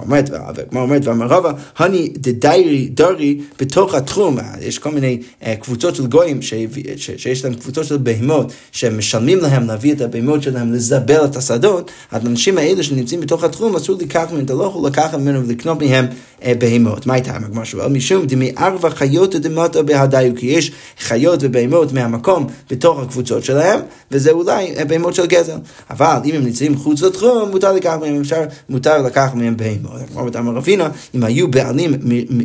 אומרת, 0.00 0.30
והגמרא 0.30 0.82
אומרת, 0.82 1.06
ואמר 1.06 1.26
רבא, 1.26 1.52
הני 1.76 2.12
דדיירי 2.16 2.88
דרי 2.88 3.40
בתוך 3.60 3.94
התחום, 3.94 4.38
יש 4.60 4.78
כל 4.78 4.90
מיני 4.90 5.18
uh, 5.42 5.46
קבוצות 5.60 5.94
של 5.94 6.06
גויים 6.06 6.42
שיש 6.42 7.44
להם 7.44 7.54
קבוצות 7.54 7.84
של 7.84 7.96
בהמות 7.96 8.52
שמשלמים 8.72 9.38
להם 9.38 9.66
להביא 9.66 9.92
את 9.92 10.00
הבהמות 10.00 10.42
שלהם 10.42 10.72
לזבל 10.72 11.24
את 11.24 11.36
השדות, 11.36 11.90
האנשים 12.10 12.58
האלה 12.58 12.82
שנמצאים 12.82 13.20
בתוך 13.20 13.44
התחום 13.44 13.76
אסור 13.76 13.98
לקחת 14.00 14.32
מהם, 14.32 14.44
אתה 14.44 14.54
לא 14.54 14.64
יכול 14.64 14.86
לקחת 14.86 15.14
ממנו 15.14 15.46
ולקנות 15.46 15.82
מהם 15.82 16.06
uh, 16.40 16.44
בהמות. 16.58 17.06
מה 17.06 17.14
הייתה 17.14 17.36
הגמרא 17.36 17.64
שואל? 17.64 17.88
משום 17.88 18.26
דמי 18.26 18.52
ארבע 18.58 18.90
חיות 18.90 19.36
דמטה 19.36 19.82
בהדיו, 19.82 20.32
כי 20.36 20.46
יש 20.46 20.72
חיות 20.98 21.38
ובהמות 21.42 21.92
מהמקום 22.06 22.46
בתוך 22.70 23.00
הקבוצות 23.00 23.44
שלהם, 23.44 23.80
וזה 24.10 24.30
אולי 24.30 24.74
בהמות 24.88 25.14
של 25.14 25.26
גזל. 25.26 25.56
אבל 25.90 26.16
אם 26.24 26.34
הם 26.34 26.44
נמצאים 26.44 26.76
חוץ 26.76 27.02
לתחום, 27.02 27.50
מותר 27.50 27.72
לקחת 27.72 28.00
מהם, 28.00 28.20
אפשר, 28.20 28.42
מותר 28.68 29.02
לקחת 29.02 29.34
מהם 29.34 29.56
בהמות. 29.56 30.00
כמו 30.12 30.28
אמר 30.38 30.52
רבינה, 30.52 30.88
אם 31.14 31.24
היו 31.24 31.50
בעלים 31.50 31.94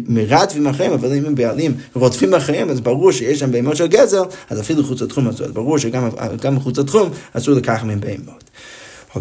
מרדפים 0.08 0.67
אחריהם, 0.67 0.93
אבל 0.93 1.13
אם 1.13 1.26
הם 1.26 1.36
בעלים 1.36 1.74
רודפים 1.93 2.34
אחריהם, 2.34 2.69
אז 2.69 2.80
ברור 2.80 3.12
שיש 3.12 3.39
שם 3.39 3.52
בהמות 3.52 3.76
של 3.76 3.88
גזל, 3.88 4.24
אז 4.50 4.60
אפילו 4.60 4.84
חוץ 4.84 5.02
לתחום 5.02 5.28
אסור. 5.28 5.45
אז 5.45 5.52
ברור 5.52 5.78
שגם 5.78 6.56
מחוץ 6.56 6.78
לתחום 6.78 7.10
אסור 7.34 7.56
לקחת 7.56 7.84
מהם 7.84 8.00
בהמות. 8.00 8.52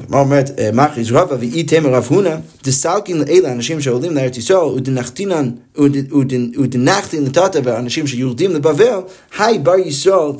מה 0.08 0.20
אומרת, 0.20 0.50
אה, 0.58 0.70
מכריז 0.72 1.12
רבא 1.12 1.36
ואי 1.40 1.62
תמר 1.62 1.94
רב 1.94 2.06
הונא, 2.10 2.36
דסלקין 2.64 3.18
לאלה 3.18 3.52
אנשים 3.52 3.80
שעולים 3.80 4.14
לארץ 4.14 4.36
ישראל, 4.36 4.64
ודנחתינן, 4.76 5.50
ודנחתין 6.58 7.24
לטאטה, 7.24 7.58
ואנשים 7.64 8.06
שיורדים 8.06 8.50
לבבל, 8.50 9.00
היי 9.38 9.58
בר 9.58 9.78
ישראל, 9.78 10.32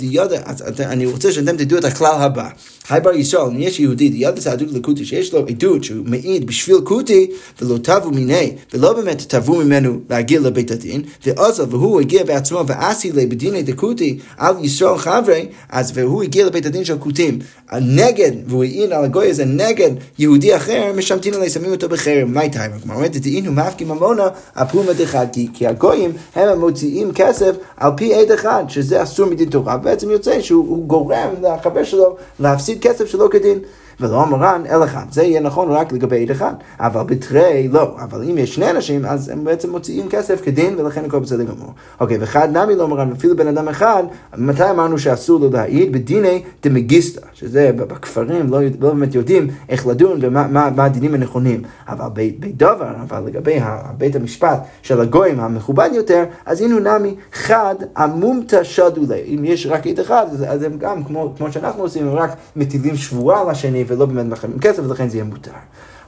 אני 0.81 1.07
רוצה 1.07 1.33
שאתם 1.33 1.57
תדעו 1.57 1.79
את 1.79 1.85
הכלל 1.85 2.14
הבא. 2.20 2.48
היי 2.90 3.00
בר 3.00 3.12
ישראל, 3.12 3.46
אם 3.46 3.61
יש 3.61 3.81
יהודי, 3.81 4.09
דיאדה 4.09 4.40
זה 4.40 4.53
עדות 4.53 4.72
לקוטי, 4.72 5.05
שיש 5.05 5.35
לו 5.35 5.46
עדות 5.48 5.85
שהוא 5.85 6.07
מעיד 6.07 6.46
בשביל 6.46 6.81
קוטי, 6.85 7.31
ולא 7.62 7.79
תבו 7.79 8.11
מיני, 8.11 8.53
ולא 8.74 8.92
באמת 8.92 9.22
תבו 9.29 9.57
ממנו 9.57 10.00
להגיע 10.11 10.40
לבית 10.40 10.70
הדין, 10.70 11.03
ועוזר, 11.26 11.64
והוא 11.70 12.00
הגיע 12.00 12.24
בעצמו, 12.24 12.64
ואסי 12.66 13.12
לי 13.12 13.26
בדיני 13.26 13.62
דקוטי 13.62 14.18
על 14.37 14.55
ישראל 14.62 14.98
חברי, 14.98 15.46
אז 15.68 15.92
והוא 15.94 16.22
הגיע 16.22 16.46
לבית 16.46 16.66
הדין 16.66 16.85
של 16.85 16.98
קוטים, 16.98 17.38
נגד, 17.81 18.33
והוא 18.46 18.64
העיד 18.64 18.92
על 18.92 19.05
הגוי 19.05 19.31
הזה 19.31 19.44
נגד 19.44 19.90
יהודי 20.18 20.57
אחר, 20.57 20.92
משמתין 20.96 21.35
עלי, 21.35 21.50
שמים 21.50 21.70
אותו 21.70 21.88
בחרם, 21.88 22.35
מה 22.35 22.42
איתה? 22.42 22.68
כלומר, 22.83 22.94
אומרת, 22.94 23.16
דהינו 23.16 23.53
מאפקים 23.53 23.88
ממונה, 23.88 24.29
הפרומה 24.57 24.92
דחד, 24.92 25.26
כי 25.54 25.66
הגויים 25.66 26.12
הם 26.34 26.48
המוציאים 26.48 27.12
כסף 27.14 27.56
על 27.76 27.90
פי 27.96 28.14
עד 28.14 28.30
אחד, 28.32 28.64
שזה 28.68 29.02
אסור 29.02 29.26
מדין 29.26 29.50
תורה, 29.50 29.76
ובעצם 29.80 30.10
יוצא 30.10 30.40
שהוא 30.40 30.84
גורם 30.86 31.28
לחבר 31.42 31.84
שלו 31.84 32.16
להפסיד 32.40 32.82
כסף 32.82 33.06
שלא 33.06 33.28
כדין. 33.30 33.58
ולא 34.00 34.26
מרן 34.26 34.62
אל 34.70 34.84
אחד. 34.84 35.04
זה 35.10 35.22
יהיה 35.22 35.40
נכון 35.40 35.70
רק 35.70 35.92
לגבי 35.92 36.22
עד 36.22 36.30
אחד, 36.30 36.54
אבל 36.80 37.02
בתרי 37.02 37.68
לא. 37.72 37.96
אבל 38.04 38.22
אם 38.22 38.38
יש 38.38 38.54
שני 38.54 38.70
אנשים, 38.70 39.04
אז 39.04 39.28
הם 39.28 39.44
בעצם 39.44 39.70
מוציאים 39.70 40.08
כסף 40.08 40.40
כדין, 40.44 40.74
ולכן 40.78 41.04
הכל 41.04 41.18
בסדר 41.18 41.42
גמור. 41.42 41.72
אוקיי, 42.00 42.18
ואחד 42.18 42.56
נמי 42.56 42.74
לא 42.74 42.88
מרן, 42.88 43.12
אפילו 43.12 43.36
בן 43.36 43.48
אדם 43.48 43.68
אחד, 43.68 44.02
מתי 44.36 44.70
אמרנו 44.70 44.98
שאסור 44.98 45.40
לו 45.40 45.50
להעיד? 45.50 45.92
בדיני 45.92 46.42
דמגיסטה, 46.62 47.20
שזה 47.32 47.70
בכפרים 47.76 48.50
לא, 48.50 48.58
לא 48.80 48.90
באמת 48.92 49.14
יודעים 49.14 49.48
איך 49.68 49.86
לדון 49.86 50.18
ומה 50.20 50.46
מה, 50.48 50.70
מה 50.76 50.84
הדינים 50.84 51.14
הנכונים. 51.14 51.62
אבל 51.88 52.08
בדבר, 52.16 52.92
אבל 53.02 53.22
לגבי 53.26 53.58
בית 53.98 54.16
המשפט 54.16 54.58
של 54.82 55.00
הגויים 55.00 55.40
המכובד 55.40 55.90
יותר, 55.92 56.24
אז 56.46 56.60
הנה 56.60 56.98
נמי 56.98 57.14
חד 57.32 57.74
המומתא 57.96 58.64
שדולי. 58.64 59.20
אם 59.34 59.44
יש 59.44 59.66
רק 59.66 59.86
עד 59.86 60.00
אחד, 60.00 60.26
אז 60.48 60.62
הם 60.62 60.72
גם, 60.78 61.04
כמו, 61.04 61.32
כמו 61.36 61.52
שאנחנו 61.52 61.82
עושים, 61.82 62.08
הם 62.08 62.14
רק 62.14 62.30
מטילים 62.56 62.96
שבועה 62.96 63.50
לשני. 63.50 63.84
ולא 63.90 64.07
באמת 64.07 64.26
מחייבים 64.33 64.61
כסף, 64.61 64.83
ולכן 64.87 65.09
זה 65.09 65.16
יהיה 65.16 65.24
מותר. 65.24 65.50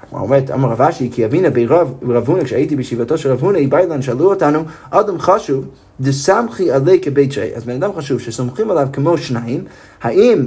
הגמרא 0.03 0.23
אומרת, 0.23 0.51
אמר 0.51 0.68
רב 0.68 0.83
אשי, 0.83 1.11
כי 1.12 1.25
אבינה 1.25 1.51
ברב 1.51 2.29
הונא, 2.29 2.45
כשהייתי 2.45 2.77
בישיבתו 2.77 3.18
של 3.18 3.31
רב 3.31 3.40
הונא, 3.40 3.59
איבאילן, 3.59 4.03
שאלו 4.03 4.31
אותנו, 4.31 4.62
אדם 4.90 5.18
חשוב, 5.18 5.64
דסמכי 6.01 6.71
עלי 6.71 7.01
כבית 7.01 7.33
שי. 7.33 7.55
אז 7.55 7.64
בן 7.64 7.75
אדם 7.75 7.90
חשוב 7.97 8.21
שסומכים 8.21 8.71
עליו 8.71 8.88
כמו 8.92 9.18
שניים, 9.18 9.64
האם 10.03 10.47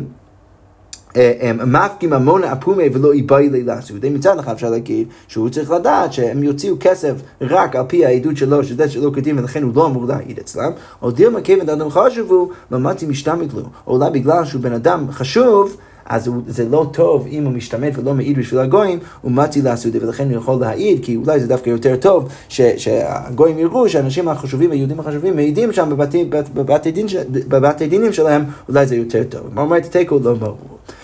מפקים 1.65 2.09
ממונה 2.09 2.53
אפומי 2.53 2.89
ולא 2.93 3.13
איבאי 3.13 3.49
לילסו. 3.49 3.93
מצד 4.11 4.39
אחד 4.39 4.53
אפשר 4.53 4.69
להגיד 4.69 5.07
שהוא 5.27 5.49
צריך 5.49 5.71
לדעת 5.71 6.13
שהם 6.13 6.43
יוציאו 6.43 6.75
כסף 6.79 7.13
רק 7.41 7.75
על 7.75 7.83
פי 7.87 8.05
העדות 8.05 8.37
שלו, 8.37 8.63
שזה 8.63 8.89
שלא 8.89 9.11
כדין 9.13 9.39
ולכן 9.39 9.63
הוא 9.63 9.71
לא 9.75 9.85
אמור 9.85 10.05
להעיד 10.05 10.39
אצלם, 10.39 10.71
או 11.01 11.11
דילמה 11.11 11.41
כיוון 11.41 11.69
אדם 11.69 11.89
חשוב 11.89 12.31
הוא, 12.31 12.49
לא 12.71 12.79
מצי 12.79 13.05
משתמט 13.05 13.53
לו. 13.53 13.61
או 13.87 13.95
אולי 13.95 14.11
בגלל 14.11 14.45
שהוא 14.45 14.61
בן 14.61 14.73
אדם 14.73 15.11
חשוב, 15.11 15.77
אז 16.05 16.29
זה 16.47 16.69
לא 16.69 16.89
טוב 16.93 17.27
אם 17.29 17.43
הוא 17.43 17.53
משתמט 17.53 17.97
ולא 17.97 18.13
מעיד 18.13 18.37
בשביל 18.37 18.59
הגויים, 18.59 18.99
הוא 19.21 19.31
מתי 19.31 19.61
לעשות 19.61 19.95
ולכן 20.01 20.29
הוא 20.29 20.37
יכול 20.37 20.59
להעיד, 20.59 21.05
כי 21.05 21.15
אולי 21.15 21.39
זה 21.39 21.47
דווקא 21.47 21.69
יותר 21.69 21.95
טוב 21.95 22.29
ש, 22.49 22.61
שהגויים 22.61 23.59
יראו 23.59 23.89
שהאנשים 23.89 24.27
החשובים, 24.27 24.71
היהודים 24.71 24.99
החשובים, 24.99 25.35
מעידים 25.35 25.73
שם 25.73 25.89
בבתי, 25.89 26.25
בבתי, 26.53 26.91
דין, 26.91 27.07
בבתי 27.29 27.87
דינים 27.87 28.13
שלהם, 28.13 28.43
אולי 28.69 28.85
זה 28.85 28.95
יותר 28.95 29.23
טוב. 29.29 29.41
מה 29.53 29.61
אומרת 29.61 29.85
תיקו 29.85 30.19
לא 30.23 30.33
ברור. 30.33 30.57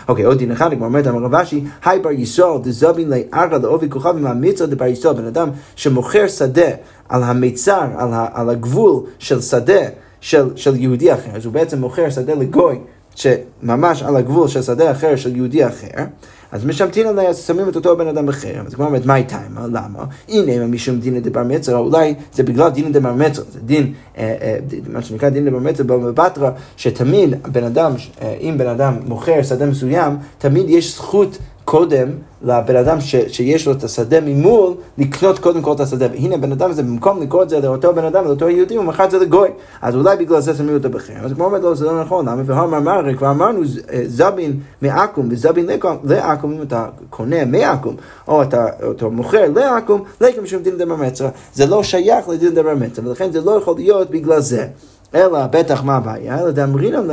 אוקיי, 0.08 0.26
עוד 0.26 0.38
דין 0.38 0.52
אחד, 0.52 0.74
כמו 0.74 0.86
אומרת 0.86 1.08
אמר 1.08 1.20
רב 1.20 1.36
אשי, 1.36 1.64
היי 1.86 2.00
בר 2.00 2.12
ישראל, 2.12 2.60
דזבין 2.64 3.10
לארבע 3.10 3.58
לעובי 3.58 3.90
כוכב 3.90 4.18
עם 4.18 4.28
המצר 4.28 4.66
דבר 4.66 4.86
ישראל, 4.86 5.16
בן 5.16 5.26
אדם 5.26 5.50
שמוכר 5.76 6.28
שדה 6.28 6.70
על 7.10 7.24
המיצר, 7.24 7.88
על, 7.98 8.10
על 8.34 8.50
הגבול 8.50 9.04
של 9.20 9.42
שדה 9.42 9.82
של, 10.22 10.50
של 10.56 10.76
יהודי 10.76 11.14
אחר, 11.14 11.32
אז 11.36 11.46
הוא 11.46 11.54
בעצם 11.54 11.80
מוכר 11.80 12.10
שדה 12.10 12.34
לגוי. 12.34 12.80
שממש 13.15 14.04
על 14.04 14.15
הגבול 14.15 14.47
של 14.47 14.62
שדה 14.62 14.91
אחר 14.91 15.15
של 15.15 15.36
יהודי 15.36 15.67
אחר, 15.67 16.04
אז 16.52 16.65
משמטין 16.65 17.08
עליה, 17.08 17.34
שמים 17.34 17.69
את 17.69 17.76
אותו 17.76 17.97
בן 17.97 18.08
אדם 18.08 18.26
בחרם. 18.26 18.65
אז 18.65 18.74
כמו 18.74 18.86
אומרת, 18.86 19.06
מה 19.06 19.15
איתה? 19.15 19.39
למה? 19.56 20.06
הנה, 20.30 20.67
משום 20.67 21.00
דין 21.00 21.19
דבר 21.19 21.43
מצר, 21.43 21.78
אולי 21.78 22.13
זה 22.34 22.43
בגלל 22.43 22.69
דין 22.69 22.91
דבר 22.91 23.13
מצר, 23.13 23.41
זה 23.52 23.60
דין, 23.60 23.93
אה, 24.17 24.36
אה, 24.41 24.58
מה 24.89 25.02
שנקרא 25.02 25.30
דין 25.30 25.45
דבר 25.45 25.60
מצר 25.60 25.84
בבטרה, 25.84 26.52
שתמיד 26.78 27.36
בן 27.52 27.63
אדם, 27.63 27.91
אה, 28.21 28.36
אם 28.41 28.58
בן 28.58 28.67
אדם 28.67 29.00
מוכר 29.06 29.43
שדה 29.43 29.65
מסוים, 29.65 30.17
תמיד 30.38 30.69
יש 30.69 30.95
זכות 30.95 31.38
קודם 31.71 32.10
לבן 32.41 32.75
אדם 32.75 33.01
ש, 33.01 33.15
שיש 33.27 33.67
לו 33.67 33.73
את 33.73 33.84
השדה 33.84 34.21
ממול, 34.21 34.73
לקנות 34.97 35.39
קודם 35.39 35.62
כל 35.62 35.71
את 35.71 35.79
השדה. 35.79 36.07
והנה 36.12 36.38
בן 36.38 36.51
אדם 36.51 36.69
הזה, 36.69 36.84
במקום 36.84 37.21
לקרוא 37.21 37.43
את 37.43 37.49
זה 37.49 37.60
לאותו 37.60 37.93
בן 37.93 38.05
אדם, 38.05 38.25
לאותו 38.25 38.49
יהודי, 38.49 38.75
הוא 38.75 38.86
מכר 38.86 39.05
את 39.05 39.12
זה 39.12 39.19
לגוי. 39.19 39.49
אז 39.81 39.95
אולי 39.95 40.17
בגלל 40.17 40.41
זה 40.41 40.53
שמים 40.53 40.75
אותו 40.75 40.89
בחרם. 40.89 41.17
אז 41.23 41.34
כמו 41.34 41.45
אומרת 41.45 41.62
לו, 41.62 41.75
זה 41.75 41.86
לא 41.86 42.01
נכון, 42.01 42.29
למה? 42.29 42.41
והוא 42.45 42.77
אמר, 42.77 43.17
כבר 43.17 43.31
אמרנו 43.31 43.62
זבין 44.05 44.60
מעכו"ם 44.81 45.27
וזבין 45.31 45.69
לעכו"ם, 46.03 46.51
אם 46.51 46.62
אתה 46.62 46.86
קונה 47.10 47.45
מעכו"ם, 47.45 47.95
או 48.27 48.41
אתה, 48.41 48.65
אתה 48.91 49.07
מוכר 49.07 49.51
לעכו"ם, 49.55 50.01
לקם 50.21 50.45
שום 50.45 50.63
דין 50.63 50.77
דבר 50.77 50.95
מצרה. 50.95 51.29
זה 51.53 51.65
לא 51.65 51.84
שייך 51.84 52.29
לדין 52.29 52.53
דבר 52.53 52.75
מצרה, 52.75 53.07
ולכן 53.07 53.31
זה 53.31 53.41
לא 53.41 53.51
יכול 53.51 53.75
להיות 53.77 54.12
בגלל 54.12 54.39
זה. 54.39 54.67
אלא 55.15 55.47
בטח 55.47 55.84
מה 55.84 55.95
הבעיה? 55.95 56.39
אלא 56.41 56.52
דאמרינן 56.52 57.08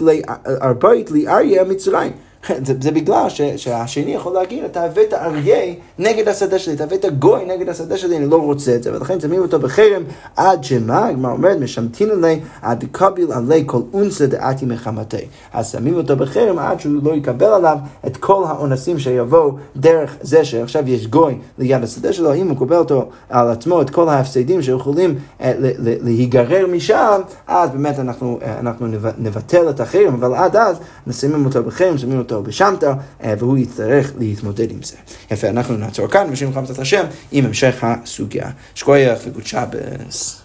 לי, 0.00 0.22
ארבעית 0.62 1.10
לי 1.10 1.28
אריה 1.28 1.64
מצרים. 1.64 2.12
זה, 2.66 2.74
זה 2.80 2.90
בגלל 2.90 3.28
ש, 3.28 3.40
שהשני 3.56 4.14
יכול 4.14 4.34
להגיד, 4.34 4.64
אתה 4.64 4.84
הבאת 4.84 5.14
אריה 5.14 5.74
נגד 5.98 6.28
השדה 6.28 6.58
שלי, 6.58 6.74
אתה 6.74 6.84
הבאת 6.84 7.04
גוי 7.18 7.44
נגד 7.44 7.68
השדה 7.68 7.96
שלי, 7.96 8.16
אני 8.16 8.26
לא 8.26 8.36
רוצה 8.36 8.74
את 8.74 8.82
זה, 8.82 8.92
ולכן 8.94 9.20
שמים 9.20 9.42
אותו 9.42 9.58
בחרם 9.58 10.02
עד 10.36 10.64
שמה, 10.64 11.06
הגמרא 11.06 11.32
אומרת, 11.32 11.58
משמתין 11.60 12.10
עלי 12.10 12.40
עד 12.62 12.84
קביל 12.92 13.32
עלי 13.32 13.62
כל 13.66 13.80
אונסה 13.92 14.26
דעתי 14.26 14.66
מחמתי. 14.66 15.16
אז 15.52 15.70
שמים 15.70 15.94
אותו 15.94 16.16
בחרם 16.16 16.58
עד 16.58 16.80
שהוא 16.80 16.94
לא 17.02 17.14
יקבל 17.14 17.46
עליו 17.46 17.78
את 18.06 18.16
כל 18.16 18.44
האונסים 18.48 18.98
שיבואו 18.98 19.56
דרך 19.76 20.16
זה 20.20 20.44
שעכשיו 20.44 20.88
יש 20.88 21.06
גוי 21.06 21.38
ליד 21.58 21.82
השדה 21.82 22.12
שלו, 22.12 22.34
אם 22.34 22.48
הוא 22.48 22.56
קובל 22.56 22.76
אותו 22.76 23.08
על 23.30 23.48
עצמו 23.50 23.82
את 23.82 23.90
כל 23.90 24.08
ההפסדים 24.08 24.62
שיכולים 24.62 25.14
אה, 25.40 25.52
להיגרר 25.78 26.66
משם, 26.66 27.20
אז 27.46 27.70
באמת 27.70 27.98
אנחנו, 27.98 28.38
אה, 28.42 28.58
אנחנו 28.58 28.86
נבטל 29.18 29.70
את 29.70 29.80
החרם, 29.80 30.14
אבל 30.14 30.34
עד 30.34 30.56
אז 30.56 30.76
נשים 31.06 31.44
אותו 31.44 31.62
בחרם, 31.62 31.98
שמים 31.98 32.18
אותו 32.18 32.31
בשמטה, 32.40 32.94
אה, 33.24 33.34
והוא 33.38 33.58
יצטרך 33.58 34.12
להתמודד 34.18 34.70
עם 34.70 34.82
זה. 34.82 34.96
יפה, 35.30 35.48
אנחנו 35.48 35.76
נעצור 35.76 36.08
כאן, 36.08 36.26
ושם 36.30 36.50
לך 36.50 36.78
השם 36.78 37.04
עם 37.32 37.44
המשך 37.46 37.78
הסוגיה. 37.82 38.50
שכוייך 38.74 39.18
וגוד 39.24 39.46
שבס. 39.46 40.41